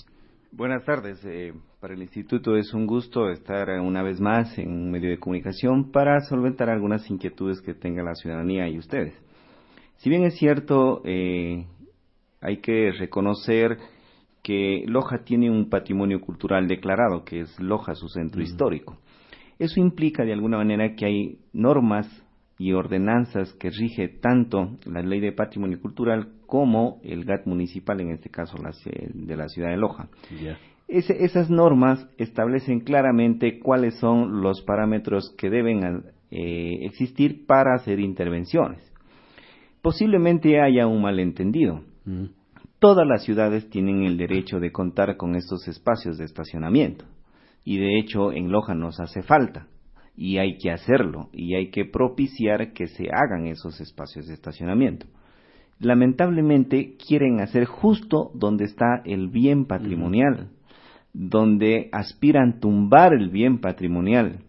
Buenas 0.50 0.84
tardes. 0.84 1.24
Para 1.80 1.94
el 1.94 2.02
instituto 2.02 2.56
es 2.56 2.74
un 2.74 2.88
gusto 2.88 3.30
estar 3.30 3.68
una 3.78 4.02
vez 4.02 4.20
más 4.20 4.58
en 4.58 4.72
un 4.72 4.90
medio 4.90 5.10
de 5.10 5.18
comunicación 5.18 5.92
para 5.92 6.18
solventar 6.22 6.68
algunas 6.68 7.08
inquietudes 7.08 7.62
que 7.62 7.74
tenga 7.74 8.02
la 8.02 8.16
ciudadanía 8.16 8.68
y 8.68 8.76
ustedes. 8.76 9.14
Si 9.98 10.10
bien 10.10 10.24
es 10.24 10.36
cierto, 10.36 11.00
eh, 11.04 11.64
hay 12.40 12.56
que 12.56 12.90
reconocer 12.90 13.78
que 14.46 14.84
Loja 14.86 15.24
tiene 15.24 15.50
un 15.50 15.68
patrimonio 15.68 16.20
cultural 16.20 16.68
declarado, 16.68 17.24
que 17.24 17.40
es 17.40 17.58
Loja 17.58 17.96
su 17.96 18.08
centro 18.08 18.40
histórico. 18.40 18.96
Eso 19.58 19.80
implica 19.80 20.24
de 20.24 20.32
alguna 20.32 20.58
manera 20.58 20.94
que 20.94 21.04
hay 21.04 21.38
normas 21.52 22.06
y 22.56 22.72
ordenanzas 22.72 23.52
que 23.54 23.70
rige 23.70 24.06
tanto 24.06 24.76
la 24.84 25.02
ley 25.02 25.18
de 25.18 25.32
patrimonio 25.32 25.80
cultural 25.80 26.28
como 26.46 27.00
el 27.02 27.24
GAT 27.24 27.46
municipal, 27.46 28.00
en 28.00 28.12
este 28.12 28.30
caso 28.30 28.56
la, 28.58 28.70
de 29.12 29.36
la 29.36 29.48
ciudad 29.48 29.70
de 29.70 29.78
Loja 29.78 30.08
esas 30.88 31.50
normas 31.50 32.08
establecen 32.16 32.80
claramente 32.80 33.58
cuáles 33.58 33.98
son 33.98 34.40
los 34.40 34.62
parámetros 34.62 35.34
que 35.36 35.50
deben 35.50 36.04
eh, 36.30 36.78
existir 36.82 37.44
para 37.44 37.74
hacer 37.74 37.98
intervenciones. 37.98 38.80
Posiblemente 39.82 40.60
haya 40.60 40.86
un 40.86 41.02
malentendido. 41.02 41.82
Mm. 42.04 42.26
Todas 42.86 43.04
las 43.04 43.24
ciudades 43.24 43.68
tienen 43.68 44.04
el 44.04 44.16
derecho 44.16 44.60
de 44.60 44.70
contar 44.70 45.16
con 45.16 45.34
estos 45.34 45.66
espacios 45.66 46.18
de 46.18 46.24
estacionamiento. 46.24 47.04
Y 47.64 47.78
de 47.78 47.98
hecho 47.98 48.30
en 48.30 48.52
Loja 48.52 48.76
nos 48.76 49.00
hace 49.00 49.22
falta. 49.22 49.66
Y 50.16 50.38
hay 50.38 50.56
que 50.58 50.70
hacerlo. 50.70 51.28
Y 51.32 51.56
hay 51.56 51.72
que 51.72 51.84
propiciar 51.84 52.72
que 52.74 52.86
se 52.86 53.08
hagan 53.12 53.48
esos 53.48 53.80
espacios 53.80 54.28
de 54.28 54.34
estacionamiento. 54.34 55.06
Lamentablemente 55.80 56.96
quieren 56.96 57.40
hacer 57.40 57.64
justo 57.64 58.30
donde 58.34 58.66
está 58.66 59.02
el 59.04 59.30
bien 59.30 59.64
patrimonial 59.64 60.50
donde 61.12 61.88
aspiran 61.90 62.60
tumbar 62.60 63.14
el 63.14 63.30
bien 63.30 63.58
patrimonial, 63.58 64.44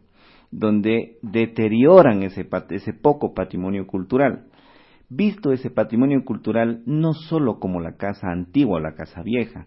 donde 0.51 1.17
deterioran 1.23 2.21
ese, 2.21 2.47
ese 2.69 2.93
poco 2.93 3.33
patrimonio 3.33 3.87
cultural. 3.87 4.47
Visto 5.09 5.53
ese 5.53 5.69
patrimonio 5.69 6.25
cultural 6.25 6.81
no 6.85 7.13
solo 7.13 7.59
como 7.59 7.79
la 7.79 7.95
casa 7.95 8.27
antigua 8.29 8.77
o 8.77 8.79
la 8.79 8.93
casa 8.93 9.23
vieja. 9.23 9.65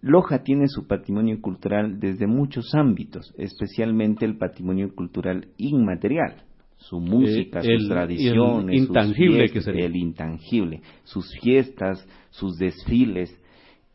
Loja 0.00 0.42
tiene 0.42 0.66
su 0.68 0.86
patrimonio 0.86 1.40
cultural 1.42 2.00
desde 2.00 2.26
muchos 2.26 2.74
ámbitos, 2.74 3.34
especialmente 3.36 4.24
el 4.24 4.38
patrimonio 4.38 4.94
cultural 4.94 5.48
inmaterial 5.58 6.44
su 6.78 7.00
música, 7.00 7.60
sus 7.60 7.88
tradiciones, 7.88 8.76
intangible 8.76 9.50
el 9.66 9.96
intangible, 9.96 10.80
sus 11.02 11.28
fiestas, 11.40 12.06
sus 12.30 12.56
desfiles, 12.56 13.36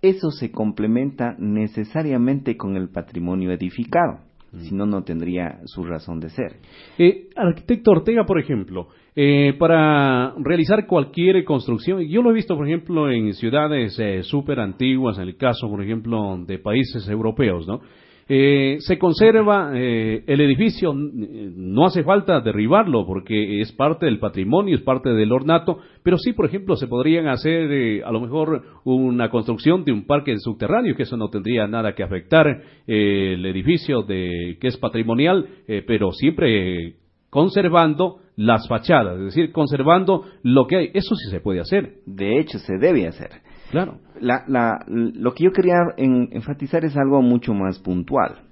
eso 0.01 0.31
se 0.31 0.51
complementa 0.51 1.35
necesariamente 1.39 2.57
con 2.57 2.75
el 2.75 2.89
patrimonio 2.89 3.51
edificado. 3.51 4.19
Si 4.61 4.75
no, 4.75 4.85
no 4.85 5.03
tendría 5.03 5.59
su 5.65 5.83
razón 5.83 6.19
de 6.19 6.29
ser. 6.29 6.57
Eh, 6.97 7.29
arquitecto 7.35 7.91
Ortega, 7.91 8.25
por 8.25 8.39
ejemplo, 8.39 8.87
eh, 9.15 9.53
para 9.57 10.33
realizar 10.37 10.85
cualquier 10.87 11.43
construcción, 11.43 12.01
yo 12.01 12.21
lo 12.21 12.31
he 12.31 12.33
visto, 12.33 12.55
por 12.55 12.67
ejemplo, 12.67 13.09
en 13.09 13.33
ciudades 13.33 13.97
eh, 13.99 14.23
súper 14.23 14.59
antiguas, 14.59 15.17
en 15.17 15.23
el 15.23 15.37
caso, 15.37 15.69
por 15.69 15.83
ejemplo, 15.83 16.37
de 16.45 16.59
países 16.59 17.07
europeos, 17.07 17.67
¿no? 17.67 17.81
Eh, 18.29 18.77
se 18.79 18.97
conserva 18.97 19.71
eh, 19.73 20.23
el 20.27 20.41
edificio, 20.41 20.93
no 20.93 21.85
hace 21.85 22.03
falta 22.03 22.39
derribarlo 22.39 23.05
porque 23.05 23.61
es 23.61 23.71
parte 23.73 24.05
del 24.05 24.19
patrimonio, 24.19 24.75
es 24.75 24.81
parte 24.81 25.09
del 25.09 25.31
ornato, 25.31 25.79
pero 26.03 26.17
sí, 26.17 26.33
por 26.33 26.45
ejemplo, 26.45 26.75
se 26.75 26.87
podrían 26.87 27.27
hacer 27.27 27.71
eh, 27.71 28.03
a 28.03 28.11
lo 28.11 28.21
mejor 28.21 28.63
una 28.85 29.29
construcción 29.29 29.83
de 29.83 29.91
un 29.91 30.05
parque 30.05 30.37
subterráneo, 30.37 30.95
que 30.95 31.03
eso 31.03 31.17
no 31.17 31.29
tendría 31.29 31.67
nada 31.67 31.95
que 31.95 32.03
afectar 32.03 32.63
el 32.87 33.45
edificio 33.45 34.03
de, 34.03 34.57
que 34.59 34.67
es 34.67 34.77
patrimonial, 34.77 35.47
pero 35.87 36.11
siempre 36.11 36.95
conservando 37.29 38.19
las 38.35 38.67
fachadas, 38.67 39.17
es 39.17 39.25
decir, 39.25 39.51
conservando 39.51 40.25
lo 40.43 40.67
que 40.67 40.77
hay. 40.77 40.91
Eso 40.93 41.15
sí 41.15 41.29
se 41.29 41.39
puede 41.39 41.59
hacer. 41.59 41.95
De 42.05 42.39
hecho, 42.39 42.59
se 42.59 42.77
debe 42.77 43.07
hacer. 43.07 43.31
Claro. 43.73 43.97
La, 44.21 44.43
la, 44.47 44.85
lo 44.87 45.33
que 45.33 45.45
yo 45.45 45.51
quería 45.51 45.79
enfatizar 45.97 46.85
es 46.85 46.95
algo 46.95 47.23
mucho 47.23 47.55
más 47.55 47.79
puntual. 47.79 48.43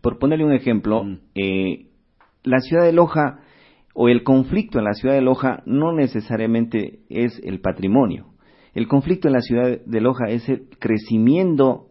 Por 0.00 0.18
ponerle 0.18 0.46
un 0.46 0.54
ejemplo, 0.54 1.04
mm. 1.04 1.18
eh, 1.34 1.86
la 2.42 2.60
ciudad 2.60 2.84
de 2.84 2.94
Loja 2.94 3.40
o 3.92 4.08
el 4.08 4.22
conflicto 4.22 4.78
en 4.78 4.86
la 4.86 4.94
ciudad 4.94 5.14
de 5.14 5.20
Loja 5.20 5.62
no 5.66 5.92
necesariamente 5.92 7.00
es 7.10 7.38
el 7.44 7.60
patrimonio. 7.60 8.28
El 8.72 8.88
conflicto 8.88 9.28
en 9.28 9.34
la 9.34 9.42
ciudad 9.42 9.80
de 9.84 10.00
Loja 10.00 10.30
es 10.30 10.48
el 10.48 10.62
crecimiento, 10.78 11.88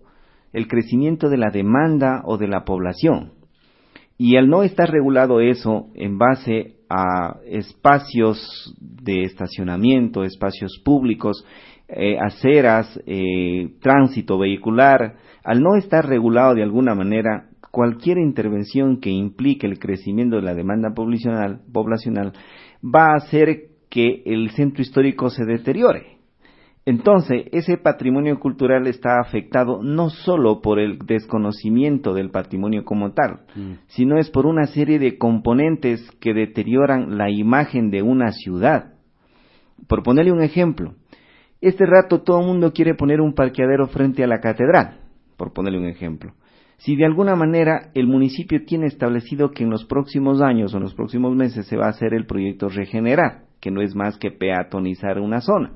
el 0.52 0.68
crecimiento 0.68 1.30
de 1.30 1.38
la 1.38 1.52
demanda 1.52 2.24
o 2.26 2.40
de 2.40 2.48
la 2.48 2.66
población. 2.66 3.34
Y 4.18 4.36
al 4.38 4.50
no 4.50 4.64
estar 4.64 4.90
regulado 4.90 5.42
eso 5.42 5.90
en 5.94 6.18
base 6.18 6.78
a 6.90 7.38
espacios 7.46 8.76
de 8.80 9.26
estacionamiento, 9.26 10.24
espacios 10.24 10.82
públicos, 10.84 11.46
eh, 11.94 12.18
aceras, 12.20 13.00
eh, 13.06 13.74
tránsito 13.82 14.38
vehicular, 14.38 15.16
al 15.44 15.62
no 15.62 15.76
estar 15.76 16.08
regulado 16.08 16.56
de 16.56 16.64
alguna 16.64 16.96
manera, 16.96 17.50
cualquier 17.72 18.18
intervención 18.18 19.00
que 19.00 19.10
implique 19.10 19.66
el 19.66 19.80
crecimiento 19.80 20.38
de 20.38 20.42
la 20.44 20.54
demanda 20.54 20.94
poblacional, 20.94 21.62
poblacional 21.72 22.34
va 22.84 23.12
a 23.12 23.18
hacer 23.18 23.70
que 23.90 24.24
el 24.26 24.52
centro 24.52 24.82
histórico 24.82 25.30
se 25.30 25.46
deteriore. 25.46 26.22
Entonces, 26.86 27.46
ese 27.52 27.78
patrimonio 27.78 28.40
cultural 28.40 28.88
está 28.88 29.20
afectado 29.20 29.84
no 29.84 30.10
solo 30.10 30.62
por 30.62 30.80
el 30.80 30.98
desconocimiento 31.00 32.14
del 32.14 32.32
patrimonio 32.32 32.84
como 32.84 33.12
tal, 33.12 33.42
mm. 33.56 33.74
sino 33.88 34.18
es 34.18 34.32
por 34.32 34.48
una 34.48 34.66
serie 34.66 34.98
de 34.98 35.18
componentes 35.20 36.10
que 36.20 36.34
deterioran 36.34 37.18
la 37.18 37.30
imagen 37.30 37.92
de 37.92 38.02
una 38.02 38.32
ciudad. 38.32 38.94
Por 39.88 40.02
ponerle 40.02 40.32
un 40.32 40.42
ejemplo, 40.42 40.96
este 41.62 41.86
rato 41.86 42.22
todo 42.22 42.40
el 42.42 42.48
mundo 42.48 42.74
quiere 42.74 42.96
poner 42.96 43.22
un 43.22 43.34
parqueadero 43.34 43.88
frente 43.88 44.24
a 44.24 44.28
la 44.28 44.40
catedral, 44.40 45.00
por 45.38 45.54
ponerle 45.54 45.80
un 45.80 45.88
ejemplo. 45.88 46.34
Si 46.78 46.96
de 46.96 47.06
alguna 47.06 47.36
manera 47.36 47.92
el 47.94 48.08
municipio 48.08 48.66
tiene 48.66 48.88
establecido 48.88 49.52
que 49.52 49.64
en 49.64 49.70
los 49.70 49.86
próximos 49.86 50.42
años 50.42 50.74
o 50.74 50.78
en 50.78 50.84
los 50.84 50.96
próximos 50.96 51.36
meses 51.36 51.68
se 51.68 51.78
va 51.78 51.86
a 51.86 51.90
hacer 51.90 52.16
el 52.16 52.26
proyecto 52.26 52.70
Regenerar, 52.70 53.44
que 53.60 53.70
no 53.70 53.82
es 53.82 53.96
más 53.96 54.18
que 54.18 54.32
peatonizar 54.32 55.20
una 55.20 55.42
zona. 55.42 55.74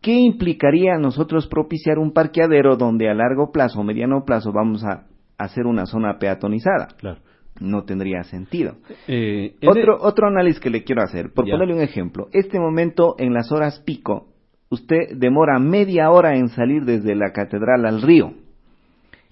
¿Qué 0.00 0.12
implicaría 0.12 0.96
nosotros 0.96 1.46
propiciar 1.48 1.98
un 1.98 2.12
parqueadero 2.12 2.76
donde 2.76 3.10
a 3.10 3.14
largo 3.14 3.52
plazo 3.52 3.80
o 3.80 3.84
mediano 3.84 4.24
plazo 4.24 4.52
vamos 4.52 4.82
a 4.84 5.06
hacer 5.36 5.66
una 5.66 5.84
zona 5.84 6.18
peatonizada? 6.18 6.88
Claro. 6.96 7.20
No 7.60 7.84
tendría 7.84 8.22
sentido. 8.22 8.76
Eh, 9.06 9.56
otro, 9.66 9.98
otro 10.00 10.28
análisis 10.28 10.60
que 10.60 10.70
le 10.70 10.84
quiero 10.84 11.02
hacer, 11.02 11.32
por 11.34 11.44
ponerle 11.44 11.74
un 11.74 11.82
ejemplo, 11.82 12.28
este 12.32 12.58
momento 12.58 13.16
en 13.18 13.34
las 13.34 13.52
horas 13.52 13.82
pico 13.84 14.28
usted 14.70 15.16
demora 15.16 15.58
media 15.58 16.10
hora 16.10 16.36
en 16.36 16.48
salir 16.48 16.84
desde 16.84 17.14
la 17.14 17.32
catedral 17.32 17.86
al 17.86 18.02
río. 18.02 18.32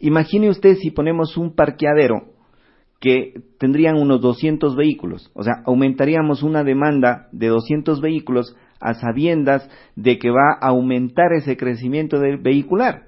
Imagine 0.01 0.51
usted 0.51 0.76
si 0.76 0.91
ponemos 0.91 1.37
un 1.37 1.55
parqueadero 1.55 2.34
que 3.01 3.34
tendrían 3.59 3.97
unos 3.97 4.20
200 4.20 4.74
vehículos, 4.74 5.30
o 5.34 5.43
sea, 5.43 5.62
aumentaríamos 5.66 6.43
una 6.43 6.64
demanda 6.64 7.28
de 7.32 7.49
200 7.49 8.01
vehículos 8.01 8.57
a 8.80 8.95
sabiendas 8.95 9.68
de 9.95 10.18
que 10.18 10.30
va 10.30 10.59
a 10.61 10.68
aumentar 10.68 11.32
ese 11.32 11.57
crecimiento 11.57 12.18
del 12.18 12.39
vehicular. 12.39 13.05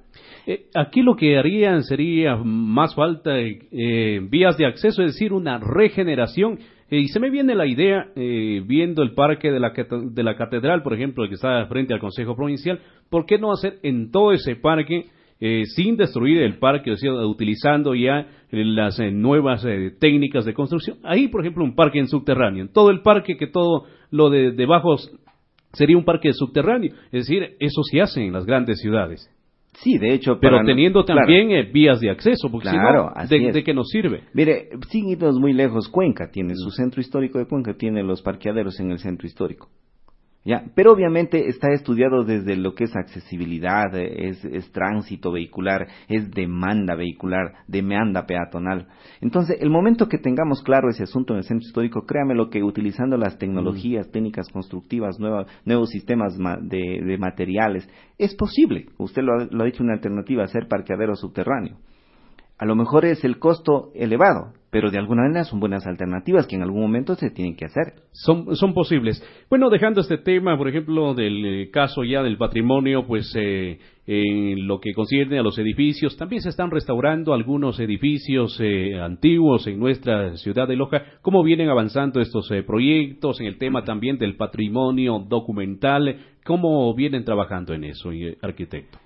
Eh, 0.46 0.66
aquí 0.74 1.02
lo 1.02 1.16
que 1.16 1.38
harían 1.38 1.82
sería 1.82 2.36
más 2.36 2.94
falta 2.94 3.32
eh, 3.38 4.20
vías 4.30 4.56
de 4.56 4.66
acceso, 4.66 5.02
es 5.02 5.12
decir, 5.12 5.32
una 5.32 5.58
regeneración 5.58 6.58
y 6.90 7.08
se 7.08 7.20
me 7.20 7.30
viene 7.30 7.54
la 7.54 7.66
idea, 7.66 8.08
viendo 8.14 9.02
el 9.02 9.14
parque 9.14 9.50
de 9.50 9.60
la, 9.60 9.72
de 9.72 10.22
la 10.22 10.36
catedral, 10.36 10.82
por 10.82 10.94
ejemplo, 10.94 11.24
el 11.24 11.28
que 11.28 11.34
está 11.34 11.66
frente 11.66 11.92
al 11.92 12.00
Consejo 12.00 12.34
Provincial, 12.34 12.80
¿por 13.10 13.26
qué 13.26 13.38
no 13.38 13.52
hacer 13.52 13.78
en 13.82 14.10
todo 14.10 14.32
ese 14.32 14.56
parque 14.56 15.06
eh, 15.40 15.66
sin 15.66 15.96
destruir 15.96 16.42
el 16.42 16.58
parque, 16.58 16.92
utilizando 17.24 17.94
ya 17.94 18.26
las 18.50 18.98
eh, 18.98 19.12
nuevas 19.12 19.64
eh, 19.64 19.92
técnicas 20.00 20.44
de 20.44 20.52
construcción. 20.52 20.98
Ahí, 21.04 21.28
por 21.28 21.42
ejemplo, 21.42 21.62
un 21.62 21.76
parque 21.76 22.00
en 22.00 22.08
subterráneo. 22.08 22.62
En 22.62 22.72
todo 22.72 22.90
el 22.90 23.02
parque, 23.02 23.36
que 23.36 23.46
todo 23.46 23.84
lo 24.10 24.30
de 24.30 24.50
debajo 24.50 24.96
sería 25.72 25.96
un 25.96 26.04
parque 26.04 26.32
subterráneo. 26.32 26.92
Es 27.12 27.28
decir, 27.28 27.56
eso 27.60 27.82
se 27.84 28.00
hace 28.00 28.24
en 28.24 28.32
las 28.32 28.46
grandes 28.46 28.80
ciudades. 28.80 29.30
Sí, 29.82 29.96
de 29.98 30.12
hecho. 30.12 30.38
Pero 30.40 30.64
teniendo 30.64 31.04
también 31.04 31.72
vías 31.72 32.00
de 32.00 32.10
acceso, 32.10 32.50
porque 32.50 32.68
claro, 32.68 33.12
si 33.28 33.38
no, 33.38 33.52
¿de, 33.52 33.62
qué 33.62 33.74
nos 33.74 33.88
sirve? 33.88 34.24
Mire, 34.34 34.70
sin 34.90 35.08
irnos 35.08 35.38
muy 35.38 35.52
lejos, 35.52 35.88
Cuenca 35.88 36.30
tiene 36.30 36.54
su 36.56 36.70
centro 36.70 37.00
histórico 37.00 37.38
de 37.38 37.46
Cuenca, 37.46 37.74
tiene 37.74 38.02
los 38.02 38.22
parqueaderos 38.22 38.80
en 38.80 38.90
el 38.90 38.98
centro 38.98 39.26
histórico. 39.26 39.68
Pero 40.74 40.92
obviamente 40.92 41.48
está 41.48 41.70
estudiado 41.72 42.24
desde 42.24 42.56
lo 42.56 42.74
que 42.74 42.84
es 42.84 42.96
accesibilidad, 42.96 43.94
es, 43.94 44.72
tránsito 44.72 45.30
vehicular, 45.30 45.86
es 46.08 46.30
demanda 46.30 46.94
vehicular, 46.94 47.54
demanda 47.66 48.24
peatonal. 48.24 48.86
Entonces, 49.20 49.58
el 49.60 49.68
momento 49.68 50.08
que 50.08 50.18
tengamos 50.18 50.62
claro 50.62 50.88
ese 50.88 51.02
asunto 51.02 51.34
en 51.34 51.38
el 51.38 51.44
centro 51.44 51.66
histórico, 51.66 52.06
créame 52.06 52.34
lo 52.34 52.48
que 52.48 52.62
utilizando 52.62 53.18
las 53.18 53.36
tecnologías, 53.38 54.10
técnicas 54.10 54.48
constructivas, 54.48 55.18
nuevos 55.18 55.90
sistemas 55.90 56.38
de, 56.38 57.16
materiales, 57.18 57.88
es 58.16 58.34
posible. 58.34 58.86
Usted 58.96 59.22
lo 59.22 59.34
ha, 59.34 59.48
lo 59.50 59.62
ha 59.62 59.66
dicho 59.66 59.82
una 59.82 59.94
alternativa, 59.94 60.44
hacer 60.44 60.66
parqueadero 60.66 61.14
subterráneo. 61.14 61.76
A 62.56 62.64
lo 62.64 62.74
mejor 62.74 63.04
es 63.04 63.22
el 63.22 63.38
costo 63.38 63.92
elevado, 63.94 64.52
pero 64.70 64.90
de 64.90 64.98
alguna 64.98 65.22
manera 65.22 65.44
son 65.44 65.60
buenas 65.60 65.86
alternativas 65.86 66.46
que 66.46 66.56
en 66.56 66.62
algún 66.62 66.82
momento 66.82 67.14
se 67.14 67.30
tienen 67.30 67.56
que 67.56 67.64
hacer. 67.64 67.94
Son, 68.12 68.54
son 68.56 68.74
posibles. 68.74 69.22
Bueno, 69.48 69.70
dejando 69.70 70.00
este 70.00 70.18
tema, 70.18 70.56
por 70.58 70.68
ejemplo, 70.68 71.14
del 71.14 71.44
eh, 71.44 71.70
caso 71.70 72.04
ya 72.04 72.22
del 72.22 72.36
patrimonio, 72.36 73.06
pues 73.06 73.32
eh, 73.36 73.78
en 74.06 74.66
lo 74.66 74.80
que 74.80 74.92
concierne 74.92 75.38
a 75.38 75.42
los 75.42 75.58
edificios, 75.58 76.16
también 76.16 76.42
se 76.42 76.50
están 76.50 76.70
restaurando 76.70 77.34
algunos 77.34 77.80
edificios 77.80 78.58
eh, 78.60 78.98
antiguos 79.00 79.66
en 79.66 79.78
nuestra 79.78 80.36
ciudad 80.36 80.68
de 80.68 80.76
Loja. 80.76 81.02
¿Cómo 81.22 81.42
vienen 81.42 81.70
avanzando 81.70 82.20
estos 82.20 82.48
proyectos 82.66 83.40
en 83.40 83.46
el 83.46 83.58
tema 83.58 83.84
también 83.84 84.18
del 84.18 84.36
patrimonio 84.36 85.24
documental? 85.28 86.16
¿Cómo 86.44 86.94
vienen 86.94 87.24
trabajando 87.24 87.74
en 87.74 87.84
eso, 87.84 88.10
arquitecto? 88.42 88.98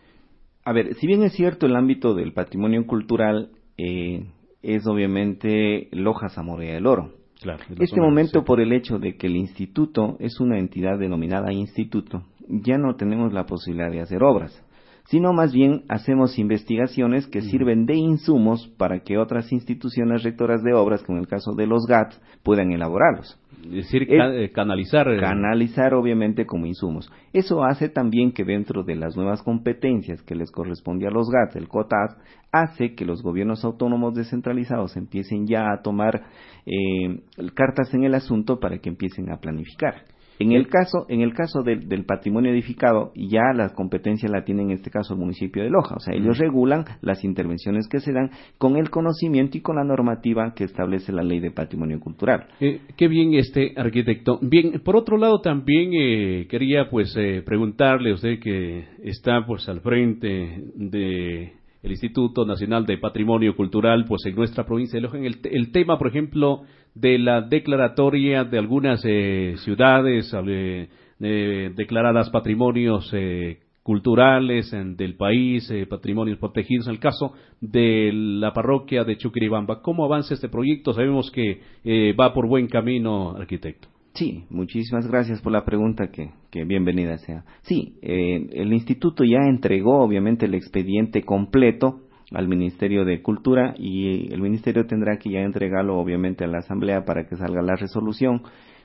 A 0.65 0.73
ver, 0.73 0.95
si 0.95 1.07
bien 1.07 1.23
es 1.25 1.33
cierto 1.33 1.67
el 1.67 1.75
ámbito 1.75 2.15
del 2.15 2.33
patrimonio 2.33 2.87
cultural 2.87 3.51
eh, 3.77 4.27
es 4.63 4.87
obviamente 4.87 5.89
Loja 5.93 6.29
Zamorea 6.29 6.75
del 6.75 6.87
Oro. 6.87 7.11
Claro, 7.41 7.65
este 7.81 8.01
momento, 8.01 8.45
por 8.45 8.61
el 8.61 8.73
hecho 8.73 9.01
de 9.01 9.17
que 9.17 9.27
el 9.27 9.35
instituto 9.35 10.17
es 10.21 10.39
una 10.39 10.61
entidad 10.61 10.97
denominada 10.99 11.53
instituto, 11.53 12.23
ya 12.49 12.79
no 12.79 12.95
tenemos 12.95 13.33
la 13.33 13.47
posibilidad 13.47 13.91
de 13.91 14.01
hacer 14.01 14.23
obras, 14.23 14.65
sino 15.07 15.33
más 15.33 15.53
bien 15.53 15.83
hacemos 15.89 16.39
investigaciones 16.39 17.27
que 17.27 17.43
sirven 17.43 17.85
de 17.87 17.97
insumos 17.97 18.69
para 18.79 19.01
que 19.01 19.19
otras 19.19 19.51
instituciones 19.51 20.23
rectoras 20.23 20.63
de 20.63 20.73
obras, 20.73 21.03
como 21.03 21.19
el 21.19 21.27
caso 21.27 21.53
de 21.57 21.67
los 21.67 21.87
GATS, 21.87 22.21
puedan 22.45 22.71
elaborarlos. 22.71 23.39
Es 23.65 23.71
decir, 23.71 24.09
canalizar. 24.53 25.09
Eh, 25.09 25.21
canalizar, 25.21 25.95
obviamente, 25.95 26.47
como 26.47 26.67
insumos. 26.67 27.11
Eso 27.33 27.65
hace 27.65 27.89
también 27.89 28.33
que 28.33 28.45
dentro 28.45 28.83
de 28.83 28.97
las 28.97 29.17
nuevas 29.17 29.43
competencias 29.43 30.23
que 30.23 30.35
les 30.35 30.51
corresponde 30.51 31.07
a 31.07 31.11
los 31.11 31.31
GATS, 31.31 31.57
el 31.57 31.69
COTAS, 31.69 32.17
hace 32.51 32.95
que 32.95 33.05
los 33.05 33.23
gobiernos 33.23 33.65
autónomos 33.65 34.15
descentralizados 34.15 34.97
empiecen 34.97 35.47
ya 35.47 35.73
a 35.73 35.83
tomar 35.83 36.23
eh, 36.67 37.23
cartas 37.55 37.95
en 37.95 38.05
el 38.05 38.15
asunto 38.15 38.59
para 38.61 38.79
que 38.79 38.91
empiecen 38.91 39.31
a 39.31 39.39
planificar. 39.39 40.05
En 40.43 40.51
el 40.51 40.67
caso, 40.67 41.07
en 41.09 41.21
el 41.21 41.35
caso 41.35 41.63
del, 41.63 42.05
patrimonio 42.05 42.51
edificado, 42.51 43.13
ya 43.15 43.53
la 43.55 43.75
competencia 43.75 44.29
la 44.29 44.43
tiene 44.43 44.63
en 44.63 44.71
este 44.73 44.91
caso 44.91 45.15
el 45.15 45.21
municipio 45.21 45.63
de 45.63 45.71
Loja. 45.71 45.95
O 45.95 46.01
sea, 46.01 46.17
ellos 46.17 46.37
regulan 46.37 46.85
las 47.01 47.23
intervenciones 47.23 47.87
que 47.89 48.01
se 48.01 48.13
dan 48.13 48.31
con 48.59 48.77
el 48.77 48.91
conocimiento 48.91 49.57
y 49.57 49.61
con 49.61 49.77
la 49.77 49.85
normativa 49.85 50.53
que 50.53 50.65
establece 50.65 51.13
la 51.13 51.23
ley 51.23 51.39
de 51.39 51.53
patrimonio 51.53 52.01
cultural. 52.01 52.49
Eh, 52.59 52.81
qué 52.97 53.07
bien 53.07 53.35
este 53.35 53.73
arquitecto. 53.77 54.41
Bien, 54.43 54.81
por 54.85 54.97
otro 54.97 55.17
lado 55.17 55.41
también 55.41 55.91
eh, 55.95 56.49
quería 56.51 56.91
pues 56.91 57.15
eh, 57.17 57.43
preguntarle 57.47 58.11
a 58.11 58.15
usted 58.15 58.41
que 58.41 58.85
está 59.05 59.47
pues 59.47 59.69
al 59.69 59.81
frente 59.81 60.65
de 60.75 61.63
el 61.83 61.91
Instituto 61.91 62.45
Nacional 62.47 62.87
de 62.87 62.99
Patrimonio 62.99 63.57
Cultural, 63.57 64.05
pues 64.07 64.25
en 64.27 64.37
nuestra 64.37 64.65
provincia 64.65 64.97
de 64.97 65.03
Loja, 65.03 65.19
en 65.19 65.25
el, 65.25 65.73
tema, 65.73 65.99
por 65.99 66.09
ejemplo, 66.09 66.63
de 66.95 67.19
la 67.19 67.43
declaratoria 67.43 68.45
de 68.45 68.59
algunas 68.59 69.03
eh, 69.05 69.55
ciudades 69.59 70.33
eh, 70.47 71.71
declaradas 71.75 72.31
patrimonios 72.31 73.11
eh, 73.13 73.61
culturales 73.83 74.71
del 74.71 75.17
país, 75.17 75.73
patrimonios 75.91 76.39
protegidos, 76.39 76.87
en 76.87 76.95
el 76.95 77.01
caso 77.01 77.33
de 77.61 78.11
la 78.13 78.53
parroquia 78.53 79.03
de 79.03 79.17
Chuquiribamba. 79.17 79.83
¿Cómo 79.83 80.05
avanza 80.05 80.35
este 80.35 80.49
proyecto? 80.49 80.93
Sabemos 80.93 81.33
que 81.33 81.61
va 82.15 82.33
por 82.33 82.47
buen 82.47 82.69
camino, 82.69 83.35
arquitecto. 83.37 83.89
Sí, 84.15 84.45
muchísimas 84.51 85.07
gracias 85.09 85.41
por 85.41 85.53
la 85.53 85.65
pregunta, 85.65 86.11
que, 86.11 86.31
que 86.51 86.65
bienvenida 86.65 87.17
sea. 87.19 87.45
Sí, 87.63 87.95
eh, 88.03 88.47
el 88.53 88.73
instituto 88.73 89.25
ya 89.25 89.39
entregó 89.49 90.01
obviamente 90.03 90.45
el 90.45 90.55
expediente 90.55 91.23
completo 91.23 92.03
al 92.35 92.49
Ministerio 92.49 93.05
de 93.05 93.23
Cultura 93.23 93.75
y 93.77 94.33
el 94.33 94.41
Ministerio 94.41 94.87
tendrá 94.87 95.19
que 95.19 95.31
ya 95.31 95.41
entregarlo 95.41 95.99
obviamente 95.99 96.45
a 96.45 96.49
la 96.49 96.59
Asamblea 96.59 97.05
para 97.05 97.27
que 97.27 97.37
salga 97.37 97.63
la 97.63 97.77
resolución 97.77 98.43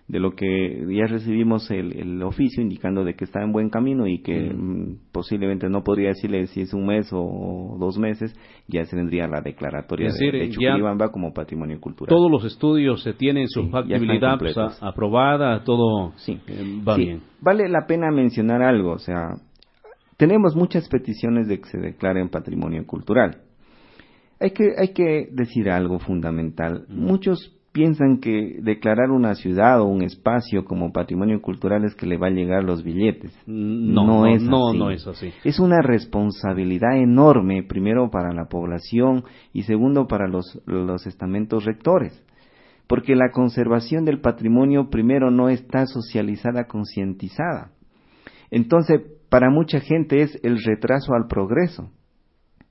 de 0.07 0.19
lo 0.19 0.31
que 0.31 0.85
ya 0.89 1.05
recibimos 1.05 1.69
el, 1.69 2.23
oficio 2.23 2.63
indicando 2.63 3.03
de 3.03 3.15
que 3.15 3.25
está 3.25 3.43
en 3.43 3.51
buen 3.51 3.69
camino 3.69 4.07
y 4.07 4.21
que 4.21 4.53
mm, 4.53 5.11
posiblemente 5.11 5.69
no 5.69 5.83
podría 5.83 6.09
decirle 6.09 6.47
si 6.47 6.61
es 6.61 6.73
un 6.73 6.85
mes 6.87 7.09
o 7.11 7.75
dos 7.77 7.97
meses, 7.97 8.33
ya 8.67 8.85
se 8.85 8.95
tendría 8.95 9.27
la 9.27 9.41
declaratoria 9.41 10.09
de, 10.11 10.31
de 10.31 10.49
Chuquibamba 10.49 11.09
como 11.11 11.33
patrimonio 11.33 11.79
cultural. 11.81 12.09
Todos 12.09 12.31
los 12.31 12.45
estudios 12.45 13.03
se 13.03 13.13
tienen 13.13 13.47
su 13.49 13.69
factibilidad 13.69 14.39
pues, 14.39 14.55
aprobada, 14.81 15.63
todo 15.63 16.13
sí. 16.15 16.39
Eh, 16.47 16.81
va 16.87 16.95
bien. 16.95 17.21
Vale 17.41 17.67
la 17.67 17.85
pena 17.85 18.09
mencionar 18.09 18.61
algo, 18.61 18.93
o 18.93 18.99
sea, 18.99 19.33
tenemos 20.17 20.55
muchas 20.55 20.89
peticiones 20.89 21.47
de 21.47 21.59
que 21.59 21.69
se 21.69 21.77
declaren 21.77 22.29
patrimonio 22.29 22.85
cultural. 22.85 23.41
Hay 24.39 24.51
que, 24.51 24.73
hay 24.77 24.89
que 24.89 25.29
decir 25.31 25.69
algo 25.69 25.99
fundamental. 25.99 26.85
Muchos 26.89 27.57
piensan 27.71 28.17
que 28.19 28.57
declarar 28.61 29.11
una 29.11 29.35
ciudad 29.35 29.79
o 29.81 29.85
un 29.85 30.01
espacio 30.01 30.65
como 30.65 30.91
patrimonio 30.91 31.41
cultural 31.41 31.85
es 31.85 31.93
que 31.93 32.07
le 32.07 32.17
va 32.17 32.27
a 32.27 32.31
llegar 32.31 32.63
los 32.63 32.83
billetes. 32.83 33.31
Mm, 33.45 33.93
no, 33.93 34.05
no, 34.05 34.25
es, 34.25 34.41
no, 34.41 34.69
así. 34.69 34.77
no 34.79 34.89
es 34.89 35.05
así. 35.05 35.31
Es 35.43 35.59
una 35.59 35.81
responsabilidad 35.83 36.97
enorme, 36.97 37.61
primero 37.61 38.09
para 38.09 38.33
la 38.33 38.45
población 38.45 39.25
y 39.53 39.63
segundo 39.63 40.07
para 40.07 40.27
los, 40.27 40.59
los 40.65 41.05
estamentos 41.05 41.65
rectores. 41.65 42.23
Porque 42.87 43.15
la 43.15 43.29
conservación 43.31 44.05
del 44.05 44.21
patrimonio 44.21 44.89
primero 44.89 45.29
no 45.29 45.49
está 45.49 45.85
socializada, 45.85 46.65
concientizada. 46.65 47.71
Entonces, 48.49 49.01
para 49.29 49.49
mucha 49.49 49.79
gente 49.79 50.21
es 50.21 50.39
el 50.43 50.61
retraso 50.63 51.13
al 51.13 51.27
progreso 51.27 51.91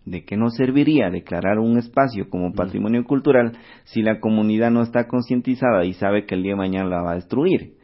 de 0.05 0.25
qué 0.25 0.37
nos 0.37 0.55
serviría 0.55 1.11
declarar 1.11 1.59
un 1.59 1.79
espacio 1.79 2.31
como 2.31 2.53
patrimonio 2.53 3.05
cultural 3.05 3.59
si 3.85 4.03
la 4.03 4.21
comunidad 4.21 4.71
no 4.71 4.83
está 4.83 5.09
concientizada 5.09 5.85
y 5.85 5.95
sabe 5.95 6.27
que 6.27 6.37
el 6.37 6.43
día 6.43 6.53
de 6.53 6.59
mañana 6.59 6.89
la 6.89 7.03
va 7.03 7.13
a 7.13 7.17
destruir 7.17 7.76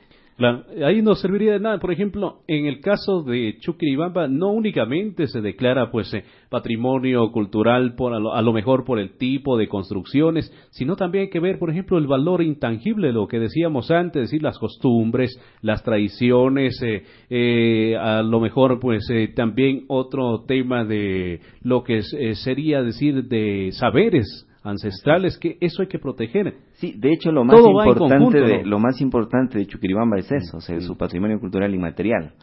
ahí 0.85 1.03
no 1.03 1.15
serviría 1.15 1.53
de 1.53 1.61
nada. 1.61 1.79
Por 1.79 1.93
ejemplo, 1.93 2.41
en 2.47 2.67
el 2.67 2.81
caso 2.81 3.23
de 3.23 3.57
Chuquiribamba, 3.61 4.29
no 4.29 4.49
únicamente 4.53 5.27
se 5.27 5.41
declara 5.41 5.91
pues 5.91 6.13
eh, 6.15 6.25
patrimonio 6.49 7.31
cultural 7.33 7.95
por 7.95 8.15
a 8.15 8.43
lo, 8.43 8.53
mejor 8.53 8.85
por 8.85 8.99
el 8.99 9.17
tipo 9.17 9.57
de 9.57 9.69
construcciones, 9.69 10.53
sino 10.71 10.97
también 10.97 11.25
hay 11.25 11.31
que 11.31 11.41
ver, 11.41 11.59
por 11.59 11.71
ejemplo, 11.71 11.99
el 11.99 12.07
valor 12.07 12.43
intangible, 12.43 13.13
lo 13.13 13.29
que 13.29 13.39
decíamos 13.39 13.91
antes, 13.91 14.23
decir 14.23 14.43
las 14.43 14.59
costumbres, 14.59 15.39
las 15.61 15.83
tradiciones, 15.83 16.81
eh, 16.83 17.05
eh, 17.31 17.97
a 17.97 18.23
lo 18.23 18.41
mejor 18.41 18.81
pues 18.81 19.07
también 19.35 19.85
otro 19.89 20.45
tema 20.47 20.85
de 20.85 21.41
lo 21.63 21.83
que 21.83 22.03
sería 22.35 22.83
decir 22.83 23.25
de 23.25 23.71
saberes 23.73 24.47
ancestrales, 24.63 25.39
que 25.39 25.57
eso 25.61 25.83
hay 25.83 25.89
que 25.89 25.99
proteger. 25.99 26.55
Sí, 26.75 26.95
de 26.97 27.13
hecho 27.13 27.33
lo 27.33 27.45
más 27.45 27.61
importante 27.61 28.41
de 28.41 28.65
lo 28.65 28.79
más 28.79 29.01
importante 29.01 29.59
de 29.59 29.67
Chuquiribamba 29.67 30.19
es 30.19 30.31
eso, 30.31 30.59
o 30.59 30.61
sea, 30.61 30.81
su 30.81 30.97
patrimonio 30.97 31.41
cultural 31.41 31.75
y 31.75 31.79
material. 31.79 32.35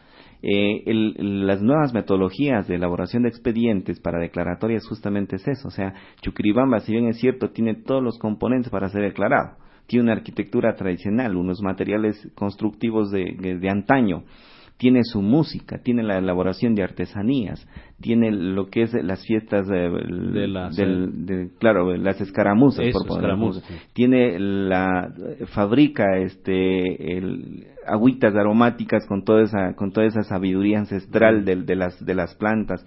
Eh, 0.42 0.82
las 1.18 1.60
nuevas 1.60 1.92
metodologías 1.92 2.66
de 2.66 2.76
elaboración 2.76 3.24
de 3.24 3.28
expedientes 3.28 4.00
para 4.00 4.18
declaratorias 4.18 4.86
justamente 4.86 5.36
es 5.36 5.46
eso, 5.46 5.68
o 5.68 5.70
sea, 5.70 5.94
Chuquiribamba, 6.22 6.80
si 6.80 6.92
bien 6.92 7.08
es 7.08 7.18
cierto, 7.18 7.50
tiene 7.50 7.74
todos 7.74 8.02
los 8.02 8.18
componentes 8.18 8.70
para 8.70 8.88
ser 8.88 9.02
declarado. 9.02 9.56
Tiene 9.86 10.04
una 10.04 10.12
arquitectura 10.12 10.74
tradicional, 10.76 11.36
unos 11.36 11.60
materiales 11.62 12.30
constructivos 12.36 13.10
de, 13.10 13.58
de 13.60 13.68
antaño, 13.68 14.22
tiene 14.80 15.00
su 15.04 15.20
música, 15.20 15.76
tiene 15.82 16.02
la 16.02 16.16
elaboración 16.16 16.74
de 16.74 16.82
artesanías, 16.82 17.68
tiene 18.00 18.32
lo 18.32 18.70
que 18.70 18.84
es 18.84 18.94
las 18.94 19.22
fiestas 19.26 19.68
de, 19.68 20.48
las, 20.48 20.74
del, 20.74 21.50
claro, 21.58 21.94
las 21.98 22.18
escaramuzas, 22.18 22.86
por 22.90 23.06
tiene 23.92 24.38
la 24.38 25.12
fabrica 25.48 26.16
este 26.16 27.18
el, 27.18 27.66
agüitas 27.86 28.34
aromáticas 28.34 29.06
con 29.06 29.22
toda 29.22 29.42
esa 29.42 29.74
con 29.74 29.92
toda 29.92 30.06
esa 30.06 30.22
sabiduría 30.22 30.78
ancestral 30.78 31.44
de, 31.44 31.56
de 31.56 31.76
las 31.76 32.02
de 32.02 32.14
las 32.14 32.34
plantas, 32.36 32.82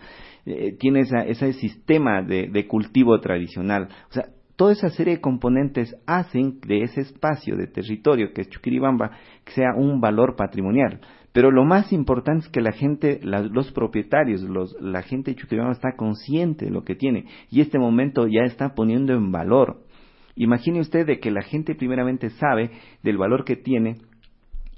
eh, 0.48 0.76
tiene 0.80 1.02
esa, 1.02 1.24
ese 1.24 1.54
sistema 1.54 2.24
de, 2.24 2.48
de 2.48 2.68
cultivo 2.68 3.20
tradicional, 3.22 3.90
o 4.10 4.14
sea 4.14 4.26
toda 4.56 4.74
esa 4.74 4.90
serie 4.90 5.16
de 5.16 5.22
componentes 5.22 5.96
hacen 6.08 6.60
de 6.62 6.84
ese 6.84 7.02
espacio 7.02 7.56
de 7.56 7.68
territorio 7.68 8.34
que 8.34 8.42
es 8.42 8.50
Chuquiribamba 8.50 9.12
sea 9.46 9.76
un 9.76 10.00
valor 10.02 10.36
patrimonial. 10.36 11.00
Pero 11.34 11.50
lo 11.50 11.66
más 11.66 11.92
importante 11.92 12.46
es 12.46 12.52
que 12.52 12.62
la 12.62 12.72
gente, 12.72 13.20
los 13.24 13.72
propietarios, 13.72 14.46
la 14.80 15.02
gente 15.02 15.32
de 15.32 15.36
Chuquibamba 15.36 15.72
está 15.72 15.96
consciente 15.98 16.66
de 16.66 16.72
lo 16.72 16.84
que 16.84 16.96
tiene 16.96 17.26
y 17.50 17.62
este 17.62 17.80
momento 17.80 18.28
ya 18.28 18.44
está 18.44 18.76
poniendo 18.76 19.14
en 19.14 19.32
valor. 19.32 19.82
Imagine 20.36 20.80
usted 20.80 21.08
de 21.08 21.20
que 21.20 21.32
la 21.32 21.42
gente 21.42 21.74
primeramente 21.74 22.30
sabe 22.30 22.70
del 23.02 23.18
valor 23.18 23.46
que 23.46 23.56
tiene 23.56 23.98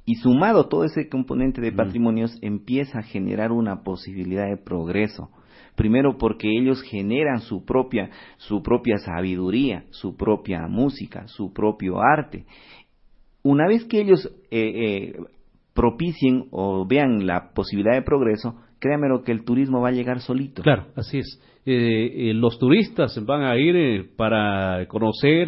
y 0.05 0.15
sumado 0.15 0.69
todo 0.69 0.85
ese 0.85 1.09
componente 1.09 1.59
de 1.61 1.73
patrimonios 1.73 2.37
empieza 2.41 2.99
a 2.99 3.03
generar 3.03 3.51
una 3.51 3.83
posibilidad 3.83 4.47
de 4.47 4.57
progreso. 4.57 5.29
Primero 5.75 6.17
porque 6.17 6.47
ellos 6.49 6.81
generan 6.83 7.41
su 7.41 7.65
propia, 7.65 8.11
su 8.37 8.61
propia 8.61 8.97
sabiduría, 8.99 9.85
su 9.89 10.15
propia 10.15 10.67
música, 10.69 11.27
su 11.27 11.51
propio 11.51 11.99
arte. 11.99 12.45
Una 13.43 13.67
vez 13.67 13.83
que 13.85 13.99
ellos 13.99 14.25
eh, 14.51 15.13
eh, 15.13 15.13
propicien 15.75 16.47
o 16.51 16.87
vean 16.87 17.27
la 17.27 17.51
posibilidad 17.51 17.93
de 17.93 18.01
progreso, 18.01 18.55
créanme 18.85 19.07
que 19.23 19.31
el 19.31 19.43
turismo 19.43 19.81
va 19.81 19.89
a 19.89 19.91
llegar 19.91 20.19
solito. 20.19 20.61
Claro, 20.61 20.85
así 20.95 21.17
es. 21.17 21.41
Eh, 21.67 22.29
eh, 22.29 22.33
los 22.35 22.59
turistas 22.59 23.19
van 23.25 23.41
a 23.41 23.57
ir 23.57 23.75
eh, 23.75 24.05
para 24.15 24.85
conocer, 24.87 25.47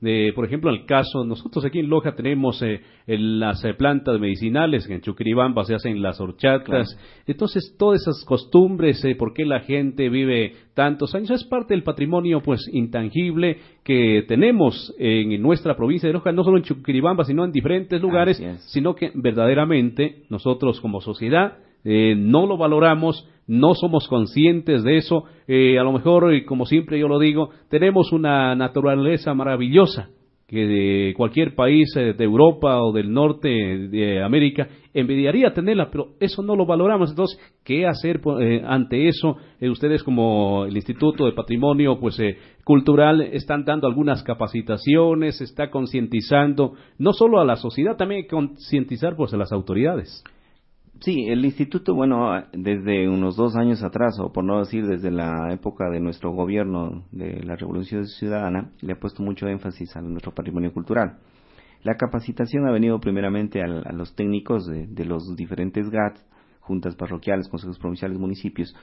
de, 0.00 0.32
por 0.32 0.44
ejemplo, 0.44 0.70
el 0.70 0.86
caso, 0.86 1.24
nosotros 1.24 1.64
aquí 1.64 1.80
en 1.80 1.88
Loja 1.88 2.14
tenemos 2.14 2.64
las 3.08 3.66
plantas 3.76 4.20
medicinales, 4.20 4.88
en 4.88 5.00
Chuquiribamba 5.00 5.64
se 5.64 5.74
hacen 5.74 6.00
las 6.00 6.20
horchatas, 6.20 6.96
entonces 7.26 7.74
todas 7.76 8.02
esas 8.02 8.24
costumbres, 8.24 9.04
por 9.18 9.34
qué 9.34 9.44
la 9.44 9.58
gente 9.58 10.08
vive 10.08 10.52
tantos 10.74 11.12
años, 11.16 11.32
es 11.32 11.42
parte 11.42 11.74
del 11.74 11.82
patrimonio 11.82 12.40
pues 12.40 12.60
intangible 12.72 13.58
que 13.82 14.24
tenemos 14.28 14.94
en 15.00 15.42
nuestra 15.42 15.76
provincia 15.76 16.08
de 16.08 16.12
Loja, 16.12 16.30
no 16.30 16.44
solo 16.44 16.58
en 16.58 16.62
Chuquiribamba, 16.62 17.24
sino 17.24 17.44
en 17.44 17.50
diferentes 17.50 18.00
lugares, 18.00 18.40
sino 18.68 18.94
que 18.94 19.10
verdaderamente 19.16 20.22
nosotros 20.30 20.80
como 20.80 21.00
sociedad 21.00 21.58
eh, 21.88 22.16
no 22.16 22.46
lo 22.46 22.56
valoramos, 22.56 23.28
no 23.46 23.74
somos 23.74 24.08
conscientes 24.08 24.82
de 24.82 24.96
eso. 24.96 25.22
Eh, 25.46 25.78
a 25.78 25.84
lo 25.84 25.92
mejor, 25.92 26.34
y 26.34 26.44
como 26.44 26.66
siempre 26.66 26.98
yo 26.98 27.06
lo 27.06 27.20
digo, 27.20 27.50
tenemos 27.70 28.10
una 28.10 28.56
naturaleza 28.56 29.32
maravillosa 29.34 30.10
que 30.48 30.66
de 30.66 31.14
cualquier 31.16 31.54
país 31.54 31.94
eh, 31.96 32.12
de 32.12 32.24
Europa 32.24 32.82
o 32.82 32.92
del 32.92 33.12
norte 33.12 33.48
de 33.48 34.20
América 34.20 34.68
envidiaría 34.94 35.54
tenerla, 35.54 35.88
pero 35.90 36.14
eso 36.18 36.42
no 36.42 36.56
lo 36.56 36.66
valoramos. 36.66 37.10
Entonces, 37.10 37.38
¿qué 37.64 37.86
hacer 37.86 38.20
ante 38.64 39.06
eso? 39.06 39.36
ustedes 39.60 40.02
como 40.02 40.64
el 40.64 40.74
Instituto 40.76 41.26
de 41.26 41.32
Patrimonio 41.32 42.00
pues 42.00 42.20
cultural 42.64 43.20
están 43.20 43.64
dando 43.64 43.86
algunas 43.86 44.24
capacitaciones, 44.24 45.40
está 45.40 45.70
concientizando 45.70 46.72
no 46.98 47.12
solo 47.12 47.38
a 47.38 47.44
la 47.44 47.54
sociedad, 47.54 47.96
también 47.96 48.26
concientizar 48.28 49.14
pues 49.14 49.32
a 49.34 49.36
las 49.36 49.52
autoridades. 49.52 50.24
Sí, 51.00 51.26
el 51.28 51.44
instituto, 51.44 51.94
bueno, 51.94 52.30
desde 52.52 53.08
unos 53.08 53.36
dos 53.36 53.54
años 53.54 53.82
atrás, 53.82 54.18
o 54.18 54.32
por 54.32 54.44
no 54.44 54.60
decir 54.60 54.86
desde 54.86 55.10
la 55.10 55.52
época 55.52 55.90
de 55.90 56.00
nuestro 56.00 56.32
gobierno 56.32 57.04
de 57.12 57.42
la 57.42 57.54
Revolución 57.54 58.06
Ciudadana, 58.06 58.70
le 58.80 58.94
ha 58.94 58.98
puesto 58.98 59.22
mucho 59.22 59.46
énfasis 59.46 59.94
a 59.94 60.00
nuestro 60.00 60.32
patrimonio 60.32 60.72
cultural. 60.72 61.18
La 61.82 61.96
capacitación 61.96 62.66
ha 62.66 62.72
venido 62.72 62.98
primeramente 62.98 63.62
a, 63.62 63.66
los 63.66 64.14
técnicos 64.16 64.66
de, 64.66 65.04
los 65.04 65.36
diferentes 65.36 65.90
GATS, 65.90 66.24
juntas 66.60 66.96
parroquiales, 66.96 67.48
consejos 67.48 67.78
provinciales, 67.78 68.18
municipios, 68.18 68.74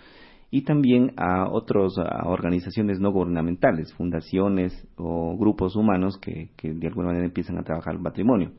y 0.51 0.61
también 0.61 1.14
a 1.18 1.49
otras 1.49 1.93
organizaciones 2.26 2.99
no 2.99 3.11
gubernamentales, 3.11 3.91
fundaciones 3.95 4.88
o 4.97 5.36
grupos 5.36 5.76
humanos 5.76 6.20
que, 6.20 6.51
que 6.55 6.74
de 6.74 6.88
alguna 6.88 7.07
manera 7.07 7.26
empiezan 7.26 7.57
a 7.57 7.64
trabajar 7.64 7.95
el 7.95 8.03
patrimonio. 8.03 8.51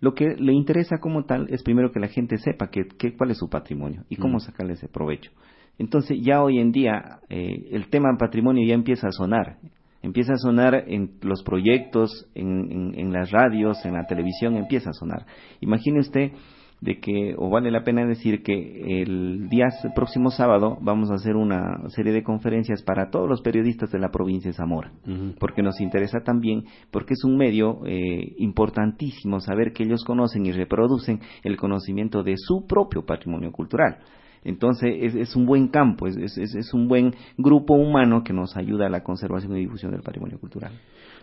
Lo 0.00 0.14
que 0.14 0.36
le 0.36 0.52
interesa 0.52 0.98
como 0.98 1.24
tal 1.24 1.46
es 1.50 1.62
primero 1.62 1.90
que 1.90 2.00
la 2.00 2.08
gente 2.08 2.36
sepa 2.38 2.68
que, 2.68 2.86
cuál 3.16 3.30
es 3.30 3.38
su 3.38 3.48
patrimonio 3.48 4.04
y 4.08 4.16
cómo 4.16 4.36
mm. 4.36 4.40
sacarle 4.40 4.74
ese 4.74 4.88
provecho. 4.88 5.30
Entonces 5.78 6.18
ya 6.22 6.42
hoy 6.42 6.58
en 6.58 6.72
día 6.72 7.20
eh, 7.28 7.68
el 7.70 7.88
tema 7.88 8.16
patrimonio 8.18 8.66
ya 8.66 8.74
empieza 8.74 9.08
a 9.08 9.12
sonar, 9.12 9.58
empieza 10.02 10.32
a 10.34 10.38
sonar 10.38 10.84
en 10.86 11.18
los 11.22 11.42
proyectos, 11.42 12.28
en, 12.34 12.94
en, 12.94 13.12
las 13.12 13.30
radios, 13.30 13.84
en 13.84 13.94
la 13.94 14.06
televisión, 14.06 14.56
empieza 14.56 14.90
a 14.90 14.94
sonar. 14.94 15.26
Imagine 15.60 16.00
usted 16.00 16.32
de 16.86 17.00
que, 17.00 17.34
o 17.36 17.50
vale 17.50 17.72
la 17.72 17.82
pena 17.82 18.06
decir 18.06 18.44
que 18.44 19.02
el 19.02 19.48
día 19.48 19.66
próximo 19.94 20.30
sábado 20.30 20.78
vamos 20.80 21.10
a 21.10 21.14
hacer 21.14 21.34
una 21.34 21.88
serie 21.88 22.12
de 22.12 22.22
conferencias 22.22 22.82
para 22.82 23.10
todos 23.10 23.28
los 23.28 23.42
periodistas 23.42 23.90
de 23.90 23.98
la 23.98 24.10
provincia 24.10 24.50
de 24.50 24.56
Zamora, 24.56 24.92
porque 25.40 25.62
nos 25.62 25.80
interesa 25.80 26.20
también, 26.20 26.64
porque 26.92 27.14
es 27.14 27.24
un 27.24 27.36
medio 27.36 27.80
eh, 27.84 28.34
importantísimo 28.38 29.40
saber 29.40 29.72
que 29.72 29.82
ellos 29.82 30.04
conocen 30.04 30.46
y 30.46 30.52
reproducen 30.52 31.20
el 31.42 31.56
conocimiento 31.56 32.22
de 32.22 32.36
su 32.36 32.66
propio 32.68 33.04
patrimonio 33.04 33.50
cultural. 33.50 33.98
Entonces 34.44 35.16
es, 35.16 35.34
un 35.34 35.44
buen 35.44 35.66
campo, 35.66 36.06
es, 36.06 36.16
es, 36.38 36.72
un 36.72 36.86
buen 36.86 37.12
grupo 37.36 37.74
humano 37.74 38.22
que 38.22 38.32
nos 38.32 38.56
ayuda 38.56 38.86
a 38.86 38.90
la 38.90 39.02
conservación 39.02 39.56
y 39.56 39.60
difusión 39.60 39.90
del 39.90 40.02
patrimonio 40.02 40.38
cultural. 40.38 40.70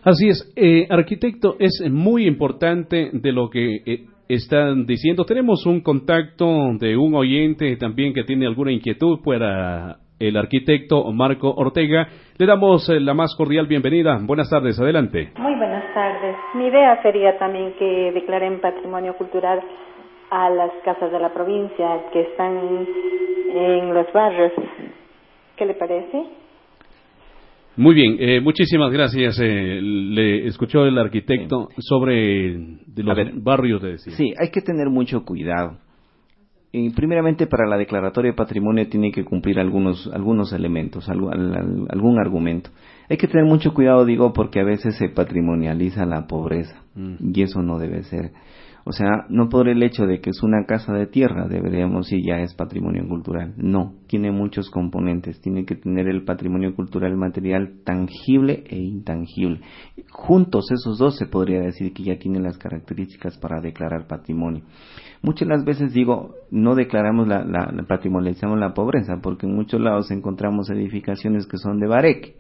Así 0.04 0.28
es, 0.28 0.52
eh, 0.58 0.88
arquitecto, 0.90 1.56
es 1.58 1.82
muy 1.90 2.28
importante 2.28 3.12
de 3.14 3.32
lo 3.32 3.50
que 3.50 3.78
eh, 3.86 4.06
están 4.28 4.86
diciendo. 4.86 5.26
Tenemos 5.26 5.66
un 5.66 5.82
contacto 5.82 6.46
de 6.80 6.98
un 6.98 7.16
oyente 7.16 7.76
también 7.78 8.14
que 8.14 8.24
tiene 8.24 8.46
alguna 8.46 8.72
inquietud 8.72 9.20
para 9.24 9.98
el 10.20 10.38
arquitecto 10.38 11.12
Marco 11.12 11.54
Ortega. 11.54 12.08
Le 12.38 12.46
damos 12.46 12.88
eh, 12.90 13.00
la 13.00 13.14
más 13.14 13.36
cordial 13.36 13.68
bienvenida. 13.68 14.18
Buenas 14.22 14.50
tardes, 14.50 14.80
adelante. 14.80 15.32
Muy 15.38 15.56
buenas 15.56 15.94
tardes. 15.94 16.36
Mi 16.56 16.68
idea 16.68 17.02
sería 17.02 17.38
también 17.38 17.74
que 17.78 18.12
declaren 18.14 18.62
patrimonio 18.62 19.16
cultural 19.16 19.62
a 20.30 20.50
las 20.50 20.72
casas 20.84 21.12
de 21.12 21.20
la 21.20 21.34
provincia 21.34 22.06
que 22.12 22.22
están 22.22 22.88
en 23.54 23.94
los 23.94 24.12
barrios. 24.14 24.52
¿Qué 25.56 25.66
le 25.66 25.76
parece? 25.76 26.43
Muy 27.76 27.96
bien, 27.96 28.18
eh, 28.20 28.40
muchísimas 28.40 28.92
gracias. 28.92 29.40
Eh, 29.40 29.80
le 29.82 30.48
escuchó 30.48 30.86
el 30.86 30.98
arquitecto 30.98 31.70
sobre 31.80 32.56
los 32.96 33.44
barrios 33.44 33.82
de 33.82 33.92
decir. 33.94 34.14
Sí, 34.14 34.34
hay 34.40 34.52
que 34.52 34.62
tener 34.62 34.90
mucho 34.90 35.26
cuidado. 35.26 35.78
Y 36.76 36.90
primeramente, 36.90 37.46
para 37.46 37.68
la 37.68 37.78
declaratoria 37.78 38.32
de 38.32 38.36
patrimonio 38.36 38.88
tiene 38.90 39.12
que 39.12 39.24
cumplir 39.24 39.60
algunos, 39.60 40.10
algunos 40.12 40.54
elementos, 40.54 41.08
algún, 41.08 42.20
argumento. 42.20 42.72
Hay 43.10 43.18
que 43.18 43.28
tener 43.28 43.46
mucho 43.46 43.74
cuidado, 43.74 44.06
digo, 44.06 44.34
porque 44.34 44.60
a 44.60 44.64
veces 44.64 44.96
se 44.96 45.10
patrimonializa 45.10 46.06
la 46.06 46.28
pobreza 46.28 46.84
mm. 46.96 47.32
y 47.34 47.42
eso 47.42 47.62
no 47.62 47.80
debe 47.80 48.04
ser. 48.04 48.32
O 48.86 48.92
sea, 48.92 49.26
no 49.30 49.48
por 49.48 49.70
el 49.70 49.82
hecho 49.82 50.06
de 50.06 50.20
que 50.20 50.32
es 50.32 50.44
una 50.44 50.66
casa 50.66 50.94
de 50.94 51.08
tierra 51.08 51.48
deberíamos 51.48 52.06
decir 52.06 52.26
ya 52.26 52.42
es 52.42 52.54
patrimonio 52.54 53.08
cultural. 53.08 53.54
No, 53.56 53.94
tiene 54.08 54.32
muchos 54.32 54.70
componentes. 54.70 55.40
Tiene 55.40 55.66
que 55.66 55.76
tener 55.76 56.10
el 56.10 56.26
patrimonio 56.26 56.76
cultural 56.76 57.16
material 57.16 57.76
tangible 57.86 58.66
e 58.68 58.78
intangible. 58.78 59.62
Juntos 60.12 60.70
esos 60.72 60.98
dos 60.98 61.18
se 61.18 61.28
podría 61.28 61.62
decir 61.62 61.94
que 61.94 62.04
ya 62.04 62.20
tienen 62.20 62.44
las 62.44 62.58
características 62.58 63.38
para 63.38 63.62
declarar 63.62 64.06
patrimonio. 64.06 64.64
Muchas 65.22 65.48
las 65.48 65.64
veces 65.64 65.94
digo, 65.94 66.36
no 66.52 66.76
declaramos 66.76 67.26
la, 67.26 67.46
la, 67.46 67.72
la 67.72 67.84
patrimonializamos 67.84 68.60
la 68.60 68.74
pobreza, 68.74 69.22
porque 69.22 69.48
en 69.48 69.56
muchos 69.56 69.80
lados 69.80 70.12
encontramos 70.12 70.70
edificaciones 70.70 71.48
que 71.48 71.58
son 71.58 71.80
de 71.80 71.88
bareque 71.88 72.36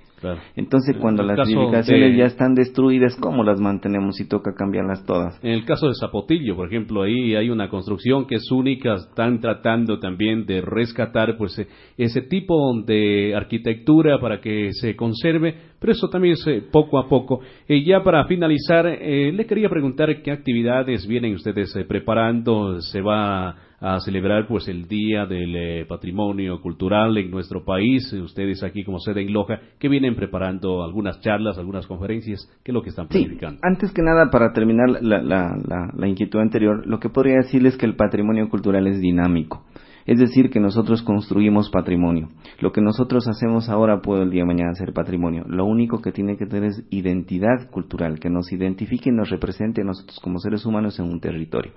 entonces, 0.55 0.95
cuando 0.99 1.23
las 1.23 1.47
edificaciones 1.47 2.17
ya 2.17 2.25
están 2.25 2.55
destruidas, 2.55 3.15
¿cómo 3.19 3.43
las 3.43 3.59
mantenemos 3.59 4.15
si 4.15 4.27
toca 4.27 4.53
cambiarlas 4.53 5.05
todas? 5.05 5.39
En 5.43 5.51
el 5.51 5.65
caso 5.65 5.87
de 5.87 5.93
Zapotillo, 5.99 6.55
por 6.55 6.67
ejemplo, 6.67 7.03
ahí 7.03 7.35
hay 7.35 7.49
una 7.49 7.69
construcción 7.69 8.25
que 8.27 8.35
es 8.35 8.51
única, 8.51 8.95
están 8.95 9.39
tratando 9.39 9.99
también 9.99 10.45
de 10.45 10.61
rescatar 10.61 11.37
pues 11.37 11.57
e, 11.59 11.67
ese 11.97 12.21
tipo 12.21 12.73
de 12.85 13.35
arquitectura 13.35 14.19
para 14.19 14.39
que 14.39 14.69
se 14.73 14.95
conserve, 14.95 15.55
pero 15.79 15.93
eso 15.93 16.09
también 16.09 16.33
es 16.33 16.47
eh, 16.47 16.63
poco 16.71 16.99
a 16.99 17.07
poco. 17.07 17.41
Y 17.67 17.83
ya 17.83 18.03
para 18.03 18.25
finalizar, 18.25 18.87
eh, 18.87 19.31
le 19.31 19.45
quería 19.45 19.69
preguntar 19.69 20.21
qué 20.21 20.31
actividades 20.31 21.07
vienen 21.07 21.33
ustedes 21.33 21.75
eh, 21.75 21.85
preparando, 21.85 22.81
se 22.81 23.01
va 23.01 23.55
a 23.83 23.99
celebrar 23.99 24.47
pues 24.47 24.69
el 24.69 24.87
Día 24.87 25.25
del 25.25 25.55
eh, 25.57 25.85
Patrimonio 25.85 26.61
Cultural 26.61 27.17
en 27.17 27.29
nuestro 27.29 27.65
país. 27.65 28.13
Ustedes 28.13 28.63
aquí 28.63 28.85
como 28.85 28.97
sede 28.99 29.21
en 29.21 29.33
Loja, 29.33 29.59
que 29.77 29.89
vienen 29.89 30.15
preparando 30.15 30.83
algunas 30.83 31.19
charlas, 31.19 31.57
algunas 31.57 31.85
conferencias, 31.85 32.49
¿qué 32.63 32.71
es 32.71 32.73
lo 32.73 32.81
que 32.81 32.89
están 32.89 33.09
planificando? 33.09 33.59
antes 33.61 33.91
que 33.91 34.01
nada, 34.01 34.31
para 34.31 34.53
terminar 34.53 34.89
la, 35.01 35.21
la, 35.21 35.91
la 35.93 36.07
inquietud 36.07 36.39
anterior, 36.39 36.87
lo 36.87 36.99
que 36.99 37.09
podría 37.09 37.35
decirles 37.35 37.73
es 37.73 37.79
que 37.79 37.85
el 37.85 37.97
patrimonio 37.97 38.47
cultural 38.47 38.87
es 38.87 39.01
dinámico. 39.01 39.65
Es 40.05 40.19
decir, 40.19 40.49
que 40.49 40.59
nosotros 40.59 41.01
construimos 41.01 41.69
patrimonio. 41.69 42.29
Lo 42.59 42.71
que 42.71 42.81
nosotros 42.81 43.27
hacemos 43.27 43.69
ahora 43.69 44.01
puede 44.01 44.23
el 44.23 44.31
día 44.31 44.41
de 44.41 44.47
mañana 44.47 44.73
ser 44.75 44.93
patrimonio. 44.93 45.43
Lo 45.47 45.65
único 45.65 46.01
que 46.01 46.11
tiene 46.11 46.37
que 46.37 46.45
tener 46.45 46.65
es 46.65 46.83
identidad 46.89 47.69
cultural, 47.71 48.19
que 48.19 48.29
nos 48.29 48.51
identifique 48.51 49.09
y 49.09 49.13
nos 49.13 49.29
represente 49.29 49.81
a 49.81 49.85
nosotros 49.85 50.19
como 50.19 50.39
seres 50.39 50.65
humanos 50.65 50.99
en 50.99 51.05
un 51.05 51.19
territorio. 51.19 51.71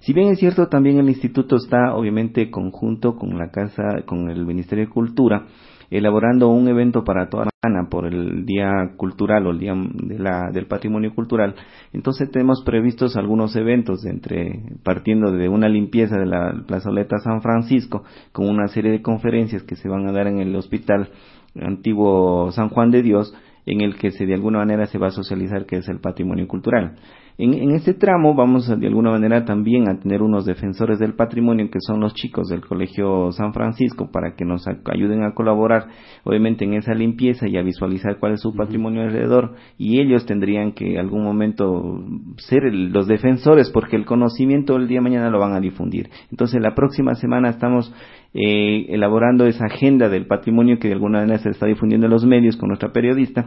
Si 0.00 0.12
bien 0.12 0.28
es 0.28 0.38
cierto, 0.38 0.68
también 0.68 0.98
el 0.98 1.08
instituto 1.08 1.56
está 1.56 1.94
obviamente 1.94 2.50
conjunto 2.50 3.16
con 3.16 3.36
la 3.36 3.50
casa, 3.50 4.02
con 4.06 4.30
el 4.30 4.46
Ministerio 4.46 4.86
de 4.86 4.90
Cultura, 4.90 5.46
elaborando 5.90 6.48
un 6.48 6.68
evento 6.68 7.04
para 7.04 7.28
toda 7.28 7.44
la 7.44 7.50
semana 7.62 7.88
por 7.88 8.06
el 8.06 8.44
Día 8.44 8.70
Cultural 8.96 9.46
o 9.46 9.50
el 9.50 9.58
Día 9.58 9.74
de 9.74 10.18
la, 10.18 10.50
del 10.52 10.66
Patrimonio 10.66 11.14
Cultural. 11.14 11.54
Entonces 11.92 12.30
tenemos 12.30 12.62
previstos 12.64 13.16
algunos 13.16 13.54
eventos, 13.56 14.04
entre 14.04 14.62
partiendo 14.82 15.32
de 15.32 15.48
una 15.48 15.68
limpieza 15.68 16.16
de 16.16 16.26
la 16.26 16.64
plazoleta 16.66 17.18
San 17.18 17.42
Francisco, 17.42 18.04
con 18.32 18.48
una 18.48 18.68
serie 18.68 18.90
de 18.90 19.02
conferencias 19.02 19.62
que 19.62 19.76
se 19.76 19.88
van 19.88 20.06
a 20.06 20.12
dar 20.12 20.26
en 20.26 20.38
el 20.38 20.54
Hospital 20.56 21.10
Antiguo 21.54 22.50
San 22.52 22.68
Juan 22.68 22.90
de 22.90 23.02
Dios, 23.02 23.34
en 23.64 23.80
el 23.80 23.96
que 23.96 24.12
se 24.12 24.26
de 24.26 24.34
alguna 24.34 24.58
manera 24.58 24.86
se 24.86 24.98
va 24.98 25.08
a 25.08 25.10
socializar 25.10 25.66
que 25.66 25.76
es 25.76 25.88
el 25.88 26.00
patrimonio 26.00 26.46
cultural. 26.46 26.96
En, 27.38 27.72
este 27.72 27.92
tramo 27.92 28.34
vamos 28.34 28.66
de 28.66 28.86
alguna 28.86 29.10
manera 29.10 29.44
también 29.44 29.90
a 29.90 29.98
tener 29.98 30.22
unos 30.22 30.46
defensores 30.46 30.98
del 30.98 31.14
patrimonio 31.14 31.68
que 31.70 31.80
son 31.80 32.00
los 32.00 32.14
chicos 32.14 32.48
del 32.48 32.62
Colegio 32.62 33.30
San 33.32 33.52
Francisco 33.52 34.10
para 34.10 34.34
que 34.34 34.46
nos 34.46 34.66
ayuden 34.66 35.22
a 35.22 35.34
colaborar 35.34 35.88
obviamente 36.24 36.64
en 36.64 36.72
esa 36.72 36.94
limpieza 36.94 37.46
y 37.46 37.58
a 37.58 37.62
visualizar 37.62 38.18
cuál 38.18 38.32
es 38.32 38.40
su 38.40 38.54
patrimonio 38.54 39.02
alrededor 39.02 39.54
y 39.76 40.00
ellos 40.00 40.24
tendrían 40.24 40.72
que 40.72 40.94
en 40.94 40.98
algún 40.98 41.24
momento 41.24 42.02
ser 42.38 42.72
los 42.72 43.06
defensores 43.06 43.70
porque 43.70 43.96
el 43.96 44.06
conocimiento 44.06 44.76
el 44.76 44.88
día 44.88 44.98
de 44.98 45.02
mañana 45.02 45.28
lo 45.28 45.38
van 45.38 45.52
a 45.52 45.60
difundir. 45.60 46.08
Entonces 46.30 46.62
la 46.62 46.74
próxima 46.74 47.16
semana 47.16 47.50
estamos 47.50 47.92
eh, 48.32 48.86
elaborando 48.88 49.46
esa 49.46 49.66
agenda 49.66 50.08
del 50.08 50.26
patrimonio 50.26 50.78
que 50.78 50.88
de 50.88 50.94
alguna 50.94 51.20
manera 51.20 51.38
se 51.38 51.50
está 51.50 51.66
difundiendo 51.66 52.06
en 52.06 52.12
los 52.12 52.24
medios 52.24 52.56
con 52.56 52.68
nuestra 52.68 52.92
periodista 52.92 53.46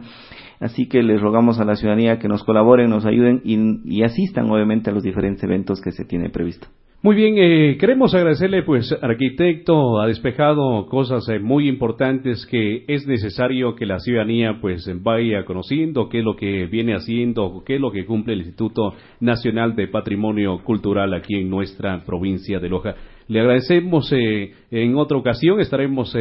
Así 0.60 0.86
que 0.86 1.02
les 1.02 1.20
rogamos 1.20 1.58
a 1.58 1.64
la 1.64 1.74
ciudadanía 1.74 2.18
que 2.18 2.28
nos 2.28 2.44
colaboren, 2.44 2.90
nos 2.90 3.06
ayuden 3.06 3.40
y, 3.44 4.02
asistan 4.02 4.50
obviamente 4.50 4.90
a 4.90 4.92
los 4.92 5.02
diferentes 5.02 5.42
eventos 5.42 5.80
que 5.80 5.90
se 5.90 6.04
tiene 6.04 6.28
previsto. 6.28 6.68
Muy 7.02 7.16
bien, 7.16 7.36
eh, 7.38 7.78
queremos 7.80 8.14
agradecerle, 8.14 8.62
pues, 8.62 8.94
arquitecto, 9.00 10.02
ha 10.02 10.06
despejado 10.06 10.84
cosas 10.84 11.26
eh, 11.30 11.38
muy 11.38 11.66
importantes 11.66 12.44
que 12.44 12.84
es 12.88 13.06
necesario 13.06 13.74
que 13.74 13.86
la 13.86 13.98
ciudadanía, 14.00 14.58
pues, 14.60 14.84
vaya 15.02 15.46
conociendo 15.46 16.10
qué 16.10 16.18
es 16.18 16.24
lo 16.24 16.36
que 16.36 16.66
viene 16.66 16.92
haciendo, 16.92 17.62
qué 17.64 17.76
es 17.76 17.80
lo 17.80 17.90
que 17.90 18.04
cumple 18.04 18.34
el 18.34 18.40
Instituto 18.40 18.92
Nacional 19.18 19.74
de 19.76 19.88
Patrimonio 19.88 20.62
Cultural 20.62 21.14
aquí 21.14 21.36
en 21.36 21.48
nuestra 21.48 22.04
provincia 22.04 22.60
de 22.60 22.68
Loja. 22.68 22.94
Le 23.30 23.38
agradecemos 23.38 24.12
eh, 24.12 24.54
en 24.72 24.96
otra 24.96 25.16
ocasión, 25.16 25.60
estaremos 25.60 26.12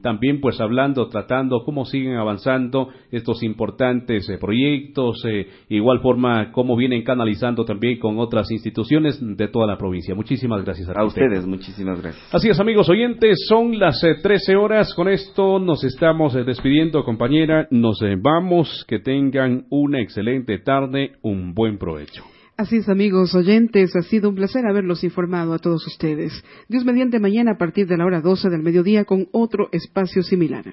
también 0.00 0.40
pues 0.40 0.60
hablando, 0.60 1.08
tratando 1.08 1.64
cómo 1.64 1.84
siguen 1.84 2.14
avanzando 2.14 2.88
estos 3.10 3.42
importantes 3.42 4.28
eh, 4.28 4.38
proyectos, 4.38 5.24
eh, 5.24 5.48
igual 5.70 5.98
forma 5.98 6.52
cómo 6.52 6.76
vienen 6.76 7.02
canalizando 7.02 7.64
también 7.64 7.98
con 7.98 8.20
otras 8.20 8.48
instituciones 8.52 9.18
de 9.20 9.48
toda 9.48 9.66
la 9.66 9.76
provincia. 9.76 10.14
Muchísimas 10.22 10.64
gracias 10.64 10.88
a, 10.88 10.92
a 10.92 11.04
ustedes, 11.04 11.44
muchísimas 11.44 12.00
gracias. 12.00 12.32
Así 12.32 12.48
es, 12.48 12.60
amigos 12.60 12.88
oyentes, 12.88 13.44
son 13.48 13.76
las 13.76 14.00
13 14.00 14.54
horas, 14.54 14.94
con 14.94 15.08
esto 15.08 15.58
nos 15.58 15.82
estamos 15.82 16.34
despidiendo, 16.46 17.02
compañera, 17.02 17.66
nos 17.72 17.98
vamos, 18.22 18.84
que 18.86 19.00
tengan 19.00 19.66
una 19.68 20.00
excelente 20.00 20.58
tarde, 20.58 21.14
un 21.22 21.54
buen 21.54 21.76
provecho. 21.76 22.22
Así 22.56 22.76
es, 22.76 22.88
amigos 22.88 23.34
oyentes, 23.34 23.96
ha 23.96 24.02
sido 24.02 24.28
un 24.28 24.36
placer 24.36 24.64
haberlos 24.64 25.02
informado 25.02 25.54
a 25.54 25.58
todos 25.58 25.84
ustedes. 25.88 26.32
Dios 26.68 26.84
mediante 26.84 27.18
mañana 27.18 27.54
a 27.56 27.58
partir 27.58 27.88
de 27.88 27.96
la 27.96 28.04
hora 28.04 28.20
12 28.20 28.48
del 28.48 28.62
mediodía 28.62 29.04
con 29.04 29.26
otro 29.32 29.70
espacio 29.72 30.22
similar. 30.22 30.64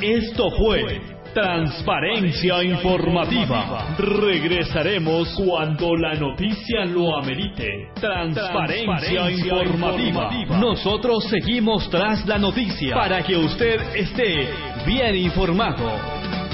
Esto 0.00 0.44
fue 0.56 1.15
Transparencia 1.36 2.64
Informativa. 2.64 3.94
Regresaremos 3.98 5.34
cuando 5.34 5.94
la 5.94 6.14
noticia 6.14 6.86
lo 6.86 7.18
amerite. 7.18 7.90
Transparencia, 8.00 9.30
informativa. 9.30 10.58
Nosotros 10.58 11.24
seguimos 11.28 11.90
tras 11.90 12.24
la 12.24 12.38
noticia 12.38 12.94
para 12.94 13.22
que 13.22 13.36
usted 13.36 13.78
esté 13.96 14.48
bien 14.86 15.14
informado. 15.14 16.45